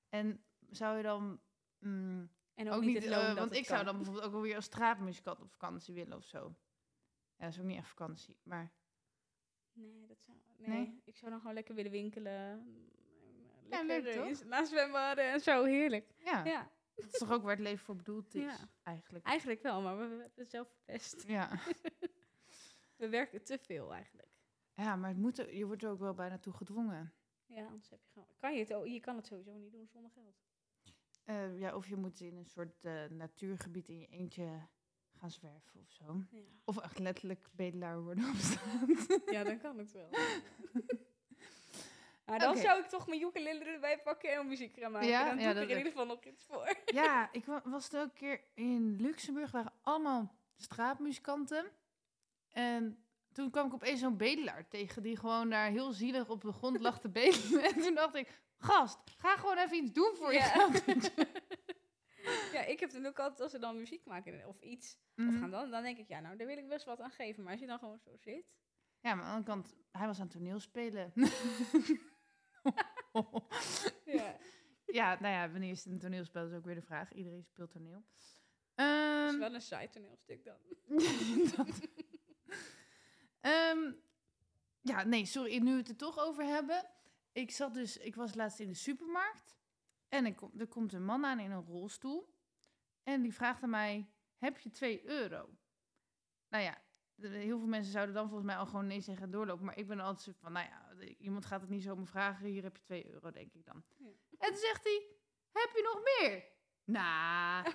En 0.09 0.43
zou 0.69 0.97
je 0.97 1.03
dan 1.03 1.41
mm, 1.79 2.29
En 2.53 2.69
ook, 2.71 2.81
niet, 2.83 2.95
het 3.03 3.05
loon 3.09 3.25
dat 3.25 3.37
want 3.37 3.53
ik 3.55 3.65
zou 3.65 3.83
dan 3.83 3.95
bijvoorbeeld 3.95 4.25
ook 4.25 4.31
wel 4.31 4.41
weer 4.41 4.55
als 4.55 4.65
straatmuzikant 4.65 5.41
op 5.41 5.51
vakantie 5.51 5.93
willen 5.93 6.17
of 6.17 6.25
zo. 6.25 6.55
Ja, 7.35 7.45
dat 7.45 7.53
is 7.53 7.59
ook 7.59 7.65
niet 7.65 7.77
echt 7.77 7.87
vakantie, 7.89 8.37
maar 8.43 8.71
Nee, 9.73 10.05
dat 10.07 10.17
zou... 10.21 10.37
Nee, 10.57 10.69
Nee? 10.69 11.01
ik 11.05 11.17
zou 11.17 11.31
dan 11.31 11.39
gewoon 11.39 11.55
lekker 11.55 11.75
willen 11.75 11.91
winkelen. 11.91 12.33
Ja, 13.69 13.83
Lekker 13.83 13.85
leuk, 13.85 14.05
eh, 14.05 14.21
toch? 14.37 14.43
naast 14.45 14.69
zwembaden 14.69 15.31
en 15.31 15.39
zo, 15.39 15.63
heerlijk. 15.63 16.13
ja, 16.17 16.45
Ja, 16.45 16.71
dat 16.95 17.05
is 17.13 17.19
toch 17.19 17.31
ook 17.31 17.41
waar 17.41 17.51
het 17.55 17.59
leven 17.59 17.85
voor 17.85 17.95
bedoeld 17.95 18.35
is, 18.35 18.41
Ja. 18.59 18.69
eigenlijk. 18.83 19.25
eigenlijk 19.25 19.61
wel, 19.61 19.81
maar 19.81 19.97
we, 19.97 20.03
we 20.03 20.09
hebben 20.09 20.31
het 20.35 20.49
zelf 20.49 20.67
verpest. 20.69 21.23
Ja. 21.27 21.49
We 22.99 23.09
werken 23.09 23.43
te 23.43 23.57
veel 23.61 23.93
eigenlijk. 23.93 24.27
ja, 24.73 24.95
maar 24.95 25.09
het 25.09 25.17
moet 25.17 25.37
er, 25.37 25.55
je 25.55 25.65
wordt 25.65 25.83
er 25.83 25.89
ook 25.89 25.99
wel 25.99 26.13
bijna 26.13 26.37
toe 26.37 26.53
gedwongen. 26.53 27.13
Ja, 27.45 27.65
anders 27.65 27.89
heb 27.89 27.99
je 28.03 28.09
gewoon... 28.11 28.27
Kan 28.37 28.53
je, 28.53 28.59
het, 28.59 28.73
ook- 28.73 28.85
je 28.87 28.99
kan 28.99 29.15
het 29.15 29.25
sowieso 29.25 29.53
niet 29.53 29.71
doen 29.71 29.87
zonder 29.87 30.11
geld. 30.11 30.35
Eh, 31.23 31.59
ja, 31.59 31.75
of 31.75 31.87
je 31.87 31.95
moet 31.95 32.19
in 32.19 32.37
een 32.37 32.45
soort 32.45 32.83
eh, 32.85 33.05
natuurgebied 33.09 33.89
in 33.89 33.99
je 33.99 34.07
eentje 34.07 34.67
gaan 35.15 35.31
zwerven 35.31 35.79
of 35.81 35.91
zo. 35.91 36.23
Ja. 36.31 36.41
Of 36.63 36.77
echt 36.77 36.99
letterlijk 36.99 37.47
bedelaar 37.51 38.01
worden 38.03 38.29
op 38.29 38.35
straat. 38.35 39.21
ja, 39.35 39.43
dan 39.43 39.59
kan 39.59 39.77
het 39.77 39.91
wel. 39.91 40.09
Maar 42.25 42.39
dan 42.39 42.57
zou 42.57 42.79
ik 42.79 42.85
toch 42.85 43.07
mijn 43.07 43.21
ukulele 43.21 43.63
erbij 43.65 43.99
pakken 44.01 44.33
en 44.33 44.47
muziek 44.47 44.77
gaan 44.77 44.91
maken. 44.91 45.07
Ja? 45.07 45.25
dan 45.25 45.35
doe 45.35 45.43
Ja, 45.43 45.49
ik 45.49 45.55
er 45.55 45.61
in 45.61 45.77
ieder 45.77 45.91
geval 45.91 46.05
nog 46.05 46.23
iets 46.23 46.45
voor. 46.45 46.75
ja, 46.85 47.29
ik 47.31 47.45
wa- 47.45 47.61
was 47.65 47.89
er 47.91 47.99
ook 48.01 48.05
een 48.07 48.13
keer 48.13 48.41
in 48.53 48.95
Luxemburg. 49.01 49.51
waren 49.51 49.73
allemaal 49.81 50.35
straatmuzikanten. 50.55 51.71
En 52.51 53.03
toen 53.31 53.49
kwam 53.51 53.67
ik 53.67 53.73
opeens 53.73 53.99
zo'n 53.99 54.17
bedelaar 54.17 54.67
tegen... 54.67 55.03
die 55.03 55.17
gewoon 55.17 55.49
daar 55.49 55.69
heel 55.69 55.91
zielig 55.91 56.29
op 56.29 56.41
de 56.41 56.51
grond 56.51 56.79
lag 56.79 56.99
te 56.99 57.09
bedelen. 57.09 57.63
En 57.73 57.81
toen 57.81 57.95
dacht 57.95 58.15
ik... 58.15 58.41
Gast, 58.57 58.97
ga 59.17 59.37
gewoon 59.37 59.57
even 59.57 59.77
iets 59.77 59.91
doen 59.93 60.11
voor 60.15 60.33
je 60.33 60.37
Ja. 60.39 60.43
geld. 60.45 60.83
ja, 62.53 62.61
ik 62.65 62.79
heb 62.79 62.91
dan 62.91 63.05
ook 63.05 63.19
altijd 63.19 63.41
als 63.41 63.51
ze 63.51 63.59
dan 63.59 63.77
muziek 63.77 64.05
maken 64.05 64.47
of 64.47 64.61
iets. 64.61 64.97
Of 65.17 65.23
Mhm. 65.25 65.39
gaan 65.39 65.51
dan, 65.51 65.69
dan 65.71 65.83
denk 65.83 65.97
ik, 65.97 66.07
ja, 66.07 66.19
nou, 66.19 66.37
daar 66.37 66.47
wil 66.47 66.57
ik 66.57 66.67
best 66.67 66.85
wat 66.85 66.99
aan 67.01 67.11
geven. 67.11 67.43
Maar 67.43 67.51
als 67.51 67.61
je 67.61 67.67
dan 67.67 67.79
gewoon 67.79 67.99
zo 67.99 68.15
zit. 68.17 68.45
Ja, 68.99 69.15
maar 69.15 69.25
aan 69.25 69.41
de 69.43 69.51
andere 69.51 69.69
kant, 69.69 69.75
hij 69.91 70.07
was 70.07 70.19
aan 70.19 70.27
toneel 70.27 70.59
spelen. 70.59 71.13
Ja. 74.05 74.37
ja, 74.85 75.17
nou 75.19 75.33
ja, 75.33 75.51
wanneer 75.51 75.69
is 75.71 75.83
het 75.83 75.93
een 75.93 75.99
toneelspel 75.99 76.45
is 76.47 76.53
ook 76.53 76.65
weer 76.65 76.75
de 76.75 76.81
vraag. 76.81 77.13
Iedereen 77.13 77.43
speelt 77.43 77.71
toneel. 77.71 78.03
Dat 78.75 78.85
Ehm, 78.87 79.27
is 79.27 79.37
wel 79.37 79.53
een 79.53 79.61
saai 79.61 79.89
toneelstuk 79.89 80.43
dan. 80.43 80.57
dat. 81.55 81.79
Ehm, 83.39 83.91
ja, 84.81 85.03
nee, 85.03 85.25
sorry, 85.25 85.57
nu 85.57 85.71
we 85.71 85.77
het 85.77 85.89
er 85.89 85.95
toch 85.95 86.19
over 86.19 86.43
hebben. 86.43 86.89
Ik 87.31 87.51
zat 87.51 87.73
dus, 87.73 87.97
ik 87.97 88.15
was 88.15 88.35
laatst 88.35 88.59
in 88.59 88.67
de 88.67 88.73
supermarkt. 88.73 89.57
En 90.07 90.25
ik 90.25 90.35
kom, 90.35 90.51
er 90.57 90.67
komt 90.67 90.93
een 90.93 91.05
man 91.05 91.25
aan 91.25 91.39
in 91.39 91.51
een 91.51 91.65
rolstoel. 91.65 92.33
En 93.03 93.21
die 93.21 93.33
vraagt 93.33 93.63
aan 93.63 93.69
mij, 93.69 94.09
heb 94.37 94.57
je 94.57 94.71
2 94.71 95.05
euro? 95.05 95.49
Nou 96.49 96.63
ja, 96.63 96.81
heel 97.15 97.59
veel 97.59 97.67
mensen 97.67 97.91
zouden 97.91 98.15
dan 98.15 98.27
volgens 98.27 98.47
mij 98.47 98.57
al 98.57 98.65
gewoon 98.65 98.87
nee 98.87 99.01
zeggen 99.01 99.23
en 99.23 99.31
doorlopen. 99.31 99.65
Maar 99.65 99.77
ik 99.77 99.87
ben 99.87 99.99
altijd 99.99 100.21
zo 100.21 100.31
van, 100.41 100.51
nou 100.51 100.67
ja, 100.67 101.05
iemand 101.17 101.45
gaat 101.45 101.61
het 101.61 101.69
niet 101.69 101.83
zomaar 101.83 102.07
vragen. 102.07 102.47
Hier 102.47 102.63
heb 102.63 102.75
je 102.75 102.83
2 102.83 103.11
euro, 103.11 103.31
denk 103.31 103.53
ik 103.53 103.65
dan. 103.65 103.83
Ja. 103.97 104.09
En 104.37 104.49
toen 104.49 104.57
zegt 104.57 104.83
hij, 104.83 105.07
heb 105.51 105.69
je 105.75 105.81
nog 105.93 106.03
meer? 106.03 106.43
Nou, 106.91 107.73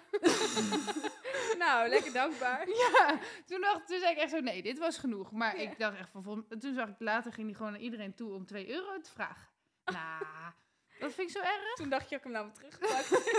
nou, 1.63 1.89
lekker 1.89 2.13
dankbaar. 2.13 2.69
ja, 2.85 3.19
toen, 3.47 3.61
dacht, 3.61 3.87
toen 3.87 3.99
zei 3.99 4.13
ik 4.13 4.19
echt 4.19 4.31
zo, 4.31 4.41
nee, 4.41 4.63
dit 4.63 4.79
was 4.79 4.99
genoeg. 4.99 5.33
Maar 5.33 5.61
Ja. 5.61 5.71
ik 5.71 5.79
dacht 5.79 5.99
echt 5.99 6.11
van, 6.11 6.47
toen 6.59 6.75
zag 6.75 6.89
ik 6.89 6.95
later, 6.99 7.33
ging 7.33 7.47
hij 7.47 7.57
gewoon 7.57 7.73
naar 7.73 7.81
iedereen 7.81 8.15
toe 8.15 8.33
om 8.33 8.47
2 8.47 8.71
euro 8.71 9.01
te 9.01 9.11
vragen. 9.11 9.49
Nou, 9.85 10.25
dat 11.01 11.13
vind 11.13 11.29
ik 11.31 11.37
zo 11.37 11.43
erg. 11.43 11.75
Toen 11.75 11.89
dacht 11.89 12.09
je, 12.09 12.17
ik 12.17 12.23
hem 12.23 12.33
nou 12.33 12.45
weer 12.45 12.55
teruggepakt. 12.55 13.33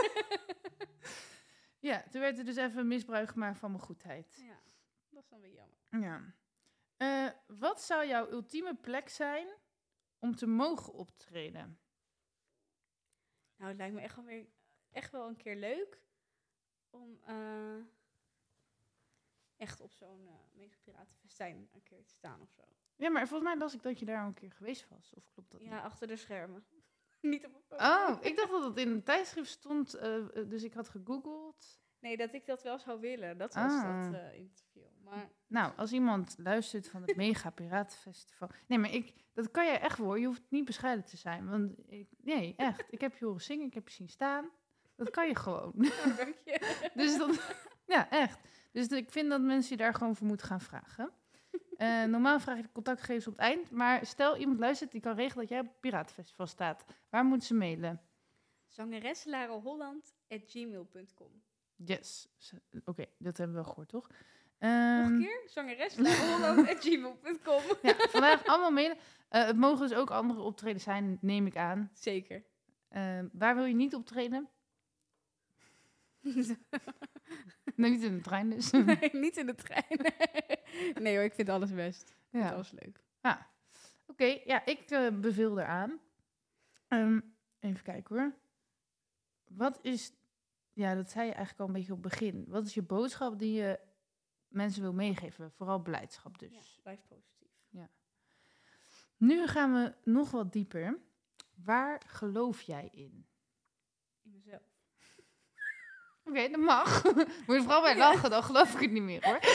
Ja, 1.80 2.04
toen 2.10 2.22
werd 2.22 2.38
er 2.38 2.46
dus 2.46 2.56
even 2.56 2.88
misbruik 2.88 3.30
gemaakt 3.30 3.60
van 3.60 3.72
mijn 3.72 3.84
goedheid. 3.84 4.36
ja, 4.48 4.60
dat 5.10 5.24
is 5.24 5.30
dan 5.30 5.42
weer 5.42 5.54
jammer. 5.54 6.10
Ja. 6.10 6.34
Eh, 6.98 7.32
wat 7.60 7.82
zou 7.82 8.08
jouw 8.08 8.30
ultieme 8.32 8.76
plek 8.76 9.10
zijn 9.10 9.48
om 10.20 10.36
te 10.36 10.48
mogen 10.48 10.94
optreden? 10.94 11.80
Nou, 13.58 13.70
het 13.70 13.78
lijkt 13.78 13.94
me 13.96 14.02
echt 14.02 14.16
wel, 14.16 14.26
weer, 14.26 14.46
echt 14.96 15.12
wel 15.12 15.28
een 15.28 15.36
keer 15.36 15.56
leuk 15.56 16.00
om 16.90 17.20
eh, 17.26 17.76
echt 19.58 19.82
op 19.82 19.94
zo'n 19.94 20.28
eh 20.28 20.34
mega 20.54 20.76
piratenfestijn 20.84 21.70
een 21.74 21.84
keer 21.84 22.04
te 22.06 22.14
staan 22.14 22.42
of 22.42 22.50
zo. 22.52 22.62
Ja, 22.96 23.10
maar 23.10 23.28
volgens 23.28 23.50
mij 23.50 23.60
las 23.60 23.74
ik 23.74 23.84
dat 23.84 24.00
je 24.00 24.06
daar 24.06 24.22
al 24.22 24.28
een 24.28 24.34
keer 24.34 24.52
geweest 24.52 24.88
was. 24.90 25.14
Of 25.14 25.30
klopt 25.34 25.52
dat 25.52 25.62
Ja, 25.62 25.74
niet? 25.76 25.84
achter 25.84 26.08
de 26.08 26.16
schermen. 26.16 26.66
Niet 27.22 27.46
op 27.46 27.54
een. 27.70 27.80
Oh, 27.80 28.18
ik 28.22 28.36
dacht 28.36 28.50
dat 28.52 28.64
het 28.64 28.78
in 28.78 28.90
een 28.92 29.04
tijdschrift 29.04 29.50
stond, 29.50 29.94
eh, 29.94 30.26
dus 30.34 30.64
ik 30.64 30.74
had 30.74 30.90
gegoogeld. 30.90 31.80
Nee, 32.00 32.18
dat 32.18 32.34
ik 32.34 32.46
dat 32.46 32.64
wel 32.64 32.80
zou 32.80 33.00
willen. 33.00 33.38
Dat 33.38 33.54
was 33.54 33.72
Ah. 33.72 34.12
dat 34.12 34.34
interview. 34.34 34.84
Maar 35.04 35.30
Nou, 35.48 35.78
als 35.78 35.92
iemand 35.94 36.36
luistert 36.38 36.90
van 36.90 37.02
het 37.02 37.16
Mega 37.26 37.50
Piratenfestival. 37.50 38.50
Nee, 38.68 38.78
maar 38.80 38.92
ik, 38.94 39.14
dat 39.34 39.52
kan 39.52 39.66
jij 39.66 39.80
echt 39.80 39.98
hoor. 39.98 40.20
Je 40.20 40.26
hoeft 40.26 40.44
niet 40.50 40.66
bescheiden 40.66 41.06
te 41.06 41.18
zijn. 41.18 41.50
Want 41.50 41.92
ik, 41.92 42.10
nee, 42.18 42.54
echt. 42.58 42.84
Ik 42.90 43.02
heb 43.02 43.18
je 43.18 43.26
horen 43.26 43.42
zingen, 43.42 43.66
ik 43.68 43.74
heb 43.74 43.88
je 43.88 43.94
zien 43.94 44.10
staan. 44.10 44.50
Dat 44.96 45.10
kan 45.10 45.28
je 45.28 45.36
gewoon. 45.36 45.72
nou, 45.76 46.16
dank 46.18 46.36
je. 46.46 46.80
Dus 46.96 47.18
dat, 47.18 47.56
ja, 47.96 48.10
echt. 48.10 48.40
Dus 48.72 48.88
ik 48.88 49.12
vind 49.12 49.30
dat 49.30 49.42
mensen 49.42 49.78
je 49.78 49.84
daar 49.84 49.94
gewoon 49.94 50.16
voor 50.16 50.28
moeten 50.28 50.48
gaan 50.48 50.62
vragen. 50.62 51.12
Eh, 51.78 52.04
normaal 52.04 52.40
vraag 52.40 52.58
ik 52.58 52.64
de 52.64 52.72
contactgegevens 52.72 53.28
op 53.28 53.34
het 53.34 53.42
eind. 53.42 53.72
Maar 53.72 54.06
stel 54.06 54.38
iemand 54.38 54.60
luistert 54.60 54.92
die 54.92 55.02
kan 55.02 55.16
regelen 55.16 55.40
dat 55.40 55.50
jij 55.50 55.60
op 55.60 55.66
het 55.66 55.80
Piratenfestival 55.80 56.48
staat. 56.48 56.86
Waar 57.10 57.26
moeten 57.26 57.48
ze 57.48 57.54
mailen? 57.54 58.02
Zangereslarelholland.gmail.com 58.68 61.42
Yes. 61.76 62.28
Oké, 62.86 63.06
dat 63.18 63.38
hebben 63.38 63.56
we 63.56 63.62
wel 63.62 63.70
gehoord, 63.72 63.90
toch? 63.90 64.08
Nog 64.08 64.18
Ehm, 64.60 65.04
een 65.06 65.20
keer? 65.20 65.42
Zangereslarelholland.gmail.com 65.46 67.62
Ja, 67.82 67.94
vandaag 67.98 68.46
allemaal 68.46 68.72
mailen. 68.72 68.98
Eh, 69.30 69.46
het 69.46 69.58
mogen 69.58 69.88
dus 69.88 69.98
ook 69.98 70.12
andere 70.12 70.42
optredens 70.42 70.84
zijn, 70.84 71.18
neem 71.22 71.46
ik 71.46 71.58
aan. 71.58 71.90
Zeker. 71.94 72.44
Eh, 72.88 73.20
waar 73.32 73.56
wil 73.56 73.66
je 73.66 73.76
niet 73.76 73.96
optreden? 73.96 74.50
Nee, 77.76 77.92
niet 77.92 78.04
in 78.04 78.16
de 78.16 78.22
trein 78.22 78.50
dus. 78.50 78.72
nee, 78.72 79.10
niet 79.12 79.38
in 79.38 79.46
de 79.46 79.56
trein. 79.56 80.14
nee 81.04 81.16
hoor, 81.16 81.24
ik 81.24 81.34
vind 81.34 81.50
alles 81.50 81.74
best. 81.74 82.10
Ik 82.10 82.28
vind 82.30 82.44
ja. 82.44 82.52
alles 82.52 82.72
leuk. 82.72 83.04
Ah. 83.22 83.42
Oké, 84.08 84.40
ja, 84.46 84.66
ik 84.66 84.90
eh, 84.90 85.20
beveel 85.20 85.60
eraan. 85.60 86.00
Ehm, 86.88 87.20
even 87.60 87.84
kijken 87.84 88.16
hoor. 88.16 88.34
Wat 89.48 89.80
is, 89.82 90.14
ja, 90.74 90.96
dat 90.96 91.12
zei 91.12 91.26
je 91.26 91.34
eigenlijk 91.34 91.60
al 91.60 91.68
een 91.68 91.74
beetje 91.74 91.94
op 91.94 92.04
het 92.04 92.12
begin. 92.12 92.46
Wat 92.48 92.66
is 92.66 92.74
je 92.74 92.82
boodschap 92.82 93.40
die 93.40 93.54
je 93.54 93.80
mensen 94.48 94.82
wil 94.82 94.94
meegeven? 94.94 95.52
Vooral 95.52 95.82
beleidschap 95.82 96.40
dus. 96.40 96.52
Ja, 96.52 96.82
blijf 96.82 97.00
positief. 97.08 97.36
Nu 99.18 99.48
gaan 99.48 99.74
we 99.74 99.94
nog 100.12 100.32
wat 100.32 100.54
dieper. 100.54 101.00
Waar 101.64 102.02
geloof 102.08 102.62
jij 102.62 102.90
in? 102.92 103.26
Oké, 106.26 106.50
dat 106.50 106.60
mag. 106.60 107.04
Moet 107.46 107.56
je 107.56 107.62
vooral 107.62 107.82
bij 107.82 107.98
lachen, 107.98 108.30
dan 108.30 108.44
geloof 108.44 108.74
ik 108.74 108.80
het 108.80 108.92
niet 108.92 109.04
meer 109.04 109.26
hoor. 109.26 109.40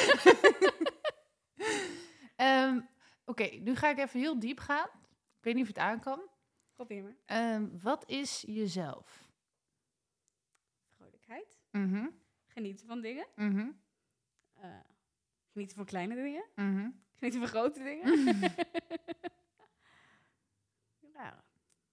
Ehm, 2.36 2.80
Oké, 3.24 3.44
nu 3.44 3.76
ga 3.76 3.88
ik 3.88 3.98
even 3.98 4.20
heel 4.20 4.38
diep 4.38 4.58
gaan. 4.58 4.88
Ik 5.38 5.44
weet 5.46 5.54
niet 5.54 5.62
of 5.62 5.68
het 5.68 5.78
aan 5.78 6.00
kan. 6.00 6.20
Probeer 6.74 7.02
maar. 7.02 7.16
Ehm, 7.26 7.68
wat 7.82 8.08
is 8.08 8.44
jezelf? 8.46 9.28
Vrolijkheid. 10.96 11.58
Mhm, 11.70 12.06
Genieten 12.46 12.86
van 12.86 13.00
dingen. 13.00 13.26
mhm, 13.36 13.70
Eh, 14.54 14.80
genieten 15.52 15.76
van 15.76 15.84
kleine 15.84 16.14
dingen. 16.14 16.44
mhm. 16.54 16.90
Genieten 17.14 17.40
van 17.40 17.48
grote 17.48 17.82
dingen. 17.82 18.38
ja, 21.14 21.44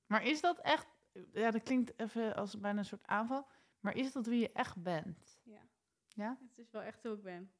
Maar 0.05 0.23
is 0.25 0.41
dat 0.41 0.59
echt... 0.59 0.87
Ja, 1.33 1.51
dat 1.51 1.63
klinkt 1.63 1.99
even 1.99 2.35
als 2.35 2.59
bijna 2.59 2.79
een 2.79 2.85
soort 2.85 3.07
aanval. 3.07 3.47
Maar 3.79 3.95
is 3.95 4.11
dat 4.11 4.25
wie 4.25 4.39
je 4.39 4.51
echt 4.51 4.83
bent? 4.83 5.41
ja. 5.43 5.61
Ja? 6.07 6.37
Het 6.47 6.57
is 6.57 6.71
wel 6.71 6.81
echt 6.81 7.03
hoe 7.03 7.13
ik 7.13 7.23
ben. 7.23 7.51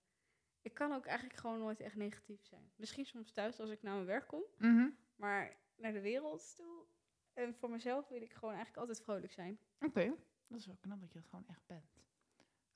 Ik 0.62 0.74
kan 0.74 0.92
ook 0.92 1.06
eigenlijk 1.06 1.40
gewoon 1.40 1.60
nooit 1.60 1.80
echt 1.80 1.96
negatief 1.96 2.44
zijn. 2.46 2.72
Misschien 2.76 3.06
soms 3.06 3.32
thuis 3.32 3.60
als 3.60 3.70
ik 3.70 3.82
naar 3.82 3.94
mijn 3.94 4.06
werk 4.06 4.28
kom. 4.28 4.44
Mhm. 4.58 4.90
Maar 5.16 5.58
naar 5.76 5.94
de 5.94 6.02
wereld 6.02 6.56
toe. 6.56 6.86
En 7.34 7.56
voor 7.56 7.70
mezelf 7.70 8.08
wil 8.08 8.22
ik 8.22 8.34
gewoon 8.34 8.54
eigenlijk 8.54 8.80
altijd 8.80 9.02
vrolijk 9.02 9.32
zijn. 9.32 9.60
Oké, 9.80 10.14
dat 10.48 10.60
is 10.60 10.66
wel 10.66 10.78
knap 10.82 11.00
dat 11.00 11.12
je 11.12 11.20
dat 11.20 11.28
gewoon 11.30 11.48
echt 11.48 11.66
bent. 11.66 11.96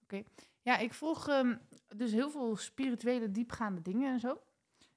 Oké, 0.03 0.23
ja, 0.61 0.77
ik 0.77 0.93
volg 0.93 1.27
ehm, 1.27 1.57
dus 1.95 2.11
heel 2.11 2.29
veel 2.29 2.55
spirituele, 2.55 3.31
diepgaande 3.31 3.81
dingen 3.81 4.11
en 4.13 4.19
zo. 4.19 4.41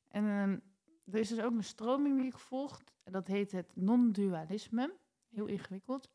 En 0.09 0.25
ehm, 0.25 0.59
er 1.15 1.21
is 1.21 1.29
dus 1.29 1.41
ook 1.41 1.53
een 1.53 1.65
stroming 1.65 2.19
die 2.19 2.27
ik 2.27 2.39
volg. 2.39 2.83
En 3.03 3.13
dat 3.13 3.27
heet 3.27 3.53
het 3.53 3.77
non-dualisme. 3.77 4.95
Heel 5.29 5.47
ingewikkeld. 5.47 6.11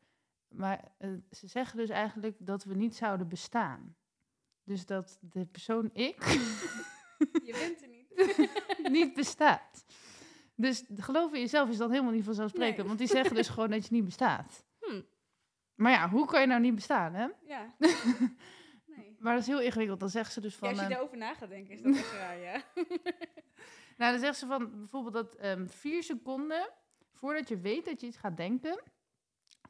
Maar 0.50 0.92
eh, 0.98 1.10
ze 1.30 1.46
zeggen 1.46 1.78
dus 1.78 1.88
eigenlijk 1.88 2.36
dat 2.38 2.64
we 2.64 2.74
niet 2.74 2.96
zouden 2.96 3.28
bestaan. 3.28 3.96
Dus 4.64 4.86
dat 4.86 5.18
de 5.20 5.46
persoon 5.46 5.90
ik 5.92 6.24
Je 7.48 7.52
bent 7.52 7.82
er 7.82 7.88
niet. 7.88 8.08
niet 8.98 9.14
bestaat. 9.14 9.84
Dus 10.54 10.84
geloven 10.96 11.34
in 11.34 11.42
jezelf 11.42 11.68
is 11.68 11.76
dan 11.76 11.90
helemaal 11.90 12.12
niet 12.12 12.24
vanzelfsprekend. 12.24 12.76
Nee. 12.76 12.86
Want 12.86 12.98
die 12.98 13.08
zeggen 13.08 13.34
dus 13.34 13.48
gewoon 13.48 13.70
dat 13.70 13.86
je 13.86 13.94
niet 13.94 14.04
bestaat. 14.04 14.64
Hm. 14.80 15.02
Maar 15.74 15.92
ja, 15.92 16.08
hoe 16.08 16.26
kan 16.26 16.40
je 16.40 16.46
nou 16.46 16.60
niet 16.60 16.74
bestaan, 16.74 17.14
hè? 17.14 17.28
Ja. 17.46 17.74
Nee. 18.96 19.16
Maar 19.18 19.32
dat 19.32 19.42
is 19.42 19.48
heel 19.48 19.60
ingewikkeld. 19.60 20.00
Dan 20.00 20.08
zeggen 20.08 20.32
ze 20.32 20.40
dus 20.40 20.52
Ja, 20.52 20.58
van... 20.58 20.68
als 20.68 20.80
je 20.80 20.88
daarover 20.88 21.16
na 21.16 21.34
gaat 21.34 21.48
denken, 21.48 21.74
is 21.74 21.82
dat 21.82 21.94
echt 21.94 22.12
raar, 22.12 22.38
ja. 22.38 22.62
nou, 23.96 24.12
dan 24.12 24.18
zeggen 24.18 24.34
ze 24.34 24.46
van 24.46 24.70
bijvoorbeeld 24.78 25.14
dat 25.14 25.34
ehm, 25.34 25.66
vier 25.66 26.02
seconden 26.02 26.68
voordat 27.12 27.48
je 27.48 27.58
weet 27.58 27.84
dat 27.84 28.00
je 28.00 28.06
iets 28.06 28.16
gaat 28.16 28.36
denken... 28.36 28.82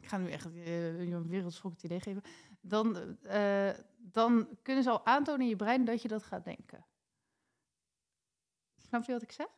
Ik 0.00 0.06
ga 0.08 0.18
nu 0.18 0.30
echt 0.30 0.46
eh, 0.46 0.98
een 0.98 1.28
wereldschokkend 1.28 1.82
idee 1.82 2.00
geven. 2.00 2.22
Dan, 2.60 3.18
eh, 3.22 3.70
dan 3.96 4.58
kunnen 4.62 4.82
ze 4.82 4.90
al 4.90 5.06
aantonen 5.06 5.40
in 5.40 5.48
je 5.48 5.56
brein 5.56 5.84
dat 5.84 6.02
je 6.02 6.08
dat 6.08 6.22
gaat 6.22 6.44
denken. 6.44 6.86
Snap 8.76 9.04
je 9.04 9.12
wat 9.12 9.22
ik 9.22 9.32
zeg? 9.32 9.48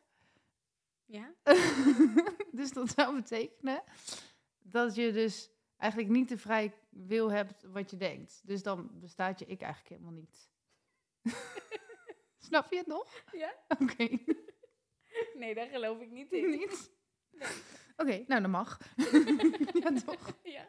Ja? 1.05 1.33
dus 2.51 2.71
dat 2.71 2.89
zou 2.89 3.15
betekenen 3.15 3.83
dat 4.59 4.95
je 4.95 5.11
dus 5.11 5.49
eigenlijk 5.77 6.11
niet 6.11 6.29
de 6.29 6.37
vrije 6.37 6.71
wil 6.89 7.31
hebt 7.31 7.63
wat 7.63 7.89
je 7.89 7.97
denkt. 7.97 8.41
Dus 8.43 8.63
dan 8.63 8.99
bestaat 8.99 9.39
je 9.39 9.45
ik 9.45 9.61
eigenlijk 9.61 9.89
helemaal 9.89 10.19
niet. 10.19 10.51
Snap 12.47 12.71
je 12.71 12.77
het 12.77 12.87
nog? 12.87 13.23
Ja. 13.31 13.53
Oké. 13.79 14.07
Nee, 15.33 15.53
daar 15.53 15.67
geloof 15.67 15.99
ik 15.99 16.11
niet 16.11 16.31
in. 16.31 16.49
Niet? 16.49 16.91
Oké, 17.97 18.23
nou 18.27 18.41
dat 18.41 18.51
mag. 18.51 18.77
ja, 19.83 19.91
toch? 20.05 20.37
Ja. 20.43 20.67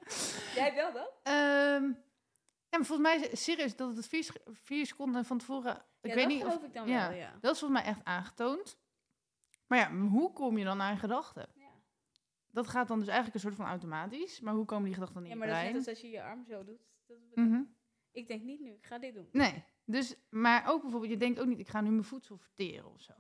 Jij 0.55 0.75
wel 0.75 0.93
dan? 0.93 1.09
Ehm, 1.23 1.85
ja, 2.69 2.79
maar 2.79 2.85
volgens 2.85 3.09
mij 3.09 3.31
serieus 3.37 3.77
dat 3.77 3.97
het 3.97 4.07
vier, 4.53 4.87
seconden 4.87 5.25
van 5.25 5.39
tevoren. 5.39 5.77
Ik 6.01 6.11
ja, 6.11 6.15
weet 6.15 6.25
dat 6.25 6.27
niet 6.27 6.43
of. 6.45 6.49
geloof 6.49 6.65
ik 6.65 6.75
dan 6.75 6.89
ja. 6.89 7.09
wel, 7.09 7.19
ja. 7.19 7.39
Dat 7.41 7.53
is 7.53 7.59
volgens 7.59 7.81
mij 7.81 7.91
echt 7.91 8.05
aangetoond. 8.05 8.79
Maar 9.67 9.79
ja, 9.79 9.97
hoe 9.97 10.33
kom 10.33 10.59
je 10.59 10.65
dan 10.65 10.81
aan 10.81 10.99
gedachten? 10.99 11.49
Ja. 11.55 11.69
Dat 12.51 12.69
gaat 12.69 12.89
dan 12.89 12.99
dus 12.99 13.09
eigenlijk 13.09 13.35
een 13.37 13.51
soort 13.51 13.55
van 13.55 13.67
automatisch. 13.67 14.41
Maar 14.41 14.55
hoe 14.55 14.65
komen 14.65 14.85
die 14.85 14.95
gedachten 14.95 15.15
dan 15.17 15.25
in 15.25 15.31
Ja, 15.31 15.37
maar 15.37 15.49
dat 15.49 15.57
is 15.57 15.63
net 15.65 15.77
als 15.77 15.89
als 15.89 16.01
je 16.01 16.11
je 16.11 16.23
arm 16.23 16.45
zo 16.45 16.65
doet. 16.65 16.81
Dat 17.07 17.17
Mhm. 17.35 17.63
Ik 18.13 18.29
denk 18.29 18.43
niet 18.43 18.61
nu, 18.61 18.71
ik 18.71 18.87
ga 18.87 18.99
dit 18.99 19.15
doen. 19.15 19.29
Nee. 19.33 19.65
Dus, 19.85 20.15
maar 20.29 20.69
ook 20.69 20.81
bijvoorbeeld, 20.83 21.13
je 21.13 21.19
denkt 21.19 21.41
ook 21.41 21.47
niet, 21.47 21.59
ik 21.59 21.69
ga 21.69 21.81
nu 21.81 21.91
mijn 21.91 22.05
voedsel 22.05 22.37
verteren 22.37 22.93
of 22.93 23.01
zo. 23.01 23.13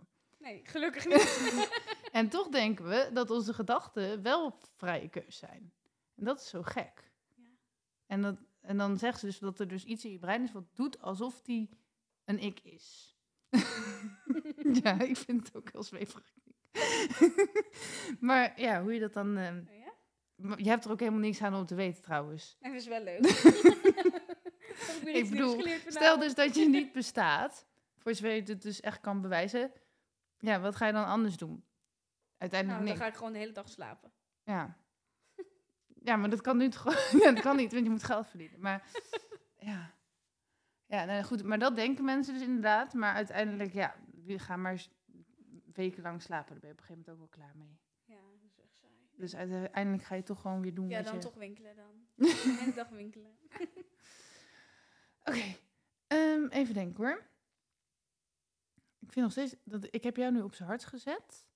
Nee, 0.44 0.60
gelukkig 0.64 1.06
niet. 1.06 1.72
En 2.12 2.28
toch 2.28 2.48
denken 2.48 2.88
we 2.88 3.10
dat 3.12 3.30
onze 3.30 3.54
gedachten 3.54 4.22
wel 4.22 4.58
vrije 4.76 5.08
keus 5.08 5.38
zijn. 5.38 5.72
En 6.14 6.24
dat 6.24 6.40
is 6.40 6.48
zo 6.48 6.62
gek. 6.62 7.12
Ja. 7.34 7.42
En, 8.06 8.22
dat, 8.22 8.36
en 8.60 8.76
dan 8.76 8.98
zeggen 8.98 9.20
ze 9.20 9.26
dus 9.26 9.38
dat 9.38 9.60
er 9.60 9.68
dus 9.68 9.84
iets 9.84 10.04
in 10.04 10.10
je 10.10 10.18
brein 10.18 10.42
is 10.42 10.52
wat 10.52 10.74
doet 10.74 11.00
alsof 11.02 11.42
die 11.42 11.68
een 12.24 12.38
ik 12.38 12.60
is. 12.60 13.16
ja, 14.82 15.00
ik 15.00 15.16
vind 15.16 15.46
het 15.46 15.56
ook 15.56 15.72
heel 15.72 15.82
zweverig. 15.82 16.34
maar 18.20 18.60
ja, 18.60 18.82
hoe 18.82 18.94
je 18.94 19.00
dat 19.00 19.12
dan... 19.12 19.36
ehm, 19.36 19.62
Oh 19.70 19.78
ja? 19.78 20.56
je 20.56 20.68
hebt 20.68 20.84
er 20.84 20.90
ook 20.90 21.00
helemaal 21.00 21.20
niks 21.20 21.42
aan 21.42 21.54
om 21.54 21.66
te 21.66 21.74
weten 21.74 22.02
trouwens. 22.02 22.56
En 22.60 22.72
dat 22.72 22.80
is 22.80 22.86
wel 22.86 23.02
leuk. 23.02 23.26
Ik 25.04 25.30
bedoel, 25.30 25.64
Stel 25.86 26.18
dus 26.18 26.34
dat 26.34 26.54
je 26.54 26.68
niet 26.68 26.92
bestaat, 26.92 27.66
voor 27.98 28.14
zover 28.14 28.34
je 28.34 28.42
het 28.42 28.62
dus 28.62 28.80
echt 28.80 29.00
kan 29.00 29.20
bewijzen. 29.20 29.72
Ja, 30.44 30.60
wat 30.60 30.76
ga 30.76 30.86
je 30.86 30.92
dan 30.92 31.06
anders 31.06 31.36
doen? 31.36 31.64
Uiteindelijk 32.38 32.66
Nou, 32.66 32.76
dan 32.78 32.84
niks. 32.84 32.98
ga 32.98 33.06
ik 33.06 33.14
gewoon 33.14 33.32
de 33.32 33.38
hele 33.38 33.52
dag 33.52 33.68
slapen. 33.68 34.12
Ja. 34.42 34.78
Ja, 36.02 36.16
maar 36.16 36.30
dat 36.30 36.40
kan 36.40 36.56
nu 36.56 36.68
toch 36.68 36.80
gewoon... 36.80 36.98
ja, 37.22 37.32
dat 37.32 37.42
kan 37.42 37.56
niet, 37.56 37.72
want 37.72 37.84
je 37.84 37.90
moet 37.90 38.04
geld 38.04 38.26
verdienen. 38.26 38.60
Maar 38.60 38.90
ja. 39.70 39.94
Ja, 40.86 41.04
nou 41.04 41.22
goed. 41.22 41.42
Maar 41.42 41.58
dat 41.58 41.76
denken 41.76 42.04
mensen 42.04 42.34
dus 42.34 42.42
inderdaad. 42.42 42.94
Maar 42.94 43.14
uiteindelijk, 43.14 43.72
ja, 43.72 43.94
we 44.24 44.38
gaan 44.38 44.60
maar 44.60 44.86
wekenlang 45.72 46.22
slapen. 46.22 46.50
Daar 46.50 46.60
ben 46.60 46.68
je 46.68 46.74
op 46.74 46.80
een 46.80 46.86
gegeven 46.86 47.04
moment 47.06 47.10
ook 47.10 47.18
wel 47.18 47.46
klaar 47.46 47.56
mee. 47.56 47.78
Ja, 48.04 48.22
dat 48.40 48.50
is 48.50 48.58
echt 48.58 48.76
saai. 48.80 48.92
Dus 49.16 49.36
uiteindelijk 49.36 50.02
ga 50.02 50.14
je 50.14 50.22
toch 50.22 50.40
gewoon 50.40 50.60
weer 50.60 50.74
doen 50.74 50.88
ja, 50.88 50.96
wat 50.96 51.04
dan 51.04 51.14
je... 51.14 51.20
toch 51.20 51.34
winkelen 51.34 51.76
dan. 51.76 52.06
de 52.16 52.56
hele 52.60 52.74
dag 52.74 52.88
winkelen. 52.88 53.38
Oké, 55.24 55.56
ehm, 56.06 56.46
even 56.46 56.74
denken 56.74 57.04
hoor. 57.04 57.32
Ik 59.14 59.20
vind 59.20 59.34
nog 59.36 59.46
steeds 59.48 59.62
dat 59.64 59.94
ik 59.94 60.02
heb 60.02 60.16
jou 60.16 60.32
nu 60.32 60.40
op 60.42 60.54
zijn 60.54 60.68
hart 60.68 60.84
gezet, 60.84 61.46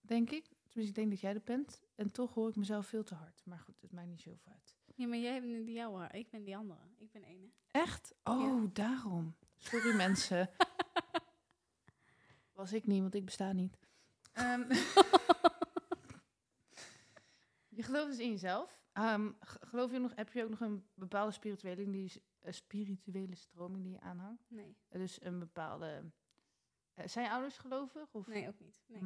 denk 0.00 0.30
ik. 0.30 0.44
Tenminste, 0.44 0.80
ik 0.88 0.94
denk 0.94 1.10
dat 1.10 1.20
jij 1.20 1.34
er 1.34 1.42
bent. 1.44 1.82
En 1.94 2.12
toch 2.12 2.34
hoor 2.34 2.48
ik 2.48 2.56
mezelf 2.56 2.86
veel 2.86 3.02
te 3.04 3.14
hard. 3.14 3.42
Maar 3.44 3.58
goed, 3.58 3.80
het 3.80 3.92
maakt 3.92 4.08
niet 4.08 4.20
zoveel 4.20 4.52
uit. 4.52 4.74
Ja, 4.94 5.06
maar 5.06 5.18
jij 5.18 5.32
hebt 5.32 5.46
nu 5.46 5.64
die 5.64 5.74
jouwe. 5.74 6.08
Ik 6.12 6.30
ben 6.30 6.44
die 6.44 6.56
andere. 6.56 6.80
Ik 6.96 7.10
ben 7.12 7.24
ene. 7.24 7.50
Echt? 7.70 8.14
Oh, 8.24 8.64
daarom. 8.72 9.36
Sorry 9.56 9.96
mensen. 10.06 10.50
Was 12.52 12.72
ik 12.72 12.86
niet, 12.86 13.00
want 13.00 13.14
ik 13.14 13.24
besta 13.24 13.52
niet. 13.52 13.78
Ehm, 14.32 14.60
je 17.68 17.82
gelooft 17.82 18.10
dus 18.10 18.18
in 18.18 18.30
jezelf. 18.30 18.80
G- 19.40 19.56
geloof 19.60 19.90
je 19.92 19.98
nog, 19.98 20.12
heb 20.14 20.32
je 20.32 20.42
ook 20.44 20.50
nog 20.50 20.60
een 20.60 20.86
bepaalde 20.94 21.32
spirituele, 21.32 21.90
die, 21.90 22.12
eh, 22.40 22.52
spirituele 22.52 23.34
stroming 23.34 23.82
die 23.82 23.92
je 23.92 24.00
aanhangt? 24.00 24.44
Nee. 24.50 24.76
Dus 24.88 25.22
een 25.22 25.38
bepaalde. 25.38 26.10
Eh, 26.96 27.06
zijn 27.06 27.30
ouders 27.30 27.58
gelovig? 27.58 28.08
Of? 28.12 28.26
Nee, 28.26 28.48
ook 28.48 28.60
niet. 28.60 28.82
Nee. 28.86 29.00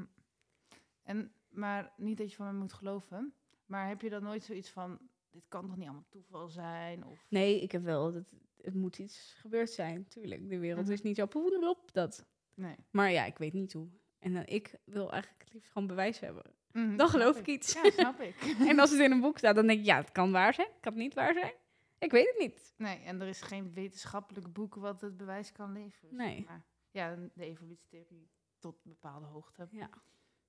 En, 1.02 1.32
maar 1.48 1.92
niet 1.96 2.18
dat 2.18 2.30
je 2.30 2.36
van 2.36 2.46
mij 2.46 2.54
moet 2.54 2.72
geloven. 2.72 3.34
Maar 3.66 3.88
heb 3.88 4.00
je 4.00 4.10
dan 4.10 4.22
nooit 4.22 4.42
zoiets 4.42 4.70
van: 4.70 4.98
dit 5.30 5.44
kan 5.48 5.66
toch 5.66 5.76
niet 5.76 5.84
allemaal 5.86 6.06
toeval 6.08 6.48
zijn? 6.48 7.04
Of, 7.06 7.26
Nee, 7.28 7.60
ik 7.60 7.72
heb 7.72 7.82
wel. 7.82 8.12
Dat, 8.12 8.32
het 8.60 8.74
moet 8.74 8.98
iets 8.98 9.34
gebeurd 9.38 9.70
zijn, 9.70 10.08
tuurlijk. 10.08 10.48
De 10.48 10.58
wereld 10.58 10.84
Mhm. 10.84 10.92
is 10.92 11.02
niet 11.02 11.16
zo 11.16 11.26
poedelop, 11.26 11.92
dat. 11.92 12.26
nee. 12.54 12.76
Maar 12.90 13.10
ja, 13.10 13.24
ik 13.24 13.38
weet 13.38 13.52
niet 13.52 13.72
hoe. 13.72 13.88
En 14.18 14.32
dan, 14.32 14.42
ik 14.46 14.74
wil 14.84 15.10
eigenlijk 15.12 15.42
het 15.44 15.52
liefst 15.52 15.70
gewoon 15.72 15.88
bewijs 15.88 16.20
hebben. 16.20 16.42
Mhm, 16.72 16.96
Dan 16.96 17.08
geloof 17.08 17.38
ik 17.38 17.46
iets. 17.46 17.72
Ja, 17.72 17.90
snap 17.90 18.20
ik. 18.20 18.34
En 18.70 18.78
als 18.78 18.90
het 18.90 19.00
in 19.00 19.10
een 19.10 19.20
boek 19.20 19.38
staat, 19.38 19.54
dan 19.54 19.66
denk 19.66 19.78
ik, 19.80 19.84
ja, 19.86 19.96
het 19.96 20.12
kan 20.12 20.32
waar 20.32 20.54
zijn. 20.54 20.68
Kan 20.80 20.92
het 20.92 21.02
niet 21.02 21.14
waar 21.14 21.32
zijn? 21.34 21.52
Ik 21.98 22.10
weet 22.10 22.26
het 22.26 22.38
niet. 22.38 22.74
Nee, 22.76 22.98
en 22.98 23.20
er 23.20 23.28
is 23.28 23.40
geen 23.40 23.72
wetenschappelijk 23.74 24.52
boek 24.52 24.74
wat 24.74 25.00
het 25.00 25.16
bewijs 25.16 25.52
kan 25.52 25.72
leveren. 25.72 26.10
zeg 26.16 26.26
Nee. 26.26 26.44
Maar 26.46 26.64
ja, 26.90 27.16
de 27.16 27.44
evolutietheorie 27.44 28.30
tot 28.58 28.84
een 28.84 28.90
bepaalde 28.90 29.26
hoogte. 29.26 29.68
Ja. 29.70 29.90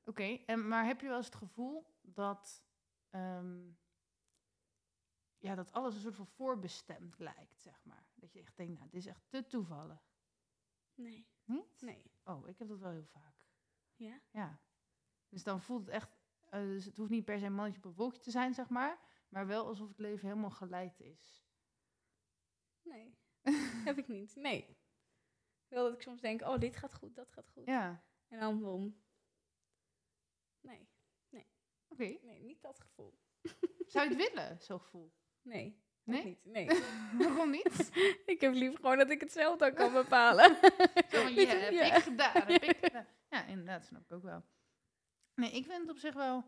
Oké, 0.03 0.23
en 0.23 0.67
maar 0.67 0.85
heb 0.85 1.01
je 1.01 1.07
wel 1.07 1.17
eens 1.17 1.25
het 1.25 1.35
gevoel 1.35 1.95
dat, 2.01 2.63
ehm, 3.09 3.71
ja, 5.37 5.55
dat 5.55 5.71
alles 5.71 5.95
een 5.95 6.01
soort 6.01 6.15
van 6.15 6.27
voorbestemd 6.27 7.19
lijkt, 7.19 7.61
zeg 7.61 7.83
maar? 7.83 8.11
Dat 8.15 8.33
je 8.33 8.39
echt 8.39 8.57
denkt, 8.57 8.77
nou, 8.77 8.89
dit 8.89 8.99
is 8.99 9.05
echt 9.05 9.29
te 9.29 9.47
toevallig. 9.47 10.19
Nee. 10.93 11.27
Niet? 11.43 11.81
Nee. 11.81 12.11
Oh, 12.23 12.47
ik 12.47 12.57
heb 12.57 12.67
dat 12.67 12.79
wel 12.79 12.91
heel 12.91 13.05
vaak. 13.05 13.47
Ja? 13.95 14.21
Ja. 14.31 14.61
Dus 15.29 15.43
dan 15.43 15.61
voelt 15.61 15.85
het 15.85 15.89
echt, 15.95 16.09
eh, 16.49 16.59
dus 16.59 16.85
het 16.85 16.97
hoeft 16.97 17.09
niet 17.09 17.25
per 17.25 17.39
se 17.39 17.45
een 17.45 17.53
mannetje 17.53 17.79
op 17.79 17.85
een 17.85 17.95
wolkje 17.95 18.21
te 18.21 18.31
zijn, 18.31 18.53
zeg 18.53 18.69
maar, 18.69 18.99
maar 19.29 19.47
wel 19.47 19.65
alsof 19.65 19.87
het 19.87 19.99
leven 19.99 20.27
helemaal 20.27 20.51
geleid 20.51 20.99
is. 20.99 21.45
Nee. 22.81 23.17
heb 23.87 23.97
ik 23.97 24.07
niet. 24.07 24.35
Nee. 24.35 24.77
Wel 25.71 25.83
dat 25.83 25.93
ik 25.93 26.01
soms 26.01 26.21
denk, 26.21 26.41
oh, 26.41 26.59
dit 26.59 26.75
gaat 26.75 26.93
goed, 26.93 27.15
dat 27.15 27.31
gaat 27.31 27.49
goed. 27.49 27.65
Ja, 27.65 28.03
En 28.27 28.39
dan 28.39 28.59
boom. 28.59 29.01
Nee. 30.61 30.89
oké. 31.87 32.17
Nee, 32.21 32.41
niet 32.41 32.61
dat 32.61 32.79
gevoel. 32.79 33.17
Zou 33.91 34.09
je 34.09 34.15
het 34.15 34.29
willen, 34.29 34.57
zo'n 34.61 34.79
gevoel? 34.79 35.13
Nee. 35.41 35.81
Nee? 36.03 36.23
niet. 36.23 36.45
Nee. 36.45 36.67
Waarom 37.17 37.49
niet? 37.49 37.91
ik 38.25 38.41
heb 38.41 38.53
liever 38.53 38.79
gewoon 38.79 38.97
dat 38.97 39.09
ik 39.09 39.19
het 39.19 39.31
zelf 39.31 39.57
dan 39.57 39.73
kan 39.73 39.93
bepalen. 39.93 40.55
Zo 41.09 41.23
van, 41.23 41.33
heb 41.33 41.71
ja. 41.71 41.95
ik 41.95 42.03
gedaan, 42.03 42.33
heb 42.33 42.63
ik 42.63 42.77
gedaan. 42.85 43.07
Ja, 43.29 43.45
inderdaad, 43.45 43.85
snap 43.85 44.01
ik 44.01 44.11
ook 44.11 44.23
wel. 44.23 44.43
Nee, 45.35 45.51
ik 45.51 45.65
vind 45.65 45.81
het 45.81 45.89
op 45.89 45.97
zich 45.97 46.13
wel 46.13 46.43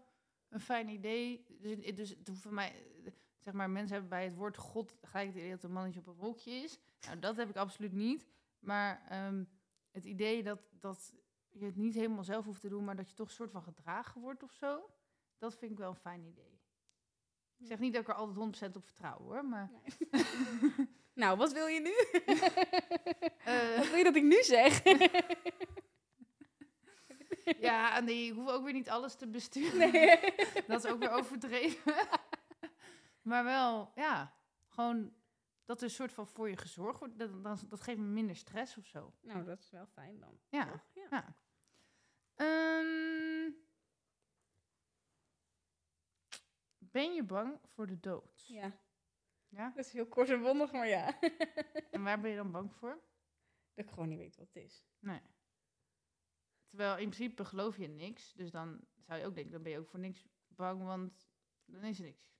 een 0.49 0.59
fijn 0.59 0.89
idee. 0.89 1.45
Dus, 1.59 1.95
dus 1.95 2.09
het 2.09 2.27
hoeft 2.27 2.41
voor 2.41 2.53
mij, 2.53 2.73
zeg 3.39 3.53
maar, 3.53 3.69
mensen 3.69 3.91
hebben 3.91 4.09
bij 4.09 4.23
het 4.23 4.35
woord 4.35 4.57
God 4.57 4.95
gelijk 5.01 5.27
het 5.27 5.35
idee 5.35 5.49
dat 5.49 5.63
een 5.63 5.71
mannetje 5.71 5.99
op 5.99 6.07
een 6.07 6.13
wolkje 6.13 6.51
is. 6.51 6.79
Nou, 6.99 7.19
dat 7.19 7.35
heb 7.35 7.49
ik 7.49 7.55
absoluut 7.55 7.93
niet. 7.93 8.27
Maar 8.63 9.05
ehm, 9.09 9.43
het 9.91 10.05
idee 10.05 10.43
dat, 10.43 10.59
dat 10.79 11.13
je 11.49 11.65
het 11.65 11.75
niet 11.75 11.93
helemaal 11.93 12.23
zelf 12.23 12.45
hoeft 12.45 12.61
te 12.61 12.69
doen, 12.69 12.83
maar 12.83 12.95
dat 12.95 13.09
je 13.09 13.15
toch 13.15 13.27
een 13.27 13.33
soort 13.33 13.51
van 13.51 13.63
gedragen 13.63 14.21
wordt 14.21 14.43
of 14.43 14.53
zo, 14.53 14.89
dat 15.37 15.57
vind 15.57 15.71
ik 15.71 15.77
wel 15.77 15.89
een 15.89 15.95
fijn 15.95 16.25
idee. 16.25 16.61
Ik 17.57 17.67
zeg 17.67 17.79
niet 17.79 17.93
dat 17.93 18.01
ik 18.01 18.07
er 18.07 18.13
altijd 18.13 18.71
100% 18.71 18.75
op 18.75 18.85
vertrouw 18.85 19.17
hoor, 19.17 19.45
maar... 19.45 19.71
nou, 21.13 21.37
wat 21.37 21.53
wil 21.53 21.67
je 21.67 21.79
nu? 21.79 21.93
eh, 23.45 23.77
wat 23.77 23.87
wil 23.87 23.97
je 23.97 24.03
dat 24.03 24.15
ik 24.15 24.23
nu 24.23 24.43
zeg? 24.43 24.83
ja, 27.59 27.99
nee, 27.99 28.25
ik 28.25 28.33
hoef 28.33 28.47
ook 28.47 28.63
weer 28.63 28.73
niet 28.73 28.89
alles 28.89 29.15
te 29.15 29.27
besturen. 29.27 29.91
nee. 29.91 30.19
Dat 30.67 30.83
is 30.83 30.91
ook 30.91 30.99
weer 30.99 31.11
overdreven. 31.11 31.93
maar 33.21 33.43
wel, 33.43 33.91
ja, 33.95 34.33
gewoon 34.67 35.13
dat 35.65 35.77
er 35.77 35.83
een 35.83 35.89
soort 35.89 36.11
van 36.13 36.27
voor 36.27 36.49
je 36.49 36.57
gezorgd 36.57 36.99
wordt. 36.99 37.19
Dat, 37.19 37.43
dat, 37.43 37.65
dat 37.69 37.81
geeft 37.81 37.99
me 37.99 38.05
minder 38.05 38.35
stress 38.35 38.77
of 38.77 38.85
zo. 38.85 39.13
Nou, 39.21 39.43
dat 39.43 39.59
is 39.59 39.69
wel 39.69 39.85
fijn 39.87 40.19
dan. 40.19 40.39
Ja. 40.49 40.65
Toch? 40.71 40.89
ja. 40.93 41.07
ja. 41.09 41.35
Ehm, 42.35 43.51
ben 46.77 47.13
je 47.13 47.23
bang 47.23 47.59
voor 47.65 47.87
de 47.87 47.99
dood? 47.99 48.43
Ja, 48.47 48.79
Ja? 49.47 49.69
dat 49.75 49.85
is 49.85 49.91
heel 49.91 50.07
kort 50.07 50.29
en 50.29 50.41
bondig, 50.41 50.71
maar 50.71 50.87
ja. 50.87 51.19
En 51.91 52.03
waar 52.03 52.19
ben 52.21 52.29
je 52.29 52.35
dan 52.35 52.51
bang 52.51 52.73
voor? 52.73 53.03
dat 53.73 53.85
ik 53.85 53.91
gewoon 53.91 54.09
niet 54.09 54.17
weet 54.17 54.35
wat 54.37 54.47
het 54.53 54.63
is. 54.63 54.85
Nee. 54.99 55.21
Terwijl 56.67 56.97
in 56.97 57.09
principe 57.09 57.45
geloof 57.45 57.77
je 57.77 57.83
in 57.83 57.95
niks. 57.95 58.33
Dus 58.33 58.51
dan 58.51 58.87
zou 58.99 59.19
je 59.19 59.25
ook 59.25 59.35
denken, 59.35 59.51
dan 59.53 59.63
ben 59.63 59.71
je 59.71 59.79
ook 59.79 59.87
voor 59.87 59.99
niks 59.99 60.25
bang, 60.47 60.83
want 60.83 61.27
dan 61.65 61.83
is 61.83 61.99
er 61.99 62.05
niks. 62.05 62.31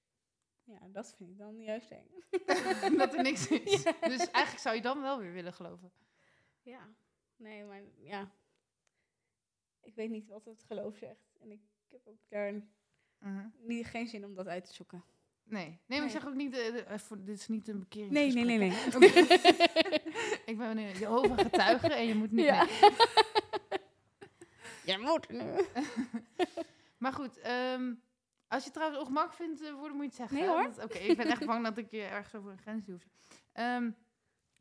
Ja, 0.64 0.80
dat 0.91 1.14
vind 1.18 1.30
ik 1.30 1.38
dan 1.38 1.61
juist 1.61 1.91
eng. 1.91 2.07
dat 2.97 3.14
er 3.14 3.22
niks 3.22 3.47
is. 3.47 3.84
Dus 3.84 4.18
eigenlijk 4.32 4.59
zou 4.59 4.76
je 4.76 4.82
dan 4.82 5.01
wel 5.01 5.20
weer 5.20 5.34
willen 5.34 5.53
geloven. 5.53 5.91
Ja, 6.61 6.89
nee, 7.36 7.64
maar 7.66 7.82
ja. 7.99 8.32
Ik 9.82 9.95
weet 9.95 10.09
niet 10.09 10.28
wat 10.28 10.45
het 10.45 10.64
geloof 10.64 10.97
zegt. 10.97 11.36
En 11.41 11.51
ik 11.51 11.61
heb 11.89 12.01
ook 12.07 12.20
daar 12.28 12.53
Mhm. 13.20 13.47
niet, 13.57 13.86
geen 13.86 14.07
zin 14.07 14.26
om 14.26 14.36
dat 14.36 14.47
uit 14.47 14.66
te 14.66 14.74
zoeken. 14.74 15.03
Nee, 15.43 15.80
nee, 15.86 15.97
maar 15.99 16.07
ik 16.07 16.14
zeg 16.14 16.28
ook 16.28 16.34
niet, 16.34 16.53
eh, 16.53 16.91
eh, 16.91 16.99
voor, 16.99 17.24
dit 17.24 17.38
is 17.38 17.47
niet 17.47 17.68
een 17.68 17.80
bekering. 17.80 18.11
Nee, 18.11 18.32
nee, 18.34 18.43
nee, 18.43 18.57
nee. 18.57 18.70
ik 20.51 20.57
ben 20.57 20.78
een 20.78 20.97
Jehovah 20.97 21.38
getuige 21.38 21.93
en 21.93 22.05
je 22.07 22.16
moet 22.16 22.32
niet... 22.32 22.45
Ja. 22.45 22.68
Jij 24.86 24.97
moet 24.97 25.30
nu. 25.30 25.41
Maar 26.97 27.14
goed, 27.14 27.38
ehm, 27.39 27.93
als 28.54 28.64
je 28.64 28.72
trouwens 28.72 28.99
ongemak 28.99 29.34
vindt, 29.34 29.62
eh, 29.62 29.74
worden 29.74 29.95
moet 29.97 30.16
je 30.16 30.24
het 30.24 30.32
zeggen. 30.32 30.38
Nee, 30.38 30.47
hoor. 30.47 30.84
Oké, 30.84 30.97
ik 30.97 31.18
ben 31.18 31.28
echt 31.28 31.45
bang 31.45 31.64
dat 31.64 31.78
ik 31.78 31.91
je 31.91 32.01
ergens 32.01 32.36
over 32.36 32.51
een 32.51 32.58
grens 32.58 32.86
duw. 32.86 32.97
Ehm, 33.51 33.91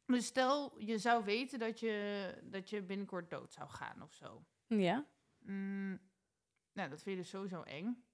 Dus 0.07 0.27
stel, 0.27 0.79
je 0.81 0.99
zou 0.99 1.25
weten 1.25 1.59
dat 1.59 1.81
je, 1.81 2.35
dat 2.45 2.71
je 2.71 2.83
binnenkort 2.83 3.31
dood 3.31 3.53
zou 3.53 3.69
gaan 3.69 4.03
of 4.03 4.13
zo. 4.15 4.45
Ja. 4.67 5.07
Mm, 5.39 6.01
nou, 6.73 6.89
dat 6.91 7.03
vind 7.03 7.17
je 7.17 7.23
dus 7.23 7.31
sowieso 7.31 7.63
eng. 7.63 8.05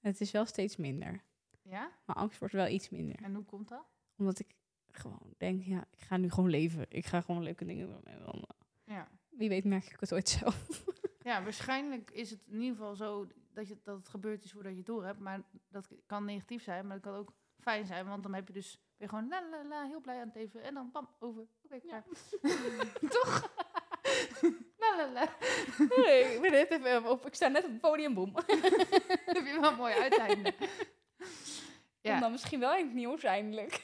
Het 0.00 0.20
is 0.20 0.30
wel 0.30 0.44
steeds 0.46 0.76
minder. 0.76 1.22
Ja? 1.62 1.90
Maar 2.04 2.16
angst 2.16 2.38
wordt 2.38 2.54
wel 2.54 2.66
iets 2.68 2.88
minder. 2.90 3.16
En 3.22 3.34
hoe 3.34 3.44
komt 3.44 3.68
dat? 3.68 3.86
Omdat 4.16 4.38
ik 4.38 4.54
gewoon 4.90 5.34
denk, 5.36 5.62
ja, 5.62 5.84
ik 5.90 6.00
ga 6.00 6.16
nu 6.16 6.30
gewoon 6.30 6.50
leven. 6.50 6.86
Ik 6.88 7.06
ga 7.06 7.20
gewoon 7.20 7.42
leuke 7.42 7.64
dingen 7.64 7.86
doen. 7.88 8.04
En 8.04 8.18
dan, 8.24 8.44
eh, 8.84 8.94
Ja. 8.94 9.08
wie 9.28 9.48
weet 9.48 9.64
merk 9.64 9.84
ik 9.84 10.00
het 10.00 10.12
ooit 10.12 10.28
zelf. 10.28 10.84
Ja, 11.24 11.42
waarschijnlijk 11.42 12.10
is 12.10 12.30
het 12.30 12.40
in 12.46 12.60
ieder 12.60 12.76
geval 12.76 12.94
zo 12.94 13.26
dat, 13.52 13.68
je, 13.68 13.76
dat 13.82 13.96
het 13.96 14.08
gebeurd 14.08 14.44
is 14.44 14.52
voordat 14.52 14.72
je 14.72 14.78
het 14.78 14.86
door 14.86 15.04
hebt. 15.04 15.18
Maar 15.18 15.42
dat 15.68 15.88
kan 16.06 16.24
negatief 16.24 16.62
zijn, 16.62 16.86
maar 16.86 17.00
dat 17.00 17.12
kan 17.12 17.20
ook 17.20 17.32
fijn 17.60 17.86
zijn. 17.86 18.06
Want 18.08 18.22
dan 18.22 18.34
heb 18.34 18.46
je 18.46 18.52
dus 18.52 18.80
weer 18.96 19.08
gewoon 19.08 19.28
la 19.28 19.48
la 19.50 19.64
la, 19.64 19.86
heel 19.86 20.00
blij 20.00 20.20
aan 20.20 20.26
het 20.26 20.34
leven. 20.36 20.62
En 20.62 20.74
dan 20.74 20.90
bam, 20.92 21.08
over. 21.18 21.46
Oké, 21.64 21.80
klaar. 21.80 22.04
Toch? 23.20 23.50
la 24.76 24.96
la 24.96 25.12
la. 25.12 25.28
Nee, 25.96 26.34
ik, 26.34 26.40
ben 26.40 26.50
net 26.50 26.70
even 26.70 27.10
op, 27.10 27.26
ik 27.26 27.34
sta 27.34 27.48
net 27.48 27.64
op 27.64 27.70
het 27.70 27.80
podium, 27.80 28.14
boem. 28.14 28.32
Dan 29.26 29.34
heb 29.34 29.46
je 29.46 29.58
wel 29.60 29.70
een 29.70 29.76
mooi 29.76 29.94
uiteinde. 29.94 30.54
En 32.00 32.12
Ja, 32.12 32.20
dan 32.20 32.30
misschien 32.30 32.60
wel 32.60 32.76
in 32.76 32.84
het 32.84 32.94
nieuws 32.94 33.22
eindelijk. 33.22 33.80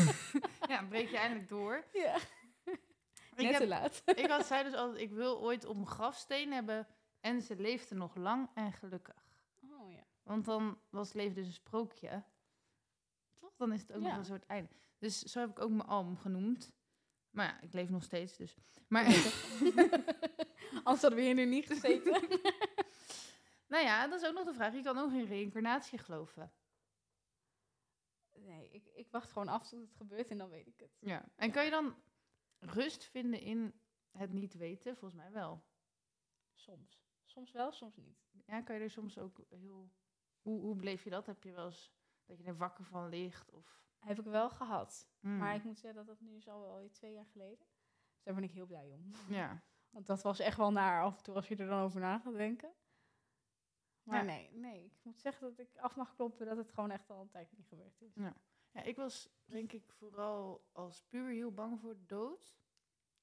ja, 0.68 0.84
breek 0.88 1.08
je 1.08 1.16
eindelijk 1.16 1.48
door. 1.48 1.84
ja, 1.92 2.16
net 3.42 3.52
te 3.54 3.60
heb, 3.60 3.68
laat. 3.68 4.02
ik 4.18 4.26
had 4.30 4.46
zei 4.46 4.64
dus 4.64 4.74
altijd, 4.74 5.00
ik 5.02 5.10
wil 5.10 5.40
ooit 5.40 5.64
op 5.64 5.74
mijn 5.74 5.86
grafsteen 5.88 6.52
hebben. 6.52 6.86
En 7.20 7.42
ze 7.42 7.56
leefde 7.56 7.94
nog 7.94 8.14
lang 8.16 8.48
en 8.54 8.72
gelukkig. 8.72 9.28
Oh 9.62 9.92
ja. 9.92 10.04
Want 10.22 10.44
dan 10.44 10.78
was 10.90 11.06
het 11.06 11.16
leven 11.16 11.34
dus 11.34 11.46
een 11.46 11.52
sprookje. 11.52 12.24
Toch? 13.34 13.56
Dan 13.56 13.72
is 13.72 13.80
het 13.80 13.92
ook 13.92 14.02
Ja. 14.02 14.08
nog 14.08 14.16
een 14.16 14.24
soort 14.24 14.46
einde. 14.46 14.70
Dus 14.98 15.18
zo 15.22 15.40
heb 15.40 15.50
ik 15.50 15.58
ook 15.60 15.70
mijn 15.70 15.88
album 15.88 16.16
genoemd. 16.16 16.72
Maar 17.30 17.46
ja, 17.46 17.60
ik 17.60 17.72
leef 17.72 17.88
nog 17.88 18.02
steeds 18.02 18.36
dus. 18.36 18.56
Maar 18.88 19.04
Anders 20.84 21.00
hadden 21.02 21.14
we 21.14 21.20
hier 21.22 21.34
nu 21.34 21.44
niet 21.44 21.66
gezeten. 21.66 22.12
nou 23.68 23.84
ja, 23.84 24.06
dat 24.08 24.20
is 24.22 24.28
ook 24.28 24.34
nog 24.34 24.44
de 24.44 24.54
vraag. 24.54 24.72
Je 24.74 24.82
kan 24.82 24.98
ook 24.98 25.12
in 25.12 25.24
reïncarnatie 25.24 25.98
geloven. 25.98 26.52
Nee, 28.34 28.68
ik, 28.70 28.86
ik 28.94 29.10
wacht 29.10 29.32
gewoon 29.32 29.48
af 29.48 29.68
tot 29.68 29.80
het 29.80 29.94
gebeurt 29.94 30.30
en 30.30 30.38
dan 30.38 30.48
weet 30.48 30.66
ik 30.66 30.80
het. 30.80 30.96
Ja. 31.00 31.24
En 31.36 31.50
kan 31.50 31.64
je 31.64 31.70
dan 31.70 31.94
rust 32.60 33.04
vinden 33.04 33.40
in 33.40 33.80
het 34.10 34.32
niet 34.32 34.54
weten? 34.54 34.96
Volgens 34.96 35.20
mij 35.20 35.32
wel. 35.32 35.64
Soms. 36.54 37.02
Soms 37.24 37.52
wel, 37.52 37.72
soms 37.72 37.96
niet. 37.96 38.28
Ja, 38.46 38.62
kan 38.62 38.76
je 38.76 38.82
er 38.82 38.90
soms 38.90 39.18
ook 39.18 39.40
heel... 39.48 39.90
Hoe, 40.40 40.60
hoe 40.60 40.74
beleef 40.76 41.04
je 41.04 41.10
dat? 41.10 41.26
Heb 41.26 41.42
je 41.42 41.52
wel 41.52 41.64
eens 41.66 41.92
dat 42.24 42.38
je 42.38 42.44
er 42.44 42.56
wakker 42.56 42.84
van 42.84 43.08
ligt? 43.08 43.50
Of... 43.50 43.84
Heb 43.98 44.18
ik 44.18 44.24
wel 44.24 44.50
gehad. 44.50 45.08
Hmm. 45.20 45.36
Maar 45.38 45.54
ik 45.54 45.64
moet 45.64 45.78
zeggen 45.78 46.06
dat 46.06 46.16
dat 46.16 46.20
nu 46.20 46.36
is 46.36 46.48
alweer 46.48 46.92
twee 46.92 47.12
jaar 47.12 47.26
geleden. 47.26 47.66
Dus 48.12 48.22
daar 48.22 48.34
ben 48.34 48.42
ik 48.44 48.50
heel 48.50 48.66
blij 48.66 48.92
om. 48.92 49.10
Ja. 49.28 49.62
Want 49.94 50.06
dat 50.06 50.22
was 50.22 50.38
echt 50.38 50.56
wel 50.56 50.72
naar 50.72 51.02
af 51.02 51.16
en 51.16 51.22
toe 51.22 51.34
als 51.34 51.48
je 51.48 51.56
er 51.56 51.66
dan 51.66 51.82
over 51.82 52.00
na 52.00 52.18
gaat 52.18 52.32
denken. 52.36 52.72
Maar 54.02 54.18
Ja. 54.18 54.22
nee, 54.24 54.50
nee, 54.52 54.84
ik 54.84 55.00
moet 55.02 55.20
zeggen 55.20 55.48
dat 55.48 55.58
ik 55.58 55.76
af 55.76 55.96
mag 55.96 56.14
kloppen 56.14 56.46
dat 56.46 56.56
het 56.56 56.70
gewoon 56.72 56.90
echt 56.90 57.10
al 57.10 57.20
een 57.20 57.28
tijd 57.28 57.52
niet 57.52 57.66
gebeurd 57.66 58.00
is. 58.00 58.14
Ja, 58.14 58.36
ik 58.72 58.96
was 58.96 59.28
denk 59.44 59.72
ik 59.72 59.84
vooral 59.98 60.64
als 60.72 61.02
puur 61.08 61.28
heel 61.30 61.52
bang 61.52 61.80
voor 61.80 61.94
de 61.94 62.06
dood. 62.06 62.54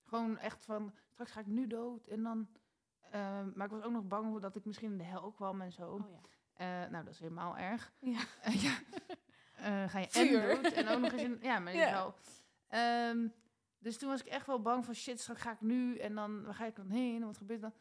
Gewoon 0.04 0.38
echt 0.38 0.66
van, 0.66 0.94
straks 1.10 1.32
ga 1.32 1.40
ik 1.40 1.46
nu 1.46 1.68
dood. 1.68 2.08
En 2.08 2.24
dan, 2.24 2.48
ehm, 3.12 3.52
maar 3.56 3.66
ik 3.66 3.72
was 3.72 3.84
ook 3.84 3.92
nog 3.92 4.08
bang 4.08 4.30
voor 4.30 4.42
dat 4.42 4.56
ik 4.56 4.66
misschien 4.66 4.92
in 4.92 4.98
de 4.98 5.04
hel 5.04 5.32
kwam 5.32 5.62
en 5.62 5.72
zo. 5.72 5.92
Oh 5.92 6.10
ja. 6.10 6.20
Eh, 6.54 6.90
nou, 6.92 7.04
dat 7.04 7.14
is 7.14 7.20
helemaal 7.20 7.58
erg. 7.58 7.94
Ja. 8.00 8.20
Eh, 8.42 8.64
ja. 8.64 8.78
Eh, 9.58 9.90
ga 9.90 10.00
je 10.00 10.08
Vuur. 10.10 10.50
en 10.50 10.62
dood 10.64 10.72
en 10.74 10.88
ook 10.88 11.00
nog 11.00 11.12
eens 11.12 11.22
in, 11.22 11.38
ja, 11.42 11.60
maar 11.60 11.74
in 11.74 11.80
de 11.80 11.86
Ja. 11.86 11.90
hel. 11.90 12.16
Ehm, 12.68 13.28
dus 13.80 13.98
toen 13.98 14.10
was 14.10 14.20
ik 14.22 14.28
echt 14.28 14.46
wel 14.48 14.62
bang 14.62 14.86
van, 14.86 14.94
shit, 14.94 15.20
straks 15.20 15.42
ga 15.42 15.52
ik 15.52 15.62
nu. 15.62 15.98
En 15.98 16.16
dan, 16.16 16.44
waar 16.44 16.54
ga 16.54 16.66
ik 16.66 16.76
dan 16.76 16.90
heen? 16.90 17.20
En 17.22 17.26
wat 17.26 17.38
gebeurt 17.38 17.62
dan? 17.62 17.74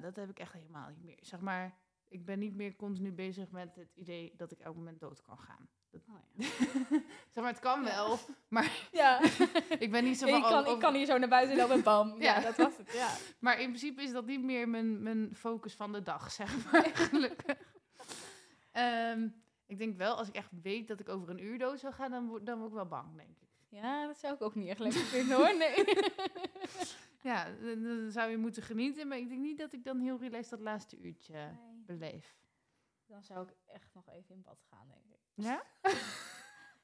Dat 0.00 0.16
heb 0.16 0.30
ik 0.30 0.38
echt 0.38 0.52
helemaal 0.52 0.88
niet 0.88 1.02
meer. 1.04 1.18
Zeg 1.20 1.40
maar, 1.40 1.78
ik 2.08 2.24
ben 2.24 2.38
niet 2.38 2.54
meer 2.54 2.76
continu 2.76 3.12
bezig 3.12 3.50
met 3.50 3.74
het 3.74 3.94
idee 3.94 4.34
dat 4.36 4.52
ik 4.52 4.58
elk 4.58 4.74
moment 4.76 5.00
dood 5.00 5.22
kan 5.22 5.38
gaan. 5.38 5.68
Dat, 5.90 6.00
Oh 6.08 6.14
ja. 6.36 6.46
zeg 7.32 7.42
maar, 7.42 7.52
het 7.52 7.58
kan 7.58 7.80
Ja. 7.80 7.84
wel, 7.86 8.18
maar 8.48 8.86
ja. 8.92 9.20
ik 9.84 9.90
ben 9.90 10.04
niet 10.04 10.18
zo 10.18 10.26
van... 10.26 10.36
ik, 10.38 10.42
kan, 10.44 10.66
oh, 10.66 10.72
ik 10.74 10.78
kan 10.80 10.94
hier 10.94 11.06
zo 11.06 11.18
naar 11.18 11.28
buiten 11.28 11.56
lopen 11.56 11.74
en 11.74 11.82
bam. 11.82 12.20
Ja, 12.22 12.34
Ja. 12.34 12.40
dat 12.40 12.56
was 12.56 12.76
het. 12.76 12.92
Ja. 12.92 13.14
Maar 13.38 13.60
in 13.60 13.68
principe 13.68 14.02
is 14.02 14.12
dat 14.12 14.26
niet 14.26 14.42
meer 14.42 14.68
mijn, 14.68 15.02
mijn 15.02 15.34
focus 15.36 15.74
van 15.74 15.92
de 15.92 16.02
dag, 16.02 16.30
zeg 16.32 16.72
maar, 16.72 16.84
gelukkig. 16.94 17.56
Ehm, 18.72 19.28
ik 19.66 19.78
denk 19.78 19.96
wel, 19.96 20.16
als 20.16 20.28
ik 20.28 20.34
echt 20.34 20.50
weet 20.62 20.88
dat 20.88 21.00
ik 21.00 21.08
over 21.08 21.28
een 21.30 21.42
uur 21.44 21.58
dood 21.58 21.80
zou 21.80 21.92
gaan, 21.92 22.10
dan, 22.10 22.26
word- 22.28 22.46
dan 22.46 22.56
word 22.58 22.68
ik 22.70 22.74
wel 22.76 22.86
bang, 22.86 23.16
denk 23.16 23.28
ik. 23.40 23.48
ja, 23.68 24.06
dat 24.06 24.18
zou 24.18 24.34
ik 24.34 24.42
ook 24.42 24.54
niet 24.54 24.68
echt 24.68 24.78
lekker 24.78 25.00
vinden 25.00 25.36
hoor. 25.36 25.56
Nee. 25.56 25.84
Ja, 27.22 27.44
dan, 27.62 27.82
dan 27.82 28.10
zou 28.10 28.30
je 28.30 28.36
moeten 28.36 28.62
genieten, 28.62 29.08
maar 29.08 29.18
ik 29.18 29.28
denk 29.28 29.40
niet 29.40 29.58
dat 29.58 29.72
ik 29.72 29.84
dan 29.84 29.98
heel 30.00 30.18
relaxed 30.18 30.50
dat 30.50 30.60
laatste 30.60 30.98
uurtje 30.98 31.32
Nee. 31.34 31.82
beleef. 31.86 32.36
Dan 33.06 33.22
zou 33.22 33.46
ik 33.48 33.54
echt 33.66 33.94
nog 33.94 34.08
even 34.08 34.34
in 34.34 34.42
bad 34.42 34.62
gaan, 34.70 34.88
denk 34.88 35.04
ik. 35.10 35.17
Ja? 35.38 35.62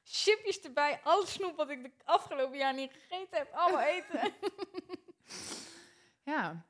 Chipjes 0.03 0.61
erbij, 0.61 0.99
alle 1.03 1.25
snoep 1.25 1.55
wat 1.55 1.69
ik 1.69 1.83
de 1.83 1.91
afgelopen 2.03 2.57
jaar 2.57 2.73
niet 2.73 2.91
gegeten 2.91 3.37
heb, 3.37 3.51
allemaal 3.53 3.81
eten. 3.81 4.33
Ja. 6.23 6.65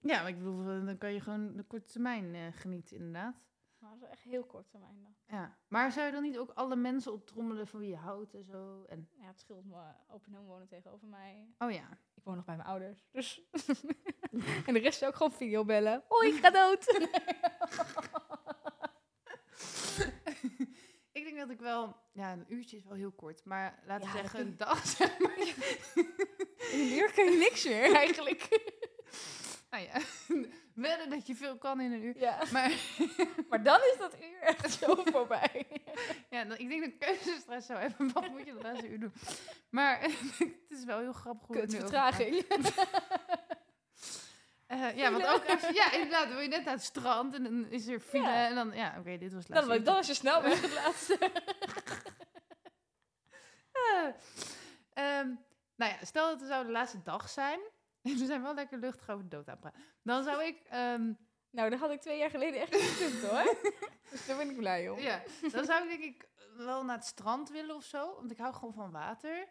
Ja, 0.00 0.20
maar 0.20 0.28
ik 0.28 0.38
bedoel, 0.38 0.60
eh, 0.60 0.84
dan 0.84 0.98
kan 0.98 1.12
je 1.12 1.20
gewoon 1.20 1.56
de 1.56 1.62
korte 1.62 1.92
termijn 1.92 2.34
eh, 2.34 2.42
genieten, 2.50 2.96
inderdaad. 2.96 3.34
Maar 3.78 3.90
dat 3.90 4.02
is 4.02 4.08
echt 4.08 4.22
heel 4.22 4.44
kort 4.44 4.70
termijn 4.70 5.02
dan. 5.02 5.14
Ja. 5.38 5.56
Maar 5.68 5.92
zou 5.92 6.06
je 6.06 6.12
dan 6.12 6.22
niet 6.22 6.38
ook 6.38 6.50
alle 6.50 6.76
mensen 6.76 7.12
optrommelen 7.12 7.66
van 7.66 7.80
wie 7.80 7.88
je 7.88 7.96
houdt 7.96 8.34
en 8.34 8.44
zo? 8.44 8.84
En... 8.88 9.08
Ja, 9.18 9.26
het 9.26 9.40
scheelt 9.40 9.64
me. 9.64 9.76
Open 10.08 10.34
en 10.34 10.44
wonen 10.44 10.68
tegenover 10.68 11.08
mij. 11.08 11.54
Oh 11.58 11.70
ja. 11.70 11.88
Ik 12.14 12.24
woon 12.24 12.36
nog 12.36 12.44
bij 12.44 12.56
mijn 12.56 12.68
ouders. 12.68 13.06
Dus. 13.12 13.42
en 14.66 14.74
de 14.74 14.80
rest 14.80 14.98
zou 14.98 15.10
ook 15.10 15.16
gewoon 15.16 15.32
videobellen. 15.32 16.02
Hoi, 16.08 16.28
ik 16.28 16.44
ga 16.44 16.50
dood. 16.50 17.08
Ik 21.12 21.24
denk 21.24 21.36
dat 21.38 21.50
ik 21.50 21.60
wel, 21.60 21.96
ja, 22.12 22.32
een 22.32 22.44
uurtje 22.48 22.76
is 22.76 22.84
wel 22.84 22.96
heel 22.96 23.12
kort, 23.12 23.44
maar 23.44 23.82
laten 23.86 24.08
we 24.10 24.14
Ja, 24.16 24.20
zeggen 24.20 24.40
een 24.40 24.56
dag, 24.56 24.86
zeg 24.96 25.18
maar. 25.18 25.38
In 26.72 26.80
een 26.80 26.92
uur 26.92 27.12
kan 27.14 27.24
je 27.24 27.36
niks 27.38 27.64
meer 27.64 27.94
eigenlijk. 27.94 28.68
Nou 29.70 29.84
ja, 29.84 30.00
wedden 30.74 31.10
dat 31.10 31.26
je 31.26 31.34
veel 31.34 31.58
kan 31.58 31.80
in 31.80 31.92
een 31.92 32.02
uur. 32.02 32.18
ja. 32.18 32.42
Maar 32.52 32.72
Maar 33.48 33.62
dan 33.62 33.76
is 33.92 33.96
dat 33.98 34.14
uur 34.14 34.40
echt 34.40 34.72
zo 34.72 34.94
voorbij. 35.04 35.66
ja, 36.30 36.44
dan, 36.44 36.58
ik 36.58 36.68
denk 36.68 36.80
dat 36.80 36.90
ik 36.92 36.98
keuzestress 36.98 37.66
zou 37.66 37.78
hebben. 37.80 38.12
Wat 38.12 38.28
moet 38.28 38.46
je 38.46 38.54
de 38.54 38.62
laatste 38.62 38.88
uur 38.88 39.00
doen? 39.00 39.12
Maar 39.70 40.00
het 40.38 40.78
is 40.78 40.84
wel 40.84 40.98
heel 40.98 41.12
grappig 41.12 41.46
hoe 41.46 41.56
Eh, 44.70 44.96
ja, 44.96 45.10
want 45.12 45.26
ook 45.26 45.44
als, 45.50 45.68
ja, 45.68 45.92
inderdaad, 45.92 46.22
dan 46.24 46.32
wil 46.32 46.40
je 46.40 46.48
net 46.48 46.64
naar 46.64 46.74
het 46.74 46.82
strand 46.82 47.34
en 47.34 47.42
dan 47.42 47.66
is 47.66 47.86
er 47.86 48.00
file 48.00 48.22
Ja. 48.28 48.46
en 48.48 48.54
dan, 48.54 48.72
ja, 48.74 48.94
oké, 48.98 49.18
dit 49.18 49.32
was 49.32 49.44
het 49.44 49.52
Dan, 49.54 49.66
laatste 49.66 49.84
was- 49.84 49.84
dan 49.94 49.98
is 49.98 50.06
je 50.06 50.14
snel 50.14 50.42
weg 50.42 50.60
het 50.60 50.72
laatste. 50.74 51.18
Ehm, 54.92 55.26
nou 55.76 55.92
ja, 55.92 55.96
stel 56.04 56.28
dat 56.28 56.40
het 56.40 56.48
zou 56.48 56.66
de 56.66 56.72
laatste 56.72 57.02
dag 57.02 57.28
zijn. 57.28 57.60
We 58.02 58.26
zijn 58.26 58.42
wel 58.42 58.54
lekker 58.54 58.78
luchtig 58.78 59.08
over 59.10 59.22
de 59.28 59.36
dood 59.36 59.48
aan 59.48 59.52
het 59.52 59.60
praten. 59.60 59.80
Dan 60.02 60.24
zou 60.24 60.44
ik, 60.44 60.60
ehm, 60.68 61.12
Nou, 61.52 61.70
dat 61.70 61.78
had 61.78 61.90
ik 61.90 62.00
twee 62.00 62.18
jaar 62.18 62.30
geleden 62.30 62.60
echt 62.60 62.72
niet 62.72 62.80
gekund 62.80 63.22
hoor. 63.30 63.56
Dus 64.10 64.26
daar 64.26 64.36
ben 64.36 64.50
ik 64.50 64.56
blij 64.56 64.88
om. 64.88 64.98
ja, 64.98 65.22
dan 65.52 65.64
zou 65.64 65.82
ik 65.82 65.88
denk 65.88 66.02
ik 66.14 66.28
wel 66.56 66.84
naar 66.84 66.96
het 66.96 67.04
strand 67.06 67.48
willen 67.50 67.76
of 67.76 67.84
zo. 67.84 68.14
Want 68.14 68.30
ik 68.30 68.38
hou 68.38 68.54
gewoon 68.54 68.72
van 68.74 68.90
water. 68.90 69.48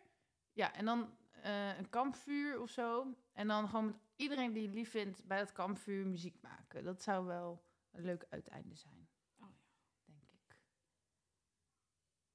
Ja, 0.54 0.74
en 0.74 0.86
dan 0.86 1.16
eh, 1.42 1.78
een 1.78 1.90
kampvuur 1.90 2.62
of 2.62 2.70
zo. 2.70 3.08
En 3.34 3.48
dan 3.48 3.66
gewoon 3.70 3.86
met 3.86 3.96
iedereen 4.20 4.54
die 4.54 4.70
lief 4.70 4.90
vindt 4.90 5.26
bij 5.26 5.38
dat 5.38 5.52
kampvuur 5.52 6.08
muziek 6.08 6.42
maken. 6.42 6.84
Dat 6.84 7.02
zou 7.02 7.26
wel 7.26 7.64
een 7.92 8.04
leuk 8.04 8.26
uiteinde 8.30 8.76
zijn. 8.76 9.10
Oh 9.40 9.50
ja. 9.50 9.58
Denk 10.06 10.32
ik. 10.32 10.58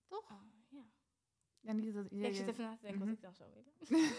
Toch? 0.06 0.30
Oh, 0.30 0.42
ja. 0.68 0.84
Ja, 1.60 1.72
niet 1.72 1.94
dat 1.94 2.04
Ik 2.10 2.34
zit 2.34 2.48
even 2.48 2.64
na 2.64 2.76
te 2.76 2.82
denken 2.82 2.98
Mhm. 3.00 3.08
wat 3.08 3.16
ik 3.16 3.22
dan 3.22 3.34
zou 3.34 3.50
willen. 3.52 3.72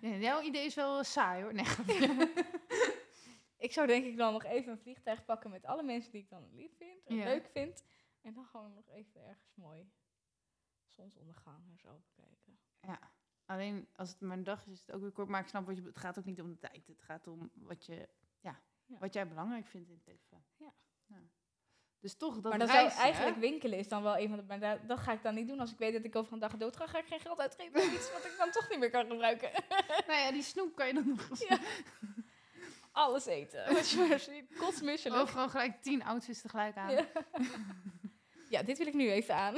Ja, 0.00 0.16
jouw 0.16 0.42
idee 0.42 0.64
is 0.64 0.74
wel 0.74 1.04
saai 1.04 1.42
hoor. 1.42 1.54
Nee. 1.54 1.64
Ik 3.66 3.72
zou 3.72 3.86
denk 3.86 4.04
ik 4.04 4.16
dan 4.16 4.32
nog 4.32 4.44
even 4.44 4.72
een 4.72 4.78
vliegtuig 4.78 5.24
pakken 5.24 5.50
met 5.50 5.64
alle 5.66 5.82
mensen 5.82 6.12
die 6.12 6.22
ik 6.22 6.28
dan 6.28 6.54
lief 6.54 6.76
vind 6.76 7.04
en 7.06 7.16
Ja. 7.16 7.24
leuk 7.24 7.48
vind. 7.48 7.84
En 8.20 8.34
dan 8.34 8.46
gewoon 8.46 8.74
nog 8.74 8.88
even 8.90 9.24
ergens 9.24 9.54
mooi 9.54 9.90
zonsondergang 10.86 11.68
en 11.70 11.78
zo 11.78 12.02
bekijken. 12.06 12.58
ja. 12.80 13.12
Alleen 13.48 13.88
als 13.96 14.08
het 14.08 14.20
maar 14.20 14.36
een 14.36 14.44
dag 14.44 14.66
is, 14.66 14.72
is 14.72 14.80
het 14.86 14.92
ook 14.94 15.00
weer 15.00 15.10
kort. 15.10 15.28
Maar 15.28 15.40
ik 15.40 15.48
snap 15.48 15.66
wat 15.66 15.76
je. 15.76 15.82
Het 15.82 15.98
gaat 15.98 16.18
ook 16.18 16.24
niet 16.24 16.40
om 16.40 16.48
de 16.48 16.58
tijd. 16.58 16.86
Het 16.86 17.02
gaat 17.02 17.26
om 17.26 17.50
wat 17.54 17.86
je. 17.86 18.08
Ja, 18.40 18.60
Ja. 18.86 18.98
wat 18.98 19.14
jij 19.14 19.28
belangrijk 19.28 19.66
vindt 19.66 19.88
in 19.88 19.94
het 19.94 20.06
leven. 20.06 20.44
Ja. 20.56 20.72
Dus 22.00 22.16
toch 22.16 22.34
dat 22.34 22.42
maar 22.50 22.58
dan 22.58 22.68
reizen, 22.68 22.90
zou 22.90 23.02
eigenlijk 23.04 23.36
winkelen 23.38 23.78
is 23.78 23.88
dan 23.88 24.02
wel 24.02 24.18
een 24.18 24.28
van 24.28 24.36
de... 24.38 24.44
Maar 24.44 24.60
da- 24.60 24.76
dat 24.86 24.98
ga 24.98 25.12
ik 25.12 25.22
dan 25.22 25.34
niet 25.34 25.48
doen. 25.48 25.60
Als 25.60 25.72
ik 25.72 25.78
weet 25.78 25.92
dat 25.92 26.04
ik 26.04 26.16
over 26.16 26.32
een 26.32 26.38
dag 26.38 26.56
dood 26.56 26.76
ga, 26.76 26.86
ga 26.86 26.98
ik 26.98 27.06
geen 27.06 27.20
geld 27.20 27.38
uitgeven 27.40 27.80
aan 27.82 27.92
iets 27.94 28.12
wat 28.12 28.24
ik 28.24 28.34
dan 28.38 28.50
toch 28.50 28.68
niet 28.70 28.78
meer 28.78 28.90
kan 28.90 29.06
gebruiken. 29.06 29.50
Nou 30.06 30.20
ja, 30.20 30.30
die 30.32 30.42
snoep 30.42 30.74
kan 30.76 30.86
je 30.86 30.94
dan 30.94 31.08
nog 31.08 31.30
eens... 31.30 31.46
Ja. 31.48 31.58
Alles 32.92 33.26
eten. 33.26 33.64
Wat 33.74 33.90
je 33.90 34.06
maar 34.08 34.18
ziet. 34.18 34.56
Kotsmisselijk. 34.58 35.22
Of 35.22 35.30
gewoon 35.30 35.50
gelijk 35.50 35.82
tien 35.82 36.02
outfits 36.04 36.40
tegelijk 36.40 36.76
aan. 36.76 36.90
Ja. 36.90 37.06
ja, 38.54 38.62
dit 38.62 38.78
wil 38.78 38.86
ik 38.86 38.94
nu 38.94 39.10
even 39.10 39.34
aan. 39.34 39.54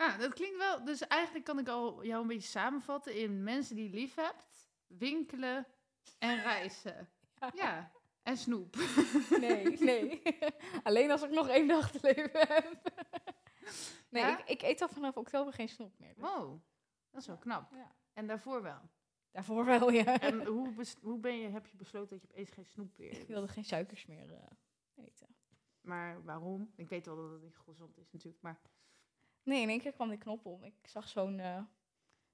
Ah, 0.00 0.18
dat 0.18 0.34
klinkt 0.34 0.56
wel. 0.56 0.84
Dus 0.84 1.06
eigenlijk 1.06 1.44
kan 1.44 1.58
ik 1.58 1.68
al 1.68 2.04
jou 2.04 2.22
een 2.22 2.26
beetje 2.28 2.48
samenvatten 2.48 3.14
in 3.14 3.42
mensen 3.42 3.76
die 3.76 3.90
lief 3.90 4.14
hebt, 4.14 4.70
winkelen 4.86 5.66
en 6.18 6.42
reizen. 6.50 7.08
Ja. 7.54 7.92
En 8.22 8.36
snoep. 8.36 8.76
Nee, 9.40 9.78
nee. 9.78 10.22
Alleen 10.82 11.10
als 11.10 11.22
ik 11.22 11.30
nog 11.30 11.48
één 11.48 11.68
dag 11.68 11.90
te 11.90 11.98
leven 12.02 12.48
heb. 12.48 12.92
Nee, 14.08 14.22
Ja? 14.22 14.38
ik, 14.38 14.48
ik 14.48 14.62
eet 14.62 14.82
al 14.82 14.88
vanaf 14.88 15.16
oktober 15.16 15.52
geen 15.52 15.68
snoep 15.68 15.98
meer. 15.98 16.14
dus- 16.14 16.22
Wow, 16.24 16.60
dat 17.10 17.20
is 17.20 17.26
wel 17.26 17.38
knap. 17.38 17.72
Ja. 17.72 17.94
En 18.12 18.26
daarvoor 18.26 18.62
wel. 18.62 18.80
Daarvoor 19.30 19.64
wel, 19.64 19.90
ja. 19.90 20.20
En 20.20 20.44
hoe, 20.46 20.74
hoe 21.00 21.18
ben 21.18 21.36
je, 21.36 21.48
heb 21.48 21.66
je 21.66 21.76
besloten 21.76 22.10
dat 22.10 22.20
je 22.22 22.28
opeens 22.28 22.50
geen 22.50 22.66
snoep 22.66 22.96
weer 22.96 23.20
Ik 23.20 23.26
wilde 23.26 23.48
geen 23.48 23.64
suikers 23.64 24.06
meer 24.06 24.32
eh, 24.32 25.04
eten. 25.04 25.34
Maar 25.80 26.24
waarom? 26.24 26.72
Ik 26.76 26.88
weet 26.88 27.06
wel 27.06 27.16
dat 27.16 27.30
het 27.30 27.42
niet 27.42 27.56
gezond 27.56 27.98
is 27.98 28.10
natuurlijk, 28.12 28.42
maar... 28.42 28.60
Nee, 29.50 29.62
in 29.62 29.68
één 29.68 29.80
keer 29.80 29.92
kwam 29.92 30.08
die 30.08 30.18
knop 30.18 30.46
om. 30.46 30.64
Ik 30.64 30.74
zag 30.86 31.08
zo'n... 31.08 31.38
eh, 31.40 31.62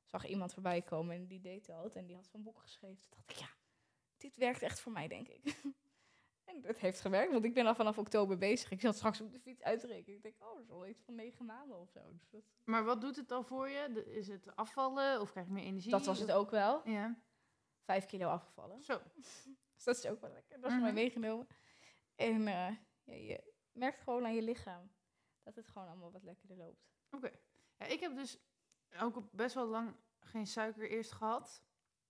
zag 0.04 0.26
iemand 0.26 0.52
voorbij 0.52 0.82
komen 0.82 1.16
en 1.16 1.26
die 1.26 1.40
deed 1.40 1.66
dat. 1.66 1.94
En 1.94 2.06
die 2.06 2.16
had 2.16 2.26
zo'n 2.26 2.42
boek 2.42 2.58
geschreven. 2.58 3.00
Toen 3.02 3.10
dacht 3.10 3.30
ik, 3.30 3.36
ja, 3.36 3.48
dit 4.16 4.36
werkt 4.36 4.62
echt 4.62 4.80
voor 4.80 4.92
mij, 4.92 5.08
denk 5.08 5.28
ik. 5.28 5.44
en 6.50 6.62
het 6.62 6.78
heeft 6.78 7.00
gewerkt, 7.00 7.32
want 7.32 7.44
ik 7.44 7.54
ben 7.54 7.66
al 7.66 7.74
vanaf 7.74 7.98
oktober 7.98 8.38
bezig. 8.38 8.70
Ik 8.70 8.80
zat 8.80 8.96
straks 8.96 9.20
op 9.20 9.32
de 9.32 9.40
fiets 9.40 9.62
uit 9.62 9.80
te 9.80 9.86
rekenen. 9.86 10.16
Ik 10.16 10.22
denk, 10.22 10.34
oh, 10.42 10.52
dat 10.54 10.62
is 10.62 10.68
wel 10.68 10.86
iets 10.86 11.02
van 11.02 11.14
negen 11.14 11.44
maanden 11.44 11.78
of 11.80 11.90
zo. 11.90 12.00
Dus 12.12 12.28
dat, 12.30 12.42
Maar 12.64 12.84
wat 12.84 13.00
doet 13.00 13.16
het 13.16 13.28
dan 13.28 13.44
voor 13.44 13.68
je? 13.68 13.92
De- 13.92 14.14
Is 14.14 14.28
het 14.28 14.56
afvallen 14.56 15.20
of 15.20 15.30
krijg 15.30 15.46
je 15.46 15.52
meer 15.52 15.64
energie? 15.64 15.90
dat 15.90 16.06
was 16.06 16.18
het 16.18 16.32
ook 16.32 16.50
wel. 16.50 16.88
Ja, 16.88 17.18
Vijf 17.82 18.06
kilo 18.06 18.28
afgevallen. 18.28 18.82
zo. 18.84 19.00
Dus 19.74 19.84
dat 19.84 19.96
is 19.96 20.06
ook 20.06 20.20
wel 20.20 20.30
lekker. 20.32 20.60
Dat 20.60 20.66
is 20.70 20.72
Mhm. 20.76 20.82
mij 20.84 20.92
meegenomen. 20.92 21.46
En 22.14 22.46
eh, 22.48 22.76
ja, 23.04 23.14
je 23.14 23.52
merkt 23.72 24.00
gewoon 24.00 24.24
aan 24.24 24.34
je 24.34 24.42
lichaam 24.42 24.90
dat 25.42 25.54
het 25.56 25.68
gewoon 25.68 25.88
allemaal 25.88 26.12
wat 26.12 26.22
lekkerder 26.22 26.56
loopt. 26.56 26.94
Oké. 27.10 27.30
Ja, 27.78 27.86
ik 27.86 28.00
heb 28.00 28.14
dus 28.14 28.38
ook 29.00 29.30
best 29.32 29.54
wel 29.54 29.66
lang 29.66 29.94
geen 30.20 30.46
suiker 30.46 30.90
eerst 30.90 31.12
gehad. 31.12 31.62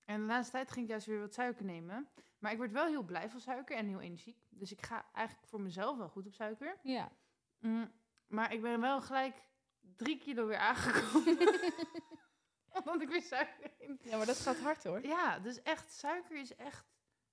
En 0.05 0.21
de 0.21 0.27
laatste 0.27 0.53
tijd 0.53 0.71
ging 0.71 0.85
ik 0.85 0.91
juist 0.91 1.07
weer 1.07 1.21
wat 1.21 1.35
suiker 1.35 1.65
nemen. 1.65 2.09
Maar 2.39 2.53
ik 2.53 2.59
word 2.59 2.73
wel 2.73 2.87
heel 2.87 3.03
blij 3.03 3.31
van 3.31 3.41
suiker 3.41 3.77
en 3.77 3.87
heel 3.87 4.01
energiek. 4.01 4.47
Dus 4.51 4.73
ik 4.73 4.83
ga 4.83 5.07
eigenlijk 5.13 5.47
voor 5.47 5.61
mezelf 5.61 5.97
wel 5.99 6.09
goed 6.09 6.27
op 6.27 6.33
suiker. 6.33 6.79
Ja. 6.83 7.13
Mm, 7.59 7.93
maar 8.27 8.53
ik 8.53 8.63
ben 8.63 8.81
wel 8.81 9.01
gelijk 9.01 9.43
drie 9.81 10.19
kilo 10.19 10.47
weer 10.47 10.59
aangekomen. 10.59 11.39
Omdat 12.79 13.01
ik 13.01 13.09
weer 13.09 13.23
suiker 13.23 13.75
in. 13.79 13.99
ja, 14.03 14.17
maar 14.17 14.27
dat 14.27 14.39
gaat 14.41 14.59
hard 14.59 14.85
hoor. 14.85 15.07
Ja, 15.07 15.39
dus 15.39 15.63
echt, 15.63 15.93
suiker 15.93 16.37
is 16.37 16.55
echt 16.55 16.87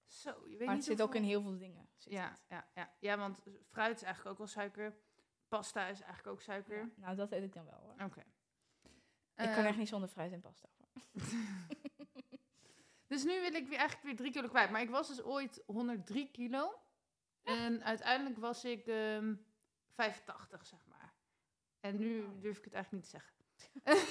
zo. 0.05 0.29
Je 0.29 0.57
weet 0.57 0.65
Maar 0.67 0.75
niet 0.75 0.87
het 0.87 0.97
zit 0.97 1.01
ook 1.01 1.15
in 1.15 1.23
heel 1.23 1.41
veel 1.41 1.57
dingen. 1.57 1.89
Ja, 1.97 2.37
ja, 2.47 2.67
ja. 2.73 2.93
ja, 2.99 3.17
want 3.17 3.37
fruit 3.71 3.95
is 3.95 4.01
eigenlijk 4.03 4.31
ook 4.31 4.37
wel 4.37 4.47
suiker. 4.47 4.97
Pasta 5.53 5.87
is 5.87 6.01
eigenlijk 6.01 6.27
ook 6.27 6.41
suiker. 6.41 6.77
Ja, 6.77 6.89
Nou, 6.95 7.15
dat 7.15 7.31
eet 7.31 7.43
ik 7.43 7.53
dan 7.53 7.65
wel 7.65 7.79
hoor. 7.79 8.05
Oké. 8.05 8.19
ik 8.19 8.25
kan 9.35 9.47
Eh, 9.47 9.65
echt 9.65 9.77
niet 9.77 9.87
zonder 9.87 10.09
fruit 10.09 10.31
en 10.31 10.41
pasta. 10.41 10.67
Dus 13.07 13.23
nu 13.23 13.41
wil 13.41 13.53
ik 13.53 13.67
weer 13.67 13.77
eigenlijk 13.77 14.03
weer 14.03 14.15
drie 14.15 14.31
kilo 14.31 14.47
kwijt. 14.47 14.69
Maar 14.69 14.81
ik 14.81 14.89
was 14.89 15.07
dus 15.07 15.21
ooit 15.21 15.63
103 15.65 16.31
kilo. 16.31 16.81
En 17.43 17.83
uiteindelijk 17.83 18.37
was 18.37 18.65
ik 18.65 18.87
ehm 18.87 19.35
85, 19.89 20.65
zeg 20.65 20.85
maar. 20.85 21.13
En 21.79 21.97
nu 21.97 22.23
Oh, 22.23 22.41
durf 22.41 22.57
ik 22.57 22.63
het 22.63 22.73
eigenlijk 22.73 23.03
niet 23.03 23.11
te 23.11 23.19
zeggen. 23.19 23.33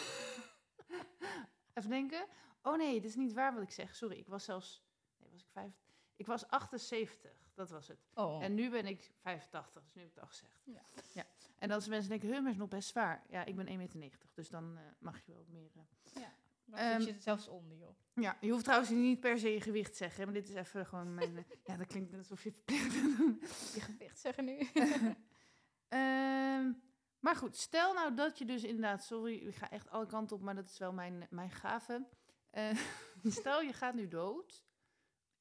Even 1.75 1.91
denken. 1.91 2.27
Oh 2.63 2.77
nee, 2.77 3.01
dit 3.01 3.11
is 3.11 3.17
niet 3.17 3.33
waar 3.33 3.55
wat 3.55 3.63
ik 3.63 3.71
zeg. 3.71 3.97
Sorry, 3.97 4.17
ik 4.17 4.29
was 4.29 4.45
zelfs... 4.45 4.85
Nee, 5.17 5.31
was 5.31 5.65
ik. 5.65 5.92
Ik 6.17 6.27
was 6.27 6.47
78, 6.49 7.31
dat 7.55 7.71
was 7.71 7.89
het. 7.89 7.99
Oh. 8.15 8.43
En 8.45 8.55
nu 8.55 8.71
ben 8.71 8.87
ik 8.87 9.13
85, 9.21 9.83
dus 9.83 9.95
nu 9.95 10.01
heb 10.01 10.11
ik 10.11 10.15
het 10.17 10.25
al 10.25 10.31
gezegd. 10.31 10.61
Ja. 10.65 10.83
ja. 11.13 11.25
En 11.59 11.71
als 11.71 11.89
mensen 11.89 12.11
denken, 12.11 12.29
hun 12.33 12.47
is 12.47 12.57
nog 12.57 12.69
best 12.69 12.89
zwaar. 12.89 13.23
Ja, 13.29 13.45
ik 13.45 13.57
ben 13.57 13.67
1,90 13.91 13.97
meter, 13.97 14.21
dus 14.35 14.49
dan 14.49 14.77
eh, 14.77 14.83
mag 14.99 15.21
je 15.27 15.33
wel 15.33 15.45
meer... 15.49 15.71
eh, 15.75 16.23
Dan 16.65 16.79
Ehm, 16.79 16.99
zit 17.01 17.09
je 17.09 17.15
er 17.15 17.21
zelfs 17.23 17.49
onder, 17.49 17.77
joh. 17.79 17.97
ja, 18.15 18.37
je 18.41 18.51
hoeft 18.51 18.65
trouwens 18.65 18.91
niet 18.91 19.21
per 19.21 19.39
se 19.39 19.49
je 19.53 19.61
gewicht 19.61 19.91
te 19.91 19.97
zeggen, 19.97 20.25
maar 20.25 20.35
dit 20.35 20.49
is 20.49 20.55
even 20.55 20.87
gewoon 20.87 21.15
mijn... 21.15 21.37
eh, 21.37 21.45
ja, 21.67 21.77
dat 21.77 21.87
klinkt 21.87 22.11
net 22.11 22.19
alsof 22.19 22.43
je 22.45 22.53
verplicht 22.53 23.17
bent. 23.17 23.41
Je 23.75 23.81
gewicht 23.81 24.19
zeggen 24.19 24.45
nu. 24.45 24.59
Ehm, 25.89 26.73
maar 27.21 27.37
goed, 27.37 27.57
stel 27.57 27.95
nou 27.95 28.15
dat 28.15 28.39
je 28.39 28.45
dus 28.45 28.65
inderdaad... 28.65 29.05
Sorry, 29.05 29.35
ik 29.37 29.55
ga 29.55 29.71
echt 29.71 29.91
alle 29.91 30.07
kanten 30.07 30.37
op, 30.37 30.43
maar 30.43 30.55
dat 30.55 30.69
is 30.69 30.79
wel 30.79 30.93
mijn, 30.93 31.27
mijn 31.31 31.51
gave. 31.51 32.07
Stel, 33.25 33.61
je 33.61 33.73
gaat 33.73 33.95
nu 33.95 34.09
dood. 34.09 34.65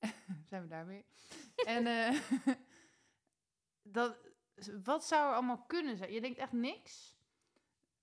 Zijn 0.49 0.61
we 0.61 0.67
daar 0.67 0.85
weer. 0.85 1.03
En 1.55 1.85
eh, 1.87 2.21
dat, 3.81 4.17
wat 4.83 5.03
zou 5.05 5.27
er 5.29 5.33
allemaal 5.35 5.63
kunnen 5.65 5.97
zijn? 5.97 6.11
Je 6.11 6.21
denkt 6.21 6.37
echt 6.37 6.51
niks? 6.51 7.19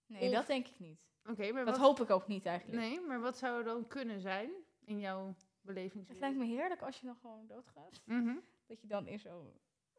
Nee, 0.06 0.28
Of- 0.28 0.34
dat 0.34 0.46
denk 0.46 0.66
ik 0.68 0.78
niet. 0.78 1.06
Oké, 1.24 1.52
maar 1.52 1.64
Dat 1.64 1.76
wat... 1.76 1.86
hoop 1.86 2.00
ik 2.00 2.10
ook 2.10 2.26
niet 2.26 2.46
eigenlijk. 2.46 2.78
Nee, 2.82 3.00
maar 3.00 3.20
wat 3.20 3.38
zou 3.38 3.58
er 3.58 3.64
dan 3.64 3.86
kunnen 3.86 4.20
zijn 4.20 4.50
in 4.84 4.98
jouw 4.98 5.26
Het 5.26 5.46
belevingswereld? 5.60 6.20
lijkt 6.20 6.36
me 6.38 6.44
heerlijk 6.44 6.82
als 6.82 7.00
je 7.00 7.06
dan 7.06 7.16
gewoon 7.16 7.46
doodgaat. 7.46 8.00
Mhm. 8.04 8.36
Dat 8.66 8.80
je 8.80 8.86
dan 8.86 9.06
in 9.06 9.18
zo'n 9.18 9.52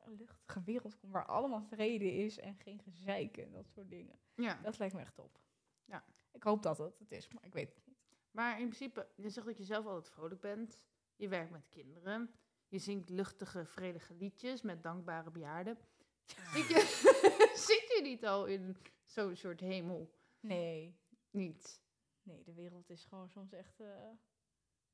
luchtige 0.05 0.63
wereld 0.63 0.97
komt 0.99 1.11
waar 1.13 1.25
allemaal 1.25 1.61
vrede 1.61 2.13
is 2.13 2.39
en 2.39 2.55
geen 2.55 2.79
gezeik 2.81 3.37
en 3.37 3.51
dat 3.51 3.69
soort 3.69 3.89
dingen. 3.89 4.19
Ja. 4.35 4.59
Dat 4.63 4.79
lijkt 4.79 4.93
me 4.93 4.99
echt 5.01 5.15
top. 5.15 5.39
Ja. 5.85 6.03
Ik 6.31 6.43
hoop 6.43 6.63
dat 6.63 6.77
het 6.77 6.99
het 6.99 7.11
is, 7.11 7.27
maar 7.27 7.43
ik 7.45 7.53
weet 7.53 7.73
het 7.75 7.85
niet. 7.85 7.97
Maar 8.31 8.51
in 8.59 8.67
principe, 8.67 9.07
je 9.15 9.29
zegt 9.29 9.47
dat 9.47 9.57
je 9.57 9.63
zelf 9.63 9.85
altijd 9.85 10.09
vrolijk 10.13 10.41
bent. 10.41 10.81
Je 11.19 11.27
werkt 11.27 11.51
met 11.51 11.69
kinderen. 11.69 12.33
Je 12.67 12.79
zingt 12.79 13.09
luchtige, 13.09 13.65
vredige 13.65 14.13
liedjes 14.13 14.61
met 14.61 14.83
dankbare 14.83 15.31
bejaarden. 15.31 15.77
Zit 16.25 16.67
je, 16.67 16.79
zit 17.69 17.93
je 17.95 17.99
niet 18.03 18.25
al 18.25 18.45
in 18.45 18.77
zo'n 19.05 19.35
soort 19.35 19.59
hemel? 19.59 20.13
Nee, 20.39 20.99
Niet. 21.29 21.81
nee, 22.21 22.43
de 22.43 22.53
wereld 22.53 22.89
is 22.89 23.05
gewoon 23.05 23.29
soms 23.29 23.51
echt, 23.51 23.79
eh, 23.79 24.09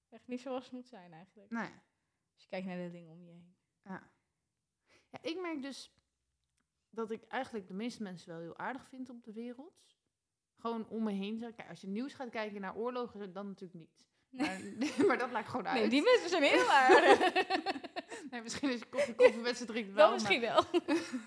echt 0.09 0.27
niet 0.27 0.41
zoals 0.41 0.63
het 0.63 0.73
moet 0.73 0.87
zijn 0.87 1.13
eigenlijk. 1.13 1.51
Ja. 1.51 1.83
Als 2.33 2.43
je 2.43 2.49
kijkt 2.49 2.67
naar 2.67 2.77
de 2.77 2.91
dingen 2.91 3.11
om 3.11 3.21
je 3.23 3.31
heen. 3.31 3.55
ja. 3.83 4.13
Ja, 5.09 5.21
ik 5.21 5.41
merk 5.41 5.61
dus 5.61 5.93
dat 6.89 7.11
ik 7.11 7.23
eigenlijk 7.23 7.67
de 7.67 7.73
meeste 7.73 8.03
mensen 8.03 8.29
wel 8.29 8.39
heel 8.39 8.57
aardig 8.57 8.87
vind 8.87 9.09
op 9.09 9.23
de 9.23 9.33
wereld. 9.33 9.85
Gewoon 10.55 10.87
om 10.89 11.03
me 11.03 11.11
heen. 11.11 11.39
Kijk, 11.39 11.69
als 11.69 11.81
je 11.81 11.87
nieuws 11.87 12.13
gaat 12.13 12.29
kijken 12.29 12.61
naar 12.61 12.75
oorlogen, 12.75 13.33
dan 13.33 13.47
natuurlijk 13.47 13.79
niet. 13.79 14.05
Maar, 14.37 14.59
maar 15.07 15.17
dat 15.17 15.31
lijkt 15.31 15.49
gewoon 15.49 15.67
uit. 15.67 15.79
Nee, 15.79 15.89
die 15.89 16.01
mensen 16.01 16.29
zijn 16.29 16.43
heel 16.43 16.69
aardig. 16.71 17.19
Nee, 18.29 18.41
misschien 18.41 18.69
je 18.69 18.85
koffie, 18.85 19.15
koffie 19.15 19.41
met 19.41 19.57
ze 19.57 19.65
drinkt 19.65 19.93
wel. 19.93 19.95
Wel 19.97 20.05
maar- 20.05 20.13
misschien 20.13 20.41
wel. 20.41 20.63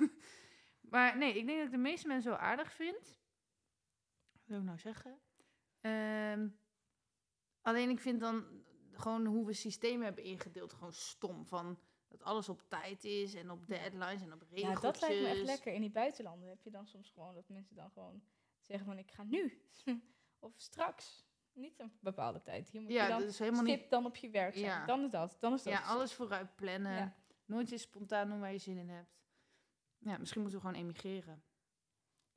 Maar 0.90 1.16
nee, 1.18 1.34
ik 1.38 1.46
denk 1.46 1.56
dat 1.58 1.66
ik 1.66 1.72
de 1.72 1.78
meeste 1.78 2.06
mensen 2.06 2.30
wel 2.30 2.40
aardig 2.40 2.72
vind. 2.72 3.20
Wat 4.32 4.42
wil 4.46 4.58
ik 4.58 4.64
nou 4.64 4.78
zeggen? 4.78 5.18
Ehm, 5.80 6.48
alleen 7.62 7.90
ik 7.90 8.00
vind 8.00 8.20
dan 8.20 8.64
gewoon 8.92 9.26
hoe 9.26 9.46
we 9.46 9.52
systemen 9.52 10.04
hebben 10.04 10.24
ingedeeld 10.24 10.72
gewoon 10.72 10.92
stom. 10.92 11.46
Van 11.46 11.78
dat 12.08 12.22
alles 12.22 12.48
op 12.48 12.62
tijd 12.68 13.04
is 13.04 13.34
en 13.34 13.50
op 13.50 13.66
deadlines 13.66 14.22
en 14.22 14.32
op 14.32 14.42
Ja, 14.50 14.68
regeltjes. 14.68 14.80
dat 14.82 15.00
lijkt 15.00 15.22
me 15.22 15.28
echt 15.28 15.44
lekker. 15.44 15.72
In 15.72 15.80
die 15.80 15.90
buitenlanden 15.90 16.48
heb 16.48 16.62
je 16.62 16.70
dan 16.70 16.86
soms 16.86 17.10
gewoon 17.10 17.34
dat 17.34 17.48
mensen 17.48 17.76
dan 17.76 17.90
gewoon 17.90 18.22
zeggen 18.60 18.86
van 18.86 18.98
ik 18.98 19.10
ga 19.10 19.22
nu. 19.22 19.62
of 20.38 20.52
straks. 20.56 21.26
Niet 21.58 21.78
een 21.80 21.92
bepaalde 22.00 22.42
tijd. 22.42 22.68
Hier 22.68 22.80
moet 22.82 22.90
Ja, 22.92 23.02
je 23.02 23.08
dan 23.08 23.20
dat 23.20 23.28
is 23.28 23.38
helemaal 23.38 23.62
stip 23.64 23.80
niet... 23.80 23.90
dan 23.90 24.06
op 24.06 24.16
je 24.16 24.30
werk 24.30 24.52
zijn. 24.54 24.64
Ja. 24.64 24.86
Dan 24.86 25.04
is 25.04 25.10
dat. 25.10 25.36
Dan 25.40 25.52
is 25.52 25.62
dat. 25.62 25.72
Ja, 25.72 25.80
alles 25.80 26.12
vooruit 26.12 26.56
plannen. 26.56 26.92
Ja. 26.96 27.14
Nooit 27.44 27.72
eens 27.72 27.82
spontaan 27.82 28.28
doen 28.28 28.40
waar 28.40 28.52
je 28.52 28.58
zin 28.58 28.76
in 28.76 28.88
hebt. 28.88 29.16
Ja, 29.98 30.18
misschien 30.18 30.40
moeten 30.40 30.60
we 30.60 30.66
gewoon 30.66 30.80
emigreren. 30.82 31.42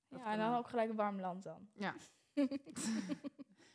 Dat 0.08 0.20
Ja, 0.20 0.32
en 0.32 0.38
dan 0.38 0.52
ook. 0.52 0.58
ook 0.58 0.68
gelijk 0.70 0.90
een 0.90 0.96
warm 0.96 1.20
land 1.20 1.44
dan. 1.44 1.70
Ja. 1.74 1.96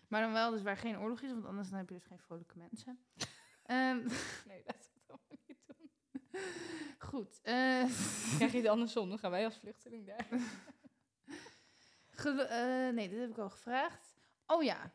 Maar 0.08 0.20
dan 0.20 0.32
wel 0.32 0.50
dus 0.50 0.62
waar 0.62 0.76
geen 0.76 0.98
oorlog 0.98 1.20
is, 1.20 1.30
want 1.32 1.44
anders 1.44 1.68
dan 1.68 1.78
heb 1.78 1.88
je 1.88 1.94
dus 1.94 2.04
geen 2.04 2.18
vrolijke 2.18 2.58
mensen. 2.58 2.98
Ehm, 3.62 3.96
Nee, 4.46 4.62
laten 4.64 4.90
we 4.92 4.98
het 5.00 5.08
allemaal 5.10 5.38
niet 5.46 5.58
doen. 5.66 5.90
goed. 6.98 7.40
eh, 7.42 7.52
Krijg 8.36 8.52
je 8.52 8.58
het 8.58 8.66
andersom, 8.66 9.08
dan 9.08 9.18
gaan 9.18 9.30
wij 9.30 9.44
als 9.44 9.58
vluchteling 9.58 10.06
daar. 10.06 10.26
Gelu- 12.10 12.42
eh, 12.42 12.94
nee, 12.94 13.08
dit 13.08 13.20
heb 13.20 13.30
ik 13.30 13.38
al 13.38 13.50
gevraagd. 13.50 14.14
Oh 14.46 14.62
ja. 14.62 14.92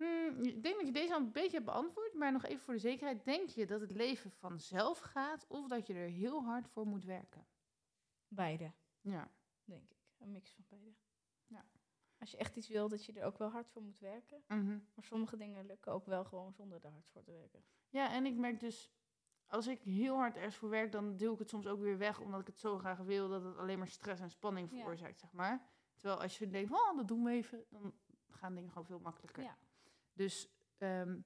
Hmm, 0.00 0.42
ik 0.42 0.62
denk 0.62 0.76
dat 0.76 0.86
je 0.86 0.92
deze 0.92 1.14
al 1.14 1.20
een 1.20 1.32
beetje 1.32 1.50
hebt 1.56 1.64
beantwoord, 1.64 2.14
maar 2.14 2.32
nog 2.32 2.44
even 2.44 2.62
voor 2.62 2.74
de 2.74 2.80
zekerheid. 2.80 3.24
Denk 3.24 3.48
je 3.48 3.66
dat 3.66 3.80
het 3.80 3.90
leven 3.90 4.30
vanzelf 4.30 4.98
gaat 4.98 5.46
of 5.48 5.68
dat 5.68 5.86
je 5.86 5.94
er 5.94 6.08
heel 6.08 6.44
hard 6.44 6.68
voor 6.68 6.86
moet 6.86 7.04
werken? 7.04 7.46
Beide, 8.28 8.72
Ja. 9.00 9.30
denk 9.64 9.90
ik. 9.90 9.96
Een 10.18 10.30
mix 10.32 10.50
van 10.50 10.64
beide. 10.68 10.94
Ja. 11.46 11.64
Als 12.18 12.30
je 12.30 12.36
echt 12.36 12.56
iets 12.56 12.68
wil, 12.68 12.88
dat 12.88 13.04
je 13.04 13.12
er 13.12 13.24
ook 13.24 13.38
wel 13.38 13.48
hard 13.50 13.68
voor 13.68 13.82
moet 13.82 13.98
werken. 13.98 14.42
Mhm. 14.48 14.78
Maar 14.94 15.04
sommige 15.04 15.36
dingen 15.36 15.66
lukken 15.66 15.92
ook 15.92 16.06
wel 16.06 16.24
gewoon 16.24 16.52
zonder 16.52 16.84
er 16.84 16.90
hard 16.90 17.08
voor 17.08 17.22
te 17.22 17.32
werken. 17.32 17.64
Ja, 17.88 18.12
en 18.12 18.26
ik 18.26 18.36
merk 18.36 18.60
dus, 18.60 18.90
als 19.46 19.66
ik 19.66 19.82
heel 19.82 20.16
hard 20.16 20.36
ergens 20.36 20.56
voor 20.56 20.68
werk, 20.68 20.92
dan 20.92 21.16
duw 21.16 21.32
ik 21.32 21.38
het 21.38 21.48
soms 21.48 21.66
ook 21.66 21.80
weer 21.80 21.98
weg, 21.98 22.20
omdat 22.20 22.40
ik 22.40 22.46
het 22.46 22.58
zo 22.58 22.78
graag 22.78 22.98
wil, 22.98 23.28
dat 23.28 23.44
het 23.44 23.56
alleen 23.56 23.78
maar 23.78 23.88
stress 23.88 24.20
en 24.20 24.30
spanning 24.30 24.70
Ja. 24.70 24.76
veroorzaakt, 24.78 25.18
zeg 25.20 25.32
maar. 25.32 25.68
Terwijl 25.96 26.20
als 26.20 26.38
je 26.38 26.48
denkt, 26.48 26.70
oh, 26.72 26.96
dat 26.96 27.08
doen 27.08 27.24
we 27.24 27.30
even, 27.30 27.64
dan 27.68 27.94
gaan 28.28 28.54
dingen 28.54 28.70
gewoon 28.70 28.86
veel 28.86 29.00
makkelijker. 29.00 29.42
Ja. 29.42 29.56
Dus 30.12 30.48
ehm, 30.78 31.18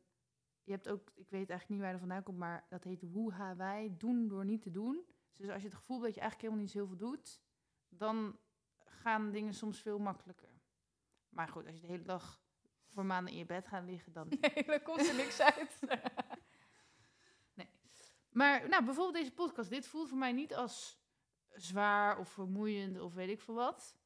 je 0.63 0.73
hebt 0.73 0.89
ook, 0.89 1.11
ik 1.15 1.31
weet 1.31 1.51
eigenlijk 1.51 1.69
niet 1.69 1.81
waar 1.81 1.91
dat 1.91 2.01
vandaan 2.01 2.23
komt, 2.23 2.39
maar 2.39 2.67
dat 2.69 2.85
heet 2.85 3.03
woeha 3.03 3.57
wij, 3.57 3.95
doen 3.99 4.29
door 4.29 4.45
niet 4.45 4.63
te 4.63 4.71
doen. 4.71 5.05
Dus 5.37 5.49
als 5.49 5.63
je 5.63 5.69
het 5.69 5.77
gevoel 5.77 5.97
hebt 5.97 6.07
dat 6.07 6.15
je 6.15 6.21
eigenlijk 6.21 6.51
helemaal 6.53 6.73
niet 6.73 6.83
zoveel 6.83 7.09
doet, 7.09 7.41
dan 7.89 8.39
gaan 8.85 9.31
dingen 9.31 9.55
soms 9.55 9.81
veel 9.81 9.99
makkelijker. 9.99 10.49
Maar 11.29 11.49
goed, 11.49 11.67
als 11.67 11.75
je 11.75 11.81
de 11.81 11.87
hele 11.87 12.03
dag 12.05 12.43
voor 12.87 13.07
maanden 13.07 13.33
in 13.33 13.39
je 13.39 13.47
bed 13.47 13.69
gaat 13.69 13.85
liggen, 13.85 14.13
dan... 14.13 14.29
Nee, 14.41 14.65
dan 14.67 14.83
komt 14.83 15.09
er 15.09 15.15
niks 15.15 15.41
uit. 15.41 15.79
Maar 18.35 18.69
nou, 18.69 18.85
bijvoorbeeld 18.85 19.17
deze 19.17 19.33
podcast, 19.33 19.71
dit 19.71 19.87
voelt 19.87 20.09
voor 20.09 20.19
mij 20.19 20.33
niet 20.33 20.55
als 20.55 20.99
zwaar 21.53 22.19
of 22.19 22.29
vermoeiend 22.29 23.01
of 23.01 23.15
weet 23.15 23.29
ik 23.29 23.41
veel 23.41 23.55
wat. 23.55 23.97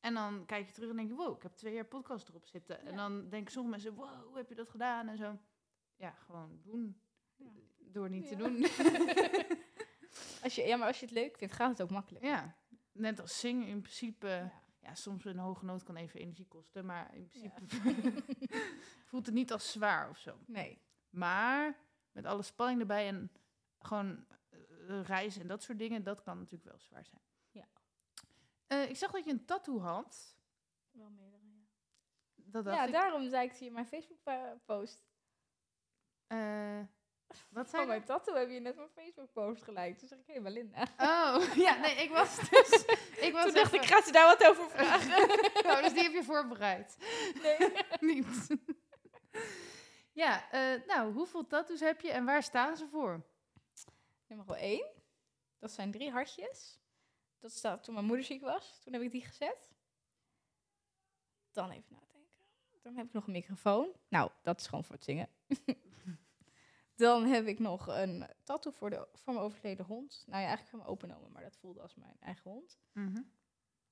En 0.00 0.14
dan 0.14 0.46
kijk 0.46 0.66
je 0.66 0.72
terug 0.72 0.90
en 0.90 0.96
denk 0.96 1.08
je, 1.08 1.14
wow, 1.14 1.36
ik 1.36 1.42
heb 1.42 1.52
twee 1.52 1.74
jaar 1.74 1.84
podcast 1.84 2.28
erop 2.28 2.46
zitten. 2.46 2.86
En 2.86 2.96
dan 2.96 3.28
denken 3.28 3.52
sommige 3.52 3.74
mensen, 3.74 3.94
wow, 3.94 4.26
hoe 4.26 4.36
heb 4.36 4.48
je 4.48 4.54
dat 4.54 4.68
gedaan? 4.68 5.08
En 5.08 5.16
zo. 5.16 5.38
Ja, 5.96 6.10
gewoon 6.10 6.60
doen. 6.62 7.00
Ja. 7.36 7.50
Door 7.78 8.10
niet 8.10 8.28
te 8.28 8.36
doen. 8.36 8.56
Als 10.42 10.54
je, 10.54 10.62
ja, 10.62 10.76
maar 10.76 10.86
als 10.86 11.00
je 11.00 11.06
het 11.06 11.14
leuk 11.14 11.36
vindt, 11.36 11.54
gaat 11.54 11.70
het 11.70 11.82
ook 11.82 11.90
makkelijk. 11.90 12.24
ja, 12.24 12.56
net 12.92 13.20
als 13.20 13.40
zingen 13.40 13.66
in 13.66 13.80
principe. 13.80 14.50
Ja. 14.80 14.94
Soms 14.94 15.24
een 15.24 15.38
hoge 15.38 15.64
noot 15.64 15.82
kan 15.82 15.96
even 15.96 16.20
energie 16.20 16.46
kosten. 16.46 16.86
Maar 16.86 17.14
in 17.14 17.28
principe 17.28 17.62
voelt 19.08 19.26
het 19.26 19.34
niet 19.34 19.52
als 19.52 19.72
zwaar 19.72 20.08
of 20.08 20.18
zo. 20.18 20.38
Nee. 20.46 20.82
Maar 21.10 21.78
met 22.12 22.24
alle 22.24 22.42
spanning 22.42 22.80
erbij 22.80 23.08
en 23.08 23.32
gewoon 23.78 24.26
eh, 24.48 25.02
reizen 25.02 25.40
en 25.40 25.48
dat 25.48 25.62
soort 25.62 25.78
dingen, 25.78 26.02
dat 26.02 26.22
kan 26.22 26.36
natuurlijk 26.36 26.64
wel 26.64 26.78
zwaar 26.78 27.04
zijn. 27.04 27.22
Eh, 28.70 28.88
ik 28.88 28.96
zag 28.96 29.10
dat 29.10 29.24
je 29.24 29.30
een 29.30 29.44
tattoo 29.44 29.80
had. 29.80 30.36
Wel 30.90 31.10
meerdere, 31.10 31.42
ja. 31.46 31.64
Dat 32.34 32.64
dacht 32.64 32.76
Ja, 32.76 32.84
ik. 32.84 32.92
daarom 32.92 33.28
zei 33.28 33.46
ik 33.46 33.52
hier 33.52 33.68
in 33.68 33.72
mijn 33.74 33.86
Facebook-post. 33.86 35.02
Eh, 36.26 36.80
wat 37.28 37.38
Van 37.52 37.66
zei 37.68 37.82
je? 37.82 37.88
mijn 37.88 38.04
tattoo 38.04 38.34
heb 38.34 38.50
je 38.50 38.60
net 38.60 38.76
mijn 38.76 38.88
Facebook-post 38.88 39.62
gelijk. 39.62 39.98
Toen 39.98 40.08
zeg 40.08 40.18
ik, 40.18 40.26
hé, 40.26 40.32
hey, 40.32 40.42
Belinda. 40.42 40.82
Oh, 40.98 41.54
ja, 41.66 41.76
nee, 41.76 41.94
ik 41.94 42.10
was 42.10 42.36
dus... 42.50 42.84
Ik 43.26 43.32
was 43.32 43.44
Toen 43.44 43.54
dacht 43.54 43.72
ik, 43.74 43.82
gaat 43.84 44.04
ze 44.04 44.12
daar 44.12 44.26
wat 44.26 44.46
over 44.48 44.70
vragen? 44.70 45.28
Oh, 45.70 45.82
dus 45.82 45.92
die 45.92 46.02
heb 46.02 46.12
je 46.12 46.24
voorbereid. 46.24 46.96
nee. 47.42 47.72
Niet. 48.00 48.56
ja, 50.12 50.50
eh, 50.50 50.86
nou, 50.86 51.12
hoeveel 51.12 51.46
tattoos 51.46 51.80
heb 51.80 52.00
je 52.00 52.10
en 52.10 52.24
waar 52.24 52.42
staan 52.42 52.76
ze 52.76 52.88
voor? 52.88 53.26
Nummer 54.26 54.46
wel 54.46 54.56
één. 54.56 54.86
Dat 55.58 55.70
zijn 55.70 55.90
drie 55.90 56.10
hartjes. 56.10 56.78
Dat 57.40 57.52
staat 57.52 57.84
toen 57.84 57.94
mijn 57.94 58.06
moeder 58.06 58.24
ziek 58.24 58.42
was. 58.42 58.80
Toen 58.82 58.92
heb 58.92 59.02
ik 59.02 59.10
die 59.10 59.24
gezet. 59.24 59.70
Dan 61.52 61.70
even 61.70 61.92
nadenken. 61.92 62.44
Dan 62.82 62.96
heb 62.96 63.06
ik 63.06 63.12
nog 63.12 63.26
een 63.26 63.32
microfoon. 63.32 63.92
Nou, 64.08 64.30
dat 64.42 64.60
is 64.60 64.66
gewoon 64.66 64.84
voor 64.84 64.94
het 64.94 65.04
zingen. 65.04 65.28
Dan 66.94 67.24
heb 67.24 67.46
ik 67.46 67.58
nog 67.58 67.86
een 67.86 68.26
tattoo 68.44 68.72
voor, 68.72 68.90
de, 68.90 69.08
voor 69.14 69.32
mijn 69.32 69.44
overleden 69.44 69.84
hond. 69.84 70.24
Nou 70.26 70.40
ja, 70.40 70.46
eigenlijk 70.46 70.68
voor 70.68 70.78
mijn 70.78 70.90
openomen, 70.90 71.32
maar 71.32 71.42
dat 71.42 71.56
voelde 71.56 71.80
als 71.80 71.94
mijn 71.94 72.16
eigen 72.20 72.50
hond. 72.50 72.78
Mhm. 72.92 73.22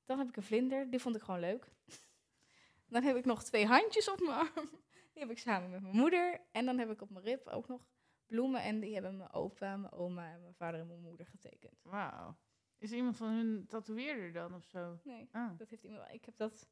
Dan 0.05 0.19
heb 0.19 0.29
ik 0.29 0.37
een 0.37 0.43
vlinder, 0.43 0.91
die 0.91 1.01
vond 1.01 1.17
ik 1.17 1.23
gewoon 1.23 1.41
leuk. 1.41 1.73
Dan 2.89 3.03
heb 3.03 3.17
ik 3.17 3.25
nog 3.25 3.45
twee 3.45 3.67
handjes 3.67 4.11
op 4.11 4.21
mijn 4.21 4.39
arm. 4.39 4.71
Die 5.13 5.27
heb 5.27 5.31
ik 5.31 5.39
samen 5.39 5.71
met 5.71 5.83
mijn 5.83 5.97
moeder. 5.97 6.41
En 6.53 6.67
dan 6.67 6.79
heb 6.79 6.91
ik 6.91 7.03
op 7.03 7.11
mijn 7.11 7.25
rib 7.25 7.47
ook 7.47 7.69
nog 7.69 7.87
bloemen. 8.27 8.63
En 8.63 8.81
die 8.81 8.93
hebben 8.95 9.17
mijn 9.17 9.33
opa, 9.33 9.77
mijn 9.77 9.93
oma 9.93 10.33
en 10.33 10.41
mijn 10.41 10.55
vader 10.55 10.81
en 10.81 10.87
mijn 10.87 11.01
moeder 11.01 11.27
getekend. 11.27 11.81
Wauw. 11.83 12.37
Is 12.79 12.93
iemand 12.93 13.17
van 13.17 13.29
hun 13.29 13.67
tatoeëerder 13.69 14.33
dan 14.33 14.55
of 14.55 14.65
zo? 14.65 14.99
Nee, 15.05 15.29
Oh. 15.33 15.59
dat 15.59 15.69
heeft 15.69 15.83
iemand. 15.85 16.13
Ik 16.13 16.25
heb 16.25 16.37
dat. 16.37 16.69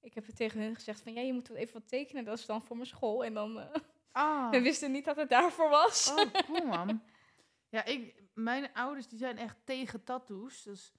Ik 0.00 0.14
heb 0.14 0.26
het 0.26 0.36
tegen 0.36 0.60
hun 0.60 0.74
gezegd 0.74 1.00
van 1.00 1.12
ja, 1.12 1.20
je 1.20 1.32
moet 1.32 1.48
wel 1.48 1.56
even 1.56 1.72
wat 1.80 1.88
tekenen. 1.88 2.24
Dat 2.24 2.38
is 2.38 2.46
dan 2.46 2.62
voor 2.62 2.76
mijn 2.76 2.88
school. 2.88 3.24
En 3.24 3.34
dan. 3.34 3.60
eh 3.60 3.74
Ah. 4.12 4.50
we 4.54 4.60
wisten 4.62 4.92
niet 4.92 5.04
dat 5.04 5.16
het 5.16 5.28
daarvoor 5.28 5.68
was. 5.68 6.10
Oh, 6.14 6.32
cool 6.46 6.66
man. 6.66 7.02
Ja, 7.68 7.84
ik, 7.84 8.22
mijn 8.34 8.72
ouders 8.74 9.08
die 9.08 9.18
zijn 9.18 9.38
echt 9.38 9.56
tegen 9.64 10.04
tattoos. 10.04 10.62
Dus 10.62 10.92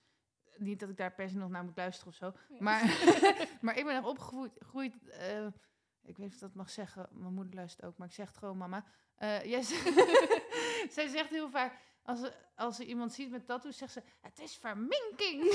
niet 0.58 0.80
dat 0.80 0.90
ik 0.90 0.98
daar 0.98 1.14
per 1.14 1.30
se 1.30 1.38
nog 1.38 1.50
naar 1.50 1.64
moet 1.64 1.78
luisteren 1.78 2.12
of 2.12 2.18
zo. 2.18 2.26
Ja. 2.50 2.56
Maar, 2.60 2.82
maar 3.62 3.78
ik 3.78 3.86
ben 3.86 3.96
echt 3.96 4.06
opgegroeid. 4.06 4.52
gegroeid, 4.58 5.08
eh, 5.10 5.46
ik 5.46 5.54
weet 6.02 6.18
niet 6.18 6.34
of 6.34 6.40
dat 6.40 6.54
mag 6.54 6.70
zeggen. 6.70 7.08
Mijn 7.12 7.34
moeder 7.34 7.54
luistert 7.56 7.86
ook, 7.86 7.98
maar 7.98 8.08
ik 8.08 8.14
zeg 8.14 8.28
het 8.28 8.38
gewoon 8.38 8.58
mama. 8.58 8.86
Eh, 9.16 9.44
jij 9.44 9.62
zegt- 9.72 9.94
zij 10.94 11.08
zegt 11.08 11.30
heel 11.30 11.50
vaak, 11.50 11.80
als 12.04 12.20
ze, 12.20 12.34
als 12.56 12.76
ze 12.76 12.86
iemand 12.86 13.14
ziet 13.14 13.32
met 13.32 13.46
tattoos, 13.46 13.78
zegt 13.78 13.94
ze, 13.94 14.02
het 14.22 14.40
is 14.40 14.56
verminking. 14.58 15.44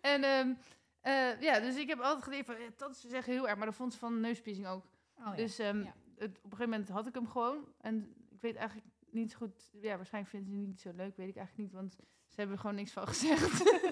en 0.00 0.24
ehm, 0.24 0.54
eh, 1.00 1.40
ja, 1.40 1.60
dus 1.60 1.76
ik 1.76 1.88
heb 1.88 2.00
altijd 2.00 2.24
geleerd 2.24 2.46
van, 2.46 2.54
eh, 2.54 2.66
tattoos 2.66 3.00
zeggen 3.00 3.32
heel 3.32 3.48
erg, 3.48 3.56
maar 3.56 3.66
dat 3.66 3.74
vond 3.74 3.92
ze 3.92 3.98
van 3.98 4.20
neuspiercing 4.20 4.66
ook. 4.66 4.84
Oh, 5.18 5.24
ja. 5.24 5.34
Dus 5.34 5.58
ehm, 5.58 5.82
Ja. 5.82 5.94
het, 6.16 6.38
op 6.38 6.44
een 6.44 6.50
gegeven 6.50 6.70
moment 6.70 6.88
had 6.88 7.06
ik 7.06 7.14
hem 7.14 7.28
gewoon. 7.28 7.72
En 7.80 8.14
ik 8.30 8.40
weet 8.40 8.56
eigenlijk 8.56 8.88
niet 9.10 9.30
zo 9.30 9.36
goed. 9.36 9.70
Ja, 9.80 9.96
waarschijnlijk 9.96 10.34
vinden 10.34 10.52
ze 10.52 10.58
het 10.58 10.66
niet 10.68 10.80
zo 10.80 10.92
leuk, 10.92 11.16
weet 11.16 11.28
ik 11.28 11.36
eigenlijk 11.36 11.68
niet. 11.68 11.72
Want 11.72 11.92
ze 12.26 12.34
hebben 12.36 12.54
er 12.54 12.60
gewoon 12.60 12.76
niks 12.76 12.92
van 12.92 13.06
gezegd. 13.06 13.64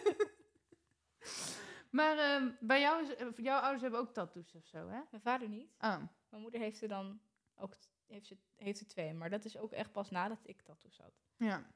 maar 1.98 2.18
ehm, 2.18 2.50
bij 2.60 2.80
jou, 2.80 3.02
is, 3.02 3.14
eh, 3.14 3.26
jouw 3.36 3.58
ouders 3.60 3.82
hebben 3.82 4.00
ook 4.00 4.12
tattoos 4.12 4.54
of 4.54 4.64
zo, 4.66 4.78
hè? 4.78 5.00
Mijn 5.10 5.22
vader 5.22 5.48
niet. 5.48 5.68
Oh, 5.80 5.96
Mijn 6.28 6.42
moeder 6.42 6.60
heeft 6.60 6.82
er 6.82 6.88
dan 6.88 7.20
ook 7.56 7.74
heeft 8.07 8.26
ze, 8.26 8.36
heeft 8.57 8.80
er 8.80 8.86
twee. 8.86 9.14
Maar 9.14 9.30
dat 9.30 9.44
is 9.44 9.57
ook 9.57 9.72
echt 9.72 9.92
pas 9.92 10.11
nadat 10.11 10.40
ik 10.42 10.62
tattoos 10.62 10.98
had. 10.98 11.22
ja. 11.36 11.72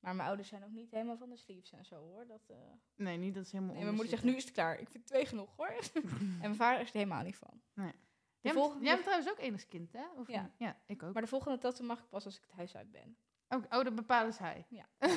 Maar 0.00 0.14
mijn 0.14 0.28
ouders 0.28 0.48
zijn 0.48 0.64
ook 0.64 0.70
niet 0.70 0.90
helemaal 0.90 1.16
van 1.16 1.28
de 1.28 1.36
sleeves 1.36 1.72
en 1.72 1.84
zo 1.84 1.96
hoor. 1.96 2.26
Dat, 2.26 2.48
eh, 2.48 2.56
Nee, 2.94 3.16
niet 3.16 3.34
dat 3.34 3.44
is 3.44 3.52
helemaal 3.52 3.74
Nee, 3.74 3.82
mijn 3.82 3.94
moeder 3.94 4.12
zegt, 4.12 4.24
nu 4.24 4.36
is 4.36 4.44
het 4.44 4.52
klaar. 4.52 4.78
Ik 4.80 4.88
vind 4.88 5.06
twee 5.06 5.26
genoeg 5.26 5.56
hoor. 5.56 5.68
en 6.20 6.38
mijn 6.40 6.54
vader 6.56 6.80
is 6.80 6.88
er 6.88 6.94
helemaal 6.94 7.22
niet 7.22 7.36
van. 7.36 7.62
Nee. 7.74 7.86
Jij, 7.86 7.94
bent, 8.40 8.54
volgende, 8.54 8.84
jij 8.84 8.92
bent 8.92 9.04
trouwens 9.06 9.30
ook 9.30 9.38
enigskind, 9.38 9.92
hè? 9.92 10.04
Of 10.16 10.28
Ja. 10.28 10.42
niet? 10.42 10.52
Ja, 10.58 10.80
ik 10.86 11.02
ook. 11.02 11.12
Maar 11.12 11.22
de 11.22 11.28
volgende 11.28 11.58
tattoo 11.58 11.86
mag 11.86 11.98
ik 11.98 12.08
pas 12.08 12.24
als 12.24 12.36
ik 12.36 12.42
het 12.42 12.52
huis 12.52 12.76
uit 12.76 12.90
ben. 12.90 13.16
Ook, 13.48 13.64
oh, 13.64 13.84
dat 13.84 13.94
bepalen 13.94 14.32
zij. 14.32 14.66
Ja. 14.68 14.88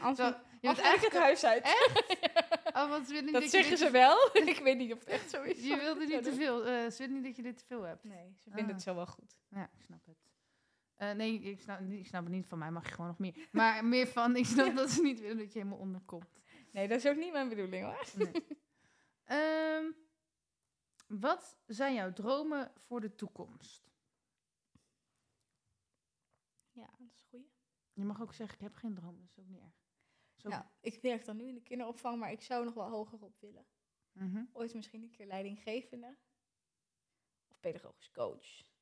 Anders, 0.00 0.18
je 0.18 0.24
je 0.24 0.60
bent 0.60 0.76
moet 0.76 0.78
eigenlijk 0.78 1.00
het 1.14 1.22
huis 1.22 1.44
uit. 1.44 1.64
Oh, 2.76 2.88
want 2.88 3.06
ze 3.06 3.14
niet 3.14 3.32
Dat 3.32 3.42
zeggen 3.44 3.78
ze 3.78 3.90
wel. 3.90 4.30
ik 4.36 4.60
weet 4.62 4.76
niet 4.76 4.92
of 4.92 4.98
het 4.98 5.08
echt 5.08 5.30
zo 5.30 5.42
is. 5.42 5.64
Je 5.66 5.76
wilde 5.76 6.06
niet 6.06 6.22
te 6.22 6.32
veel. 6.32 6.64
eh, 6.66 6.90
ze 6.90 6.98
willen 6.98 7.14
niet 7.14 7.24
dat 7.24 7.36
je 7.36 7.42
dit 7.42 7.58
te 7.58 7.64
veel 7.66 7.82
hebt. 7.82 8.04
Nee, 8.04 8.34
ze 8.38 8.42
vinden 8.50 8.64
Ah. 8.64 8.72
het 8.72 8.82
zo 8.82 8.94
wel 8.94 9.06
goed. 9.06 9.36
Ja, 9.48 9.70
ik 9.76 9.82
snap 9.82 10.06
het. 10.06 10.16
Eh, 10.94 11.10
nee, 11.10 11.40
ik 11.40 11.60
snap, 11.60 11.80
ik 11.80 12.06
snap 12.06 12.22
het 12.22 12.32
niet. 12.32 12.46
Van 12.46 12.58
mij 12.58 12.70
mag 12.70 12.84
je 12.86 12.90
gewoon 12.94 13.06
nog 13.06 13.18
meer. 13.18 13.48
Maar 13.52 13.84
meer 13.84 14.06
van, 14.06 14.36
ik 14.36 14.44
snap 14.46 14.76
dat 14.76 14.90
ze 14.90 15.02
niet 15.02 15.20
willen 15.20 15.38
dat 15.38 15.52
je 15.52 15.58
helemaal 15.58 15.78
onderkomt. 15.78 16.40
Nee, 16.72 16.88
dat 16.88 16.98
is 16.98 17.06
ook 17.06 17.16
niet 17.16 17.32
mijn 17.32 17.48
bedoeling 17.48 17.84
hoor. 17.84 18.06
Nee. 18.16 18.46
Ehm, 19.24 19.84
wat 21.06 21.56
zijn 21.66 21.94
jouw 21.94 22.12
dromen 22.12 22.72
voor 22.86 23.00
de 23.00 23.14
toekomst? 23.14 23.90
Ja, 26.72 26.86
dat 26.98 27.08
is 27.10 27.20
een 27.20 27.28
goeie. 27.28 27.50
Je 27.94 28.04
mag 28.04 28.22
ook 28.22 28.34
zeggen, 28.34 28.56
ik 28.56 28.62
heb 28.62 28.74
geen 28.74 28.94
droom, 28.94 29.16
dat 29.20 29.28
is 29.30 29.38
ook 29.38 29.48
niet 29.48 29.60
erg. 29.60 29.82
Zo, 30.36 30.48
Nou, 30.48 30.64
ik 30.80 31.02
werk 31.02 31.24
dan 31.24 31.36
nu 31.36 31.46
in 31.46 31.54
de 31.54 31.62
kinderopvang, 31.62 32.18
maar 32.18 32.32
ik 32.32 32.42
zou 32.42 32.64
nog 32.64 32.74
wel 32.74 32.90
hoger 32.90 33.22
op 33.22 33.40
willen. 33.40 33.66
Mhm. 34.12 34.44
Ooit 34.52 34.74
misschien 34.74 35.02
een 35.02 35.10
keer 35.10 35.26
leidinggevende. 35.26 36.16
Of 37.50 37.60
pedagogisch 37.60 38.10
coach. 38.10 38.72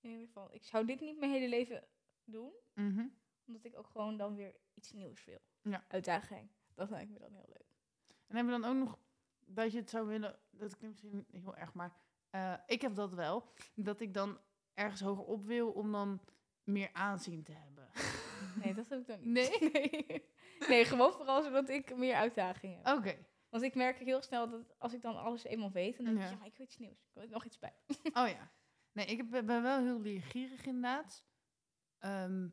In 0.00 0.10
ieder 0.10 0.26
geval, 0.26 0.54
ik 0.54 0.64
zou 0.64 0.86
dit 0.86 1.00
niet 1.00 1.18
mijn 1.18 1.32
hele 1.32 1.48
leven 1.48 1.88
doen. 2.24 2.52
Mhm. 2.74 3.06
Omdat 3.46 3.64
ik 3.64 3.78
ook 3.78 3.86
gewoon 3.86 4.16
dan 4.16 4.34
weer 4.34 4.54
iets 4.74 4.92
nieuws 4.92 5.24
wil. 5.24 5.40
Ja. 5.62 5.84
Uitdaging. 5.88 6.50
Dat 6.74 6.90
lijkt 6.90 7.10
me 7.10 7.18
dan 7.18 7.32
heel 7.32 7.48
leuk. 7.48 7.74
En 8.26 8.36
hebben 8.36 8.54
we 8.54 8.60
dan 8.60 8.70
ook 8.70 8.76
nog 8.76 8.98
dat 9.46 9.72
je 9.72 9.78
het 9.78 9.90
zou 9.90 10.06
willen, 10.06 10.38
dat 10.50 10.76
klinkt 10.76 11.02
misschien 11.02 11.26
heel 11.30 11.56
erg, 11.56 11.74
maar 11.74 11.96
eh, 12.30 12.54
ik 12.66 12.80
heb 12.80 12.94
dat 12.94 13.14
wel, 13.14 13.52
dat 13.74 14.00
ik 14.00 14.14
dan 14.14 14.38
ergens 14.74 15.00
hoger 15.00 15.24
op 15.24 15.44
wil 15.44 15.70
om 15.70 15.92
dan 15.92 16.20
meer 16.64 16.92
aanzien 16.92 17.42
te 17.42 17.52
hebben. 17.52 17.90
Nee, 18.62 18.74
dat 18.74 18.88
heb 18.88 19.00
ik 19.00 19.06
dan 19.06 19.20
niet. 19.20 19.28
Nee? 19.32 19.70
Nee, 20.58 20.68
nee 20.68 20.84
gewoon 20.84 21.12
vooral 21.12 21.42
zodat 21.42 21.68
ik 21.68 21.96
meer 21.96 22.14
uitdaging 22.14 22.76
heb. 22.82 22.96
Oké. 22.96 23.16
Want 23.48 23.62
ik 23.62 23.74
merk 23.74 23.98
heel 23.98 24.22
snel 24.22 24.50
dat 24.50 24.74
als 24.78 24.92
ik 24.92 25.02
dan 25.02 25.16
alles 25.16 25.44
eenmaal 25.44 25.70
weet, 25.72 25.96
dan 25.96 26.04
denk 26.06 26.18
Ja. 26.18 26.24
ik, 26.24 26.30
ja, 26.30 26.36
maar 26.36 26.46
ik 26.46 26.56
wil 26.56 26.66
iets 26.66 26.78
nieuws. 26.78 27.00
Ik 27.02 27.10
wil 27.12 27.28
nog 27.28 27.44
iets 27.44 27.58
bij. 27.58 27.74
Oh 28.12 28.28
ja. 28.28 28.50
Nee, 28.92 29.06
ik 29.06 29.30
ben 29.30 29.62
wel 29.62 29.82
heel 29.82 30.00
leergierig 30.00 30.66
inderdaad. 30.66 31.24
Ehm, 31.98 32.48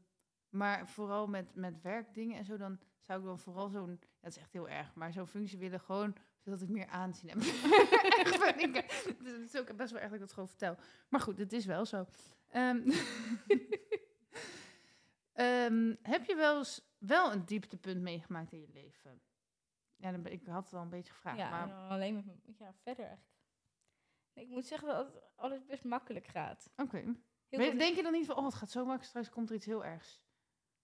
maar 0.49 0.87
vooral 0.89 1.27
met, 1.27 1.55
met 1.55 1.81
werkdingen 1.81 2.37
en 2.37 2.45
zo, 2.45 2.57
dan 2.57 2.79
zou 2.99 3.19
ik 3.19 3.25
dan 3.25 3.39
vooral 3.39 3.69
zo'n... 3.69 3.89
Ja, 4.01 4.07
dat 4.21 4.31
is 4.31 4.37
echt 4.37 4.53
heel 4.53 4.69
erg, 4.69 4.95
maar 4.95 5.13
zo'n 5.13 5.27
functie 5.27 5.57
willen 5.57 5.79
gewoon... 5.79 6.15
zodat 6.39 6.61
ik 6.61 6.69
meer 6.69 6.87
aanzien 6.87 7.29
heb. 7.29 7.37
echt 8.17 8.61
ik, 8.61 8.75
het 9.23 9.27
is 9.53 9.57
ook 9.57 9.75
best 9.75 9.91
wel 9.91 10.01
erg 10.01 10.09
dat 10.11 10.19
ik 10.19 10.25
dat 10.25 10.33
gewoon 10.33 10.49
vertel. 10.49 10.75
Maar 11.09 11.19
goed, 11.21 11.37
het 11.37 11.53
is 11.53 11.65
wel 11.65 11.85
zo. 11.85 12.05
Ehm, 12.49 12.81
ehm, 15.33 15.95
heb 16.01 16.25
je 16.25 16.35
wel 16.35 16.57
eens 16.57 16.81
wel 16.97 17.31
een 17.31 17.45
dieptepunt 17.45 18.01
meegemaakt 18.01 18.51
in 18.51 18.59
je 18.59 18.69
leven? 18.73 19.21
Ja, 19.95 20.11
dan 20.11 20.25
ik 20.25 20.45
had 20.45 20.63
het 20.63 20.73
al 20.73 20.81
een 20.81 20.89
beetje 20.89 21.13
gevraagd, 21.13 21.37
ja, 21.37 21.49
maar... 21.49 21.67
dan 21.67 21.89
alleen 21.89 22.15
met 22.15 22.25
ja, 22.57 22.73
verder 22.73 23.05
echt. 23.05 23.31
Nee, 24.33 24.45
ik 24.45 24.51
moet 24.51 24.65
zeggen 24.65 24.87
dat 24.87 25.31
alles 25.35 25.65
best 25.65 25.83
makkelijk 25.83 26.27
gaat. 26.27 26.69
Oké. 26.75 27.15
Denk 27.49 27.95
je 27.95 28.03
dan 28.03 28.11
niet 28.11 28.25
van, 28.25 28.35
oh, 28.35 28.45
het 28.45 28.53
gaat 28.53 28.71
zo 28.71 28.79
makkelijk, 28.79 29.09
straks 29.09 29.29
komt 29.29 29.49
er 29.49 29.55
iets 29.55 29.65
heel 29.65 29.85
ergs? 29.85 30.21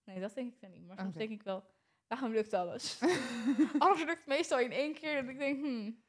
Nee, 0.03 0.19
dat 0.19 0.33
denk 0.33 0.53
ik 0.53 0.61
dan 0.61 0.71
niet. 0.71 0.87
Maar 0.87 0.97
soms 0.97 1.15
denk 1.15 1.29
ik 1.29 1.43
wel, 1.43 1.63
waarom 2.07 2.31
lukt 2.31 2.53
alles? 2.53 3.01
alles 3.77 4.03
lukt 4.03 4.25
meestal 4.25 4.59
in 4.59 4.71
één 4.71 4.93
keer. 4.93 5.21
Dat 5.21 5.29
ik 5.29 5.37
denk, 5.37 5.65
hmm, 5.65 6.03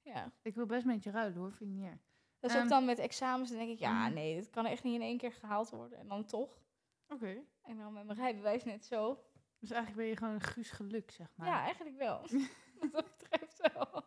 ja. 0.00 0.32
Ik 0.42 0.54
wil 0.54 0.66
best 0.66 0.84
met 0.84 1.02
je 1.02 1.10
ruilen 1.10 1.38
hoor, 1.38 1.52
vind 1.52 1.70
ik 1.70 1.76
niet 1.76 1.86
erg. 1.86 2.00
Dat 2.38 2.50
is 2.50 2.56
Ehm, 2.56 2.64
ook 2.64 2.70
dan 2.70 2.84
met 2.84 2.98
examens. 2.98 3.48
Dan 3.48 3.58
denk 3.58 3.70
ik, 3.70 3.78
ja, 3.78 4.04
mhm. 4.04 4.14
nee, 4.14 4.34
dit 4.34 4.50
kan 4.50 4.66
echt 4.66 4.82
niet 4.82 4.94
in 4.94 5.02
één 5.02 5.18
keer 5.18 5.32
gehaald 5.32 5.70
worden. 5.70 5.98
En 5.98 6.08
dan 6.08 6.24
toch. 6.24 6.62
Oké. 7.08 7.44
En 7.64 7.76
dan 7.76 7.92
met 7.92 8.04
mijn 8.06 8.18
rijbewijs 8.18 8.64
net 8.64 8.84
zo. 8.84 9.24
Dus 9.58 9.70
eigenlijk 9.70 10.00
ben 10.00 10.06
je 10.10 10.16
gewoon 10.16 10.34
een 10.34 10.40
guus 10.40 10.70
geluk, 10.70 11.10
zeg 11.10 11.32
maar. 11.36 11.46
Ja, 11.46 11.60
eigenlijk 11.60 11.96
wel. 11.96 12.20
Wat 12.80 12.92
dat 12.92 13.16
betreft 13.18 13.72
wel. 13.74 14.04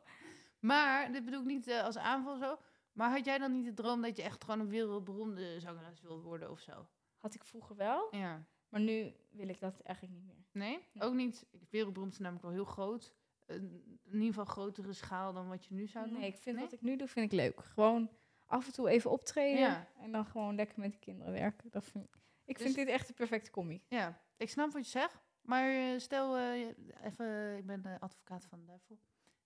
Maar, 0.59 1.11
dit 1.11 1.25
bedoel 1.25 1.39
ik 1.39 1.45
niet 1.45 1.67
eh, 1.67 1.83
als 1.83 1.97
aanval 1.97 2.37
zo. 2.37 2.57
Maar 2.93 3.09
had 3.09 3.25
jij 3.25 3.37
dan 3.37 3.51
niet 3.51 3.65
de 3.65 3.73
droom 3.73 4.01
dat 4.01 4.17
je 4.17 4.23
echt 4.23 4.43
gewoon 4.43 4.59
een 4.59 4.69
wereldberoemde 4.69 5.59
zangeres 5.59 6.01
wil 6.01 6.21
worden 6.21 6.51
of 6.51 6.59
zo? 6.59 6.87
Had 7.17 7.33
ik 7.35 7.43
vroeger 7.43 7.75
wel, 7.75 8.07
Ja. 8.15 8.43
maar 8.69 8.81
nu 8.81 9.13
wil 9.31 9.47
ik 9.47 9.59
dat 9.59 9.79
eigenlijk 9.79 10.17
niet 10.17 10.25
meer. 10.25 10.45
Nee? 10.51 10.79
Nee. 10.93 11.03
Ook 11.03 11.13
niet. 11.13 11.45
Wereldberoemd 11.69 12.13
is 12.13 12.19
namelijk 12.19 12.45
wel 12.45 12.53
heel 12.53 12.65
groot. 12.65 13.15
In 13.45 13.93
ieder 14.11 14.27
geval 14.27 14.45
grotere 14.45 14.93
schaal 14.93 15.33
dan 15.33 15.47
wat 15.47 15.65
je 15.65 15.73
nu 15.73 15.87
zou 15.87 16.09
doen. 16.09 16.19
Nee, 16.19 16.27
ik 16.27 16.37
vind 16.37 16.55
Nee? 16.55 16.65
wat 16.65 16.73
ik 16.73 16.81
nu 16.81 16.95
doe, 16.95 17.07
vind 17.07 17.25
ik 17.25 17.39
leuk. 17.39 17.63
Gewoon 17.63 18.09
af 18.45 18.65
en 18.65 18.73
toe 18.73 18.89
even 18.89 19.11
optreden 19.11 19.59
Ja. 19.59 19.87
en 19.97 20.11
dan 20.11 20.25
gewoon 20.25 20.55
lekker 20.55 20.79
met 20.79 20.91
de 20.91 20.99
kinderen 20.99 21.33
werken. 21.33 21.69
Dat 21.71 21.83
vind, 21.85 22.03
ik 22.05 22.17
Dus- 22.55 22.61
vind 22.61 22.75
dit 22.75 22.87
echt 22.87 23.07
de 23.07 23.13
perfecte 23.13 23.51
combi. 23.51 23.81
Ja, 23.87 24.21
ik 24.37 24.49
snap 24.49 24.71
wat 24.71 24.83
je 24.85 24.89
zegt. 24.99 25.25
Maar 25.41 25.69
eh, 25.69 25.99
stel, 25.99 26.37
eh, 26.37 26.67
even, 27.03 27.57
ik 27.57 27.65
ben 27.65 27.81
de 27.81 27.97
advocaat 27.99 28.45
van 28.45 28.59
de 28.59 28.65
duivel. 28.65 28.97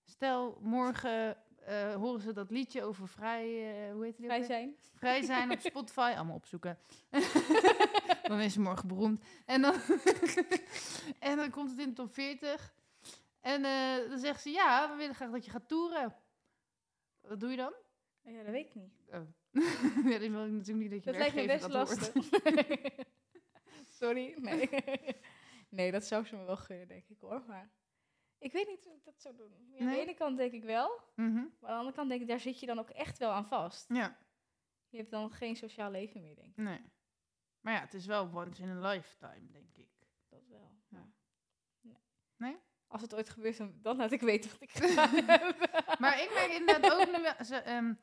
Stel, 0.05 0.57
morgen 0.61 1.37
eh, 1.65 1.93
horen 1.95 2.21
ze 2.21 2.33
dat 2.33 2.51
liedje 2.51 2.83
over 2.83 3.07
vrij, 3.07 3.45
hoe 3.91 4.03
heet 4.03 4.17
ook 4.19 4.25
Vrij 4.25 4.43
zijn. 4.43 4.75
vrij 4.95 5.21
zijn 5.21 5.51
op 5.51 5.59
Spotify. 5.71 6.13
Allemaal 6.15 6.35
opzoeken. 6.35 6.77
dan 8.23 8.39
is 8.39 8.53
ze 8.53 8.61
morgen 8.61 8.87
beroemd. 8.87 9.21
En 9.45 9.61
dan, 9.61 9.73
en 11.19 11.37
dan 11.37 11.49
komt 11.49 11.69
het 11.69 11.79
in 11.79 11.87
de 11.89 11.95
top 11.95 12.13
40. 12.13 12.73
En 13.39 13.61
dan 14.09 14.19
zegt 14.19 14.41
ze, 14.41 14.49
ja, 14.49 14.89
we 14.91 14.95
willen 14.95 15.15
graag 15.15 15.31
dat 15.31 15.45
je 15.45 15.51
gaat 15.51 15.67
toeren. 15.67 16.15
Wat 17.21 17.39
doe 17.39 17.49
je 17.49 17.57
dan? 17.57 17.73
Ja, 18.23 18.43
dat 18.43 18.51
weet 18.51 18.65
ik 18.67 18.75
niet. 18.75 18.93
Oh. 19.07 19.27
ja, 20.11 20.19
dat 20.19 20.29
wil 20.29 20.45
ik 20.45 20.51
natuurlijk 20.51 20.91
niet 20.91 20.91
dat 20.91 21.03
je 21.03 21.11
Dat 21.11 21.15
lijkt 21.19 21.35
me 21.35 21.45
best 21.45 21.67
lastig. 21.67 22.13
Sorry, 23.99 24.35
nee. 24.39 24.69
nee, 25.69 25.91
dat 25.91 26.05
zou 26.05 26.25
ze 26.25 26.35
me 26.35 26.43
wel 26.45 26.57
gunnen, 26.57 26.87
denk 26.87 27.07
ik 27.07 27.19
hoor. 27.19 27.43
Maar 27.47 27.71
ik 28.37 28.51
weet 28.51 28.67
niet 28.67 28.85
hoe 28.85 28.95
ik 28.95 29.03
dat 29.03 29.21
zou 29.21 29.35
doen. 29.35 29.53
Ja, 29.71 29.79
Aan 29.85 29.91
de 29.91 29.99
ene 29.99 30.13
kant 30.13 30.37
denk 30.37 30.51
ik 30.51 30.63
wel, 30.63 31.01
Mhm. 31.15 31.33
maar 31.33 31.43
aan 31.43 31.49
de 31.59 31.67
andere 31.67 31.95
kant 31.95 32.09
denk 32.09 32.21
ik, 32.21 32.27
daar 32.27 32.39
zit 32.39 32.59
je 32.59 32.65
dan 32.65 32.79
ook 32.79 32.89
echt 32.89 33.17
wel 33.17 33.31
aan 33.31 33.47
vast. 33.47 33.89
Ja, 33.93 34.17
Je 34.89 34.97
hebt 34.97 35.11
dan 35.11 35.31
geen 35.31 35.55
sociaal 35.55 35.91
leven 35.91 36.21
meer, 36.21 36.35
denk 36.35 36.49
ik. 36.49 36.55
nee. 36.57 36.81
Maar 37.61 37.73
ja, 37.73 37.79
het 37.79 37.93
is 37.93 38.05
wel 38.05 38.29
once 38.33 38.61
in 38.63 38.69
a 38.69 38.89
lifetime, 38.89 39.51
denk 39.51 39.77
ik. 39.77 39.89
Dat 40.29 40.47
wel. 40.47 40.59
Ja. 40.87 40.97
maar 40.97 41.13
nee. 41.81 41.97
Nee? 42.37 42.57
Als 42.91 43.01
het 43.01 43.15
ooit 43.15 43.29
gebeurt, 43.29 43.57
dan, 43.81 43.97
laat 43.97 44.11
ik 44.11 44.21
weten 44.21 44.49
wat 44.51 44.61
ik 44.61 44.71
gedaan 44.83 45.09
heb. 45.15 45.69
Maar 45.99 46.21
ik 46.21 46.31
merk 46.33 46.51
inderdaad 46.59 46.91
ook... 46.93 47.45
ze, 47.45 47.55
ehm, 47.55 47.93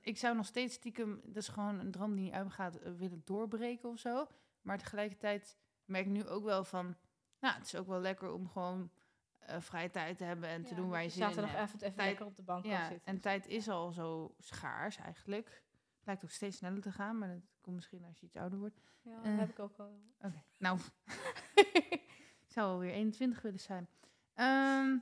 ik 0.00 0.18
zou 0.18 0.36
nog 0.36 0.46
steeds 0.46 0.74
stiekem... 0.74 1.20
Dat 1.24 1.36
is 1.42 1.48
gewoon 1.48 1.78
een 1.78 1.90
droom 1.90 2.14
die 2.14 2.24
niet 2.24 2.32
uitgaat, 2.32 2.76
eh, 2.76 2.92
willen 2.92 3.22
doorbreken 3.24 3.88
of 3.88 3.98
zo. 3.98 4.26
Maar 4.62 4.78
tegelijkertijd 4.78 5.56
merk 5.84 6.04
ik 6.06 6.10
nu 6.12 6.26
ook 6.26 6.44
wel 6.44 6.64
van... 6.64 6.96
Nou, 7.40 7.54
het 7.54 7.64
is 7.64 7.74
ook 7.74 7.86
wel 7.86 8.00
lekker 8.00 8.32
om 8.32 8.48
gewoon 8.48 8.90
eh, 9.38 9.60
vrije 9.60 9.90
tijd 9.90 10.18
te 10.18 10.24
hebben 10.24 10.48
en 10.48 10.64
te 10.64 10.74
doen 10.74 10.88
waar 10.88 11.02
je 11.02 11.08
dat 11.08 11.12
zin 11.16 11.22
in 11.22 11.28
hebt. 11.28 11.40
Zaterdagavond 11.40 11.82
even 11.82 11.94
Tijd- 11.96 12.08
lekker 12.08 12.26
op 12.26 12.36
de 12.36 12.42
bank 12.42 12.64
Ja, 12.64 12.88
zitten. 12.88 13.06
en 13.06 13.20
tijd 13.20 13.46
is 13.46 13.68
al 13.68 13.92
zo 13.92 14.34
schaars 14.38 14.96
eigenlijk. 14.96 15.62
Het 15.96 16.06
lijkt 16.06 16.24
ook 16.24 16.30
steeds 16.30 16.56
sneller 16.56 16.80
te 16.80 16.92
gaan, 16.92 17.18
maar 17.18 17.28
dat 17.28 17.42
komt 17.60 17.76
misschien 17.76 18.04
als 18.04 18.20
je 18.20 18.26
iets 18.26 18.36
ouder 18.36 18.58
wordt. 18.58 18.80
Ja, 19.02 19.16
dat 19.16 19.24
eh, 19.24 19.38
heb 19.38 19.48
ik 19.50 19.58
ook 19.58 19.76
al. 19.78 20.00
Oké, 20.18 20.42
nou, 20.58 20.78
ik 22.44 22.46
zou 22.46 22.70
alweer 22.70 22.92
21 22.92 23.42
willen 23.42 23.60
zijn. 23.60 23.88
Ehm, 24.34 24.96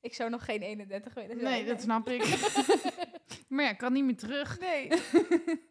ik 0.00 0.14
zou 0.14 0.30
nog 0.30 0.44
geen 0.44 0.62
31 0.62 1.14
willen 1.14 1.40
zijn. 1.40 1.52
nee, 1.52 1.64
dat 1.64 1.80
snap 1.80 2.08
ik. 2.08 2.22
maar 3.48 3.64
ja, 3.64 3.70
ik 3.70 3.78
kan 3.78 3.92
niet 3.92 4.04
meer 4.04 4.16
terug. 4.16 4.58
Nee. 4.60 4.88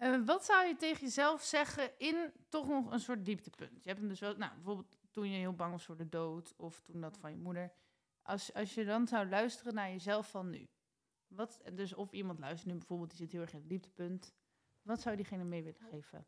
Eh, 0.00 0.24
wat 0.24 0.44
zou 0.44 0.66
je 0.66 0.76
tegen 0.76 1.00
jezelf 1.00 1.42
zeggen 1.42 1.98
in 1.98 2.32
toch 2.48 2.68
nog 2.68 2.92
een 2.92 3.00
soort 3.00 3.24
dieptepunt? 3.24 3.82
Je 3.82 3.88
hebt 3.88 4.00
hem 4.00 4.08
dus 4.08 4.20
wel, 4.20 4.36
nou, 4.36 4.54
bijvoorbeeld 4.54 4.98
toen 5.10 5.30
je 5.30 5.38
heel 5.38 5.54
bang 5.54 5.72
was 5.72 5.84
voor 5.84 5.96
de 5.96 6.08
dood 6.08 6.54
of 6.56 6.80
toen 6.80 7.00
dat 7.00 7.18
van 7.18 7.30
je 7.30 7.36
moeder. 7.36 7.72
Als, 8.22 8.54
als 8.54 8.74
je 8.74 8.84
dan 8.84 9.06
zou 9.06 9.28
luisteren 9.28 9.74
naar 9.74 9.90
jezelf 9.90 10.30
van 10.30 10.50
nu. 10.50 10.68
Wat, 11.26 11.60
dus 11.72 11.94
of 11.94 12.12
iemand 12.12 12.38
luistert 12.38 12.72
nu 12.72 12.78
bijvoorbeeld, 12.78 13.10
die 13.10 13.18
zit 13.18 13.32
heel 13.32 13.40
erg 13.40 13.52
in 13.52 13.58
het 13.58 13.68
dieptepunt. 13.68 14.34
Wat 14.82 15.00
zou 15.00 15.16
diegene 15.16 15.44
mee 15.44 15.62
willen 15.62 15.80
geven? 15.80 16.26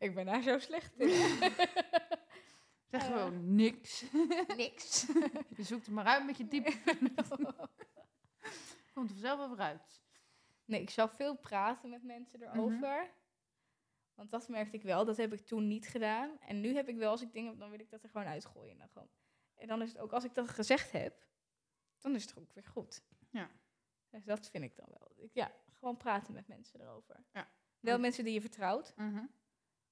Ik 0.00 0.14
ben 0.14 0.26
daar 0.26 0.42
zo 0.42 0.58
slecht 0.58 0.98
in. 0.98 1.08
Zeg 2.90 3.02
Eh. 3.02 3.06
gewoon 3.06 3.54
niks. 3.54 4.04
Niks. 4.56 5.06
je 5.56 5.62
zoekt 5.62 5.86
er 5.86 5.92
maar 5.92 6.04
uit 6.04 6.24
met 6.26 6.36
je 6.36 6.48
dieptepunt. 6.54 7.28
Komt 8.94 9.10
er 9.10 9.20
wel 9.20 9.48
weer 9.48 9.58
uit. 9.58 10.02
Nee, 10.64 10.80
ik 10.80 10.90
zou 10.90 11.10
veel 11.10 11.36
praten 11.36 11.90
met 11.90 12.02
mensen 12.02 12.38
Mhm. 12.40 12.48
erover. 12.58 13.10
Want 14.14 14.30
dat 14.30 14.48
merkte 14.48 14.76
ik 14.76 14.82
wel. 14.82 15.04
Dat 15.04 15.16
heb 15.16 15.32
ik 15.32 15.46
toen 15.46 15.66
niet 15.68 15.88
gedaan. 15.88 16.38
En 16.40 16.60
nu 16.60 16.74
heb 16.74 16.88
ik 16.88 16.96
wel, 16.96 17.10
als 17.10 17.22
ik 17.22 17.32
dingen 17.32 17.50
heb, 17.50 17.58
dan 17.58 17.70
wil 17.70 17.80
ik 17.80 17.90
dat 17.90 18.02
er 18.02 18.08
gewoon 18.08 18.26
uitgooien. 18.26 18.72
En 18.72 18.78
dan, 18.78 18.88
gewoon. 18.88 19.08
en 19.54 19.66
dan 19.68 19.82
is 19.82 19.88
het 19.88 19.98
ook, 19.98 20.12
als 20.12 20.24
ik 20.24 20.34
dat 20.34 20.48
gezegd 20.48 20.92
heb, 20.92 21.26
dan 21.98 22.14
is 22.14 22.24
het 22.24 22.38
ook 22.38 22.52
weer 22.52 22.64
goed. 22.66 23.02
Ja. 23.30 23.50
Dus 24.10 24.24
dat 24.24 24.50
vind 24.50 24.64
ik 24.64 24.76
dan 24.76 24.86
wel. 24.98 25.10
Ik, 25.16 25.30
ja, 25.34 25.52
gewoon 25.72 25.96
praten 25.96 26.34
met 26.34 26.48
mensen 26.48 26.80
erover. 26.80 27.24
Ja. 27.32 27.48
Wel 27.80 27.98
mensen 27.98 28.24
die 28.24 28.32
je 28.32 28.40
vertrouwt. 28.40 28.92
Mhm. 28.96 29.24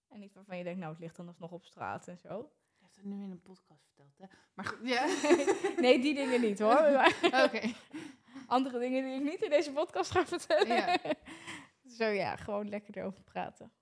En 0.08 0.20
niet 0.20 0.34
waarvan 0.34 0.56
je 0.58 0.64
denkt, 0.64 0.80
nou, 0.80 0.92
het 0.92 1.00
ligt 1.00 1.16
dan 1.16 1.26
alsnog 1.26 1.52
op 1.52 1.64
straat 1.64 2.08
en 2.08 2.18
zo. 2.18 2.52
Je 2.76 2.84
hebt 2.84 2.96
het 2.96 3.04
nu 3.04 3.22
in 3.22 3.30
een 3.30 3.42
podcast 3.42 3.84
verteld, 3.84 4.18
hè? 4.18 4.26
Maar 4.54 4.64
goed, 4.64 4.88
ja. 4.88 5.06
nee, 5.84 6.00
die 6.00 6.14
dingen 6.14 6.40
niet 6.40 6.58
hoor. 6.58 7.04
Oké. 7.44 7.72
andere 8.46 8.78
dingen 8.78 9.04
die 9.04 9.14
ik 9.14 9.22
niet 9.22 9.42
in 9.42 9.50
deze 9.50 9.72
podcast 9.72 10.10
ga 10.10 10.26
vertellen. 10.26 10.76
Ja. 10.76 10.98
Zo 11.98 12.04
ja, 12.04 12.36
gewoon 12.36 12.68
lekker 12.68 12.96
erover 12.96 13.22
praten. 13.22 13.72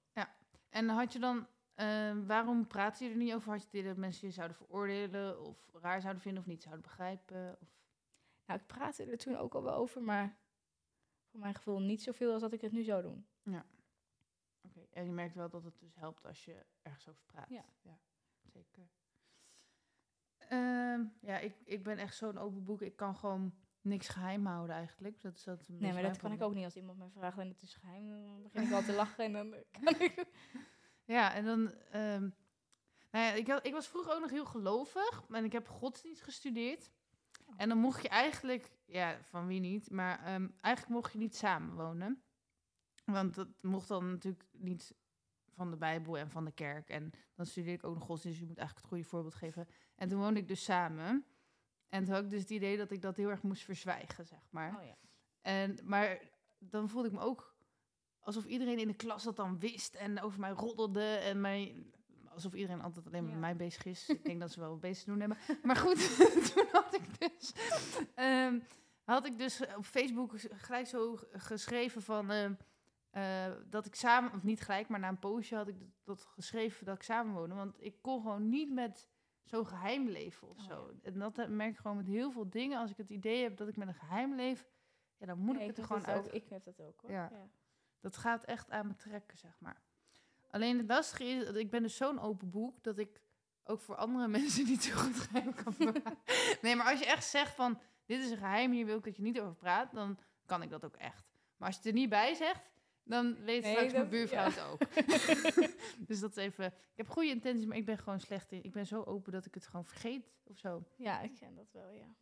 En 0.76 0.88
had 0.88 1.12
je 1.12 1.18
dan, 1.18 1.46
eh, 1.74 2.16
waarom 2.26 2.66
praat 2.66 2.98
je 2.98 3.08
er 3.08 3.16
niet 3.16 3.34
over? 3.34 3.50
Had 3.50 3.62
je 3.62 3.68
idee 3.68 3.84
dat 3.84 3.96
mensen 3.96 4.26
je 4.26 4.32
zouden 4.32 4.56
veroordelen 4.56 5.40
of 5.40 5.68
raar 5.72 6.00
zouden 6.00 6.22
vinden 6.22 6.42
of 6.42 6.48
niet 6.48 6.62
zouden 6.62 6.82
begrijpen? 6.82 7.56
Of... 7.60 7.68
Nou, 8.46 8.60
ik 8.60 8.66
praatte 8.66 9.04
er 9.04 9.18
toen 9.18 9.36
ook 9.36 9.54
al 9.54 9.62
wel 9.62 9.74
over, 9.74 10.02
maar 10.02 10.36
voor 11.30 11.40
mijn 11.40 11.54
gevoel 11.54 11.80
niet 11.80 12.02
zoveel 12.02 12.32
als 12.32 12.40
dat 12.40 12.52
ik 12.52 12.60
het 12.60 12.72
nu 12.72 12.82
zou 12.82 13.02
doen. 13.02 13.26
Oké, 13.44 13.64
En 14.96 15.04
je 15.04 15.12
merkt 15.12 15.34
wel 15.34 15.48
dat 15.48 15.64
het 15.64 15.78
dus 15.78 15.94
helpt 15.94 16.26
als 16.26 16.44
je 16.44 16.66
ergens 16.82 17.08
over 17.08 17.22
praat. 17.26 17.48
Ja. 17.48 17.64
zeker. 18.42 18.88
Ehm, 20.38 21.04
ja, 21.20 21.38
ik, 21.38 21.54
ik 21.64 21.82
ben 21.82 21.98
echt 21.98 22.16
zo'n 22.16 22.38
open 22.38 22.64
boek. 22.64 22.82
Ik 22.82 22.96
kan 22.96 23.16
gewoon 23.16 23.54
niks 23.80 24.08
geheim 24.08 24.46
houden 24.46 24.76
eigenlijk. 24.76 25.22
Dat 25.22 25.36
is 25.36 25.44
dat 25.44 25.68
een 25.68 25.78
Nee, 25.78 25.92
maar 25.92 26.02
dat 26.02 26.16
kan 26.16 26.32
ik 26.32 26.42
ook 26.42 26.54
niet 26.54 26.64
als 26.64 26.76
iemand 26.76 26.98
mij 26.98 27.10
vraagt 27.10 27.38
en 27.38 27.48
het 27.48 27.62
is 27.62 27.74
geheim. 27.74 28.08
Dan 28.08 28.42
begin 28.42 28.62
ik 28.62 28.72
al 28.72 28.82
te 28.82 28.92
lachen 28.92 29.24
en 29.24 29.32
dan 29.32 29.54
kan 29.80 30.00
ik... 30.00 30.26
Ja, 31.04 31.34
en 31.34 31.44
dan... 31.44 31.72
ehm, 31.72 32.30
nou 33.10 33.24
ja, 33.24 33.32
ik, 33.32 33.48
had, 33.48 33.66
ik 33.66 33.72
was 33.72 33.88
vroeger 33.88 34.14
ook 34.14 34.20
nog 34.20 34.30
heel 34.30 34.46
gelovig. 34.46 35.24
En 35.30 35.44
ik 35.44 35.52
heb 35.52 35.68
godsdienst 35.68 36.22
gestudeerd. 36.22 36.90
En 37.56 37.68
dan 37.68 37.78
mocht 37.78 38.02
je 38.02 38.08
eigenlijk... 38.08 38.72
Ja, 38.84 39.22
van 39.22 39.46
wie 39.46 39.60
niet. 39.60 39.90
Maar 39.90 40.18
ehm, 40.18 40.48
eigenlijk 40.60 40.94
mocht 40.94 41.12
je 41.12 41.18
niet 41.18 41.36
samenwonen. 41.36 42.25
Want 43.06 43.34
dat 43.34 43.48
mocht 43.60 43.88
dan 43.88 44.10
natuurlijk 44.10 44.44
niet 44.52 44.94
van 45.54 45.70
de 45.70 45.76
Bijbel 45.76 46.18
en 46.18 46.30
van 46.30 46.44
de 46.44 46.52
kerk. 46.52 46.88
En 46.88 47.10
dan 47.34 47.46
studeerde 47.46 47.78
ik 47.78 47.84
ook 47.84 47.94
nog 47.94 48.04
godsdienst. 48.04 48.38
Dus 48.38 48.46
je 48.46 48.52
moet 48.52 48.58
eigenlijk 48.58 48.86
het 48.88 48.94
goede 48.96 49.08
voorbeeld 49.10 49.34
geven. 49.34 49.68
En 49.94 50.08
toen 50.08 50.18
woonde 50.20 50.40
ik 50.40 50.48
dus 50.48 50.64
samen. 50.64 51.24
En 51.88 52.04
toen 52.04 52.14
had 52.14 52.24
ik 52.24 52.30
dus 52.30 52.40
het 52.40 52.50
idee 52.50 52.76
dat 52.76 52.90
ik 52.90 53.02
dat 53.02 53.16
heel 53.16 53.28
erg 53.28 53.42
moest 53.42 53.62
verzwijgen, 53.64 54.26
zeg 54.26 54.46
maar. 54.50 54.76
Oh 54.78 54.84
ja. 54.84 54.96
En, 55.40 55.78
maar 55.84 56.20
dan 56.58 56.88
voelde 56.88 57.08
ik 57.08 57.14
me 57.14 57.20
ook 57.20 57.54
alsof 58.18 58.44
iedereen 58.44 58.78
in 58.78 58.86
de 58.88 58.94
klas 58.96 59.22
dat 59.22 59.36
dan 59.36 59.58
wist 59.58 59.94
en 59.94 60.20
over 60.22 60.40
mij 60.40 60.50
roddelde. 60.50 61.04
En 61.04 61.40
mij, 61.40 61.86
alsof 62.28 62.54
iedereen 62.54 62.82
altijd 62.82 63.06
alleen 63.06 63.22
maar 63.22 63.32
Ja. 63.32 63.38
met 63.38 63.48
mij 63.48 63.56
bezig 63.66 63.84
is. 63.84 64.08
ik 64.18 64.24
denk 64.24 64.40
dat 64.40 64.52
ze 64.52 64.60
wel 64.60 64.70
wat 64.70 64.80
bezig 64.80 65.04
te 65.04 65.10
doen 65.10 65.20
hebben. 65.20 65.38
Maar 65.62 65.76
goed, 65.76 66.16
toen 66.54 66.66
had 66.72 66.94
ik 66.94 67.18
dus, 67.20 67.52
ehm, 68.14 68.58
had 69.04 69.26
ik 69.26 69.38
dus 69.38 69.60
op 69.76 69.84
Facebook 69.84 70.32
gelijk 70.40 70.86
zo 70.86 71.18
geschreven 71.32 72.02
van... 72.02 72.30
ehm, 72.30 72.54
eh, 73.10 73.52
dat 73.66 73.86
ik 73.86 73.94
samen, 73.94 74.32
of 74.32 74.42
niet 74.42 74.60
gelijk, 74.60 74.88
maar 74.88 75.00
na 75.00 75.08
een 75.08 75.18
poosje 75.18 75.56
had 75.56 75.68
ik 75.68 75.76
dat, 76.04 76.24
geschreven 76.24 76.86
dat 76.86 76.94
ik 76.94 77.02
samenwoonde. 77.02 77.54
Want 77.54 77.82
ik 77.82 78.02
kon 78.02 78.20
gewoon 78.20 78.48
niet 78.48 78.72
met 78.72 79.08
zo'n 79.42 79.66
geheim 79.66 80.08
leven 80.08 80.48
of 80.48 80.58
Oh, 80.58 80.64
zo. 80.64 80.90
En 81.02 81.18
dat 81.18 81.38
eh, 81.38 81.48
merk 81.48 81.70
ik 81.70 81.78
gewoon 81.78 81.96
met 81.96 82.06
heel 82.06 82.30
veel 82.30 82.50
dingen. 82.50 82.78
Als 82.78 82.90
ik 82.90 82.96
het 82.96 83.10
idee 83.10 83.42
heb 83.42 83.56
dat 83.56 83.68
ik 83.68 83.76
met 83.76 83.88
een 83.88 83.94
geheim 83.94 84.34
leef, 84.34 84.66
ja, 85.16 85.26
dan 85.26 85.38
moet 85.38 85.60
ik 85.60 85.66
het 85.66 85.78
er 85.78 85.84
gewoon 85.84 86.06
uit. 86.06 86.26
ook, 86.26 86.32
Ik 86.32 86.48
heb 86.48 86.64
dat 86.64 86.80
ook 86.80 87.00
hoor. 87.00 87.10
Ja. 87.10 87.28
Ja. 87.32 87.48
Dat 88.00 88.16
gaat 88.16 88.44
echt 88.44 88.70
aan 88.70 88.86
me 88.86 88.94
trekken, 88.94 89.38
zeg 89.38 89.60
maar. 89.60 89.82
Alleen 90.50 90.78
het 90.78 90.88
lastige 90.88 91.24
is, 91.24 91.44
dat 91.44 91.56
ik 91.56 91.70
ben 91.70 91.82
dus 91.82 91.96
zo'n 91.96 92.20
open 92.20 92.50
boek 92.50 92.82
dat 92.82 92.98
ik 92.98 93.20
ook 93.64 93.80
voor 93.80 93.96
andere 93.96 94.28
mensen 94.38 94.64
niet 94.64 94.82
zo 94.82 94.96
goed 94.96 95.16
geheim 95.16 95.54
kan 95.54 95.74
bewaren. 95.78 96.18
nee, 96.62 96.76
maar 96.76 96.90
als 96.90 96.98
je 96.98 97.06
echt 97.06 97.24
zegt 97.24 97.54
van, 97.54 97.80
dit 98.04 98.20
is 98.20 98.30
een 98.30 98.36
geheim, 98.36 98.72
hier 98.72 98.86
wil 98.86 98.98
ik 98.98 99.04
dat 99.04 99.16
je 99.16 99.22
niet 99.22 99.40
over 99.40 99.54
praat, 99.54 99.92
dan 99.92 100.18
kan 100.46 100.62
ik 100.62 100.70
dat 100.70 100.84
ook 100.84 100.96
echt. 100.96 101.26
Maar 101.56 101.68
als 101.68 101.76
je 101.76 101.82
het 101.82 101.90
er 101.90 102.00
niet 102.00 102.08
bij 102.08 102.34
zegt, 102.34 102.70
dan 103.06 103.44
weet 103.44 103.62
Nee, 103.62 103.72
straks 103.72 103.92
mijn 103.92 104.02
dat- 104.02 104.10
buurvrouw 104.10 104.48
ja. 104.48 104.50
het 104.50 104.60
ook. 104.60 104.78
dus 106.08 106.20
dat 106.20 106.30
is 106.30 106.36
even, 106.36 106.66
ik 106.66 106.96
heb 106.96 107.08
goede 107.08 107.28
intenties, 107.28 107.64
maar 107.66 107.76
ik 107.76 107.84
ben 107.86 107.98
gewoon 107.98 108.20
slecht 108.20 108.52
in. 108.52 108.62
Ik 108.64 108.72
ben 108.72 108.86
zo 108.86 109.02
open 109.02 109.32
dat 109.32 109.46
ik 109.46 109.54
het 109.54 109.66
gewoon 109.66 109.84
vergeet 109.84 110.34
of 110.44 110.58
zo. 110.58 110.84
ja, 110.96 111.20
ik 111.20 111.34
ken 111.34 111.54
dat 111.54 111.72
wel, 111.72 111.90
ja. 111.90 112.14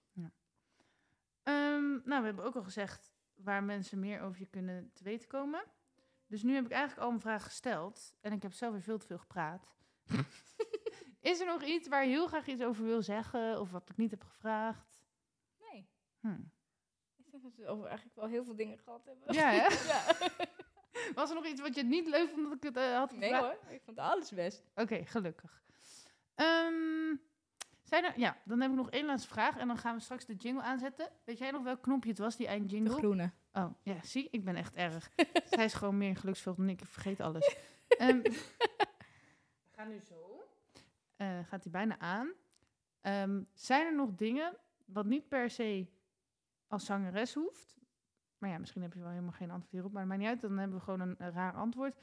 Ehm, 1.43 1.91
nou, 1.93 2.20
we 2.20 2.26
hebben 2.26 2.45
ook 2.45 2.57
al 2.57 2.62
gezegd 2.62 3.12
waar 3.35 3.62
mensen 3.64 3.99
meer 3.99 4.20
over 4.20 4.41
je 4.41 4.47
kunnen 4.47 4.91
te 4.93 5.05
weten 5.05 5.28
komen. 5.28 5.64
Dus 6.26 6.43
nu 6.43 6.55
heb 6.55 6.64
ik 6.64 6.70
eigenlijk 6.70 7.03
al 7.03 7.09
mijn 7.09 7.20
vragen 7.20 7.47
gesteld. 7.47 8.14
En 8.20 8.32
ik 8.32 8.43
heb 8.43 8.53
zelf 8.53 8.72
weer 8.72 8.82
veel 8.82 8.99
te 8.99 9.07
veel 9.07 9.18
gepraat. 9.18 9.74
Is 11.20 11.41
er 11.41 11.47
nog 11.47 11.62
iets 11.62 11.89
waar 11.89 12.05
je 12.05 12.11
heel 12.11 12.26
graag 12.26 12.47
iets 12.47 12.62
over 12.62 12.85
wil 12.85 13.03
zeggen? 13.03 13.61
Of 13.61 13.70
wat 13.70 13.89
ik 13.91 13.97
niet 13.97 14.11
heb 14.11 14.24
gevraagd? 14.24 15.01
Nee. 15.61 15.89
Hm. 16.20 16.41
Ik 17.16 17.30
denk 17.30 17.43
dat 17.43 17.55
we 17.57 17.66
over 17.66 17.87
eigenlijk 17.87 18.16
wel 18.16 18.28
heel 18.28 18.45
veel 18.45 18.57
dingen 18.57 18.78
gehad 18.78 19.05
hebben. 19.05 19.35
Ja, 19.35 19.53
ja. 19.53 19.68
Was 21.15 21.29
er 21.29 21.35
nog 21.35 21.47
iets 21.47 21.61
wat 21.61 21.75
je 21.75 21.83
niet 21.85 22.07
leuk 22.07 22.29
vond 22.29 22.43
dat 22.45 22.55
ik 22.57 22.63
het 22.63 22.77
eh, 22.77 22.97
had 22.97 23.13
Nee 23.13 23.33
gevraagd? 23.33 23.61
hoor, 23.63 23.73
ik 23.73 23.83
vond 23.85 23.99
alles 23.99 24.31
best. 24.31 24.65
Oké, 24.75 25.05
gelukkig. 25.05 25.63
Ehm, 26.35 27.17
zijn 27.83 28.05
er, 28.05 28.19
ja, 28.19 28.37
dan 28.45 28.61
heb 28.61 28.71
ik 28.71 28.77
nog 28.77 28.91
één 28.91 29.05
laatste 29.05 29.29
vraag 29.29 29.57
en 29.57 29.67
dan 29.67 29.79
gaan 29.79 29.95
we 29.95 30.01
straks 30.01 30.25
de 30.27 30.35
jingle 30.35 30.63
aanzetten. 30.63 31.11
Weet 31.25 31.39
jij 31.39 31.51
nog 31.51 31.63
welk 31.63 31.83
knopje 31.83 32.09
het 32.09 32.19
was, 32.19 32.37
die 32.37 32.47
De 32.47 32.53
eindjingle? 32.53 32.93
groene. 32.95 33.31
Oh, 33.53 33.75
ja, 33.83 34.03
zie, 34.03 34.29
ik 34.31 34.45
ben 34.45 34.57
echt 34.57 34.75
erg. 34.75 35.11
Zij 35.51 35.65
is 35.65 35.75
gewoon 35.75 35.99
meer 35.99 36.09
een 36.09 36.17
geluksveld 36.17 36.57
dan 36.57 36.69
ik, 36.69 36.81
ik 36.81 36.87
vergeet 36.89 37.21
alles. 37.21 37.57
Ehm, 37.89 38.21
we 38.23 39.71
gaan 39.73 39.89
nu 39.89 40.01
zo. 40.01 40.43
Eh, 41.17 41.39
gaat 41.49 41.63
hij 41.63 41.73
bijna 41.73 41.99
aan. 41.99 42.33
Ehm, 43.01 43.43
zijn 43.53 43.87
er 43.87 43.95
nog 43.95 44.11
dingen 44.15 44.57
wat 44.87 45.07
niet 45.07 45.29
per 45.29 45.51
se 45.51 45.87
als 46.67 46.85
zangeres 46.85 47.35
hoeft? 47.35 47.77
Maar 48.45 48.53
ja, 48.53 48.59
misschien 48.59 48.83
heb 48.83 48.93
je 48.93 49.01
wel 49.01 49.09
helemaal 49.09 49.33
geen 49.33 49.51
antwoord 49.51 49.73
hierop, 49.73 49.93
maar 49.93 50.01
dat 50.01 50.11
maakt 50.11 50.21
niet 50.21 50.31
uit. 50.31 50.41
Dan 50.41 50.59
hebben 50.59 50.79
we 50.79 50.85
gewoon 50.85 51.01
een, 51.01 51.15
een 51.19 51.33
raar 51.33 51.53
antwoord. 51.53 51.95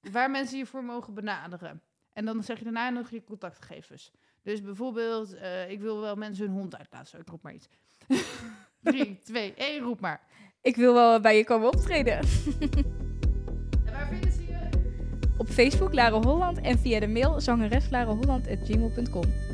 Waar 0.00 0.30
mensen 0.40 0.58
je 0.58 0.66
voor 0.66 0.84
mogen 0.84 1.14
benaderen. 1.14 1.82
En 2.12 2.24
dan 2.24 2.42
zeg 2.42 2.58
je 2.58 2.64
daarna 2.64 2.90
nog 2.90 3.10
je 3.10 3.24
contactgegevens. 3.24 4.12
Dus 4.42 4.62
bijvoorbeeld, 4.62 5.34
eh, 5.34 5.70
ik 5.70 5.80
wil 5.80 6.00
wel 6.00 6.16
mensen 6.16 6.46
hun 6.46 6.54
hond 6.54 6.76
uitlaten. 6.76 7.06
Zo, 7.06 7.16
ik 7.16 7.28
roep 7.28 7.42
maar 7.42 7.54
iets. 7.54 7.68
Drie, 8.80 9.18
twee, 9.24 9.54
één, 9.54 9.80
roep 9.80 10.00
maar. 10.00 10.20
Ik 10.60 10.76
wil 10.76 10.94
wel 10.94 11.20
bij 11.20 11.36
je 11.36 11.44
komen 11.44 11.68
optreden. 11.68 12.16
En 12.16 12.24
waar 13.92 14.08
vinden 14.08 14.32
ze 14.32 14.46
je? 14.46 14.68
Op 15.38 15.48
Facebook 15.48 15.94
Lara 15.94 16.20
Holland 16.20 16.60
en 16.60 16.78
via 16.78 17.00
de 17.00 17.08
mail 17.08 17.40
zangereslareholland.gmail.com. 17.40 19.49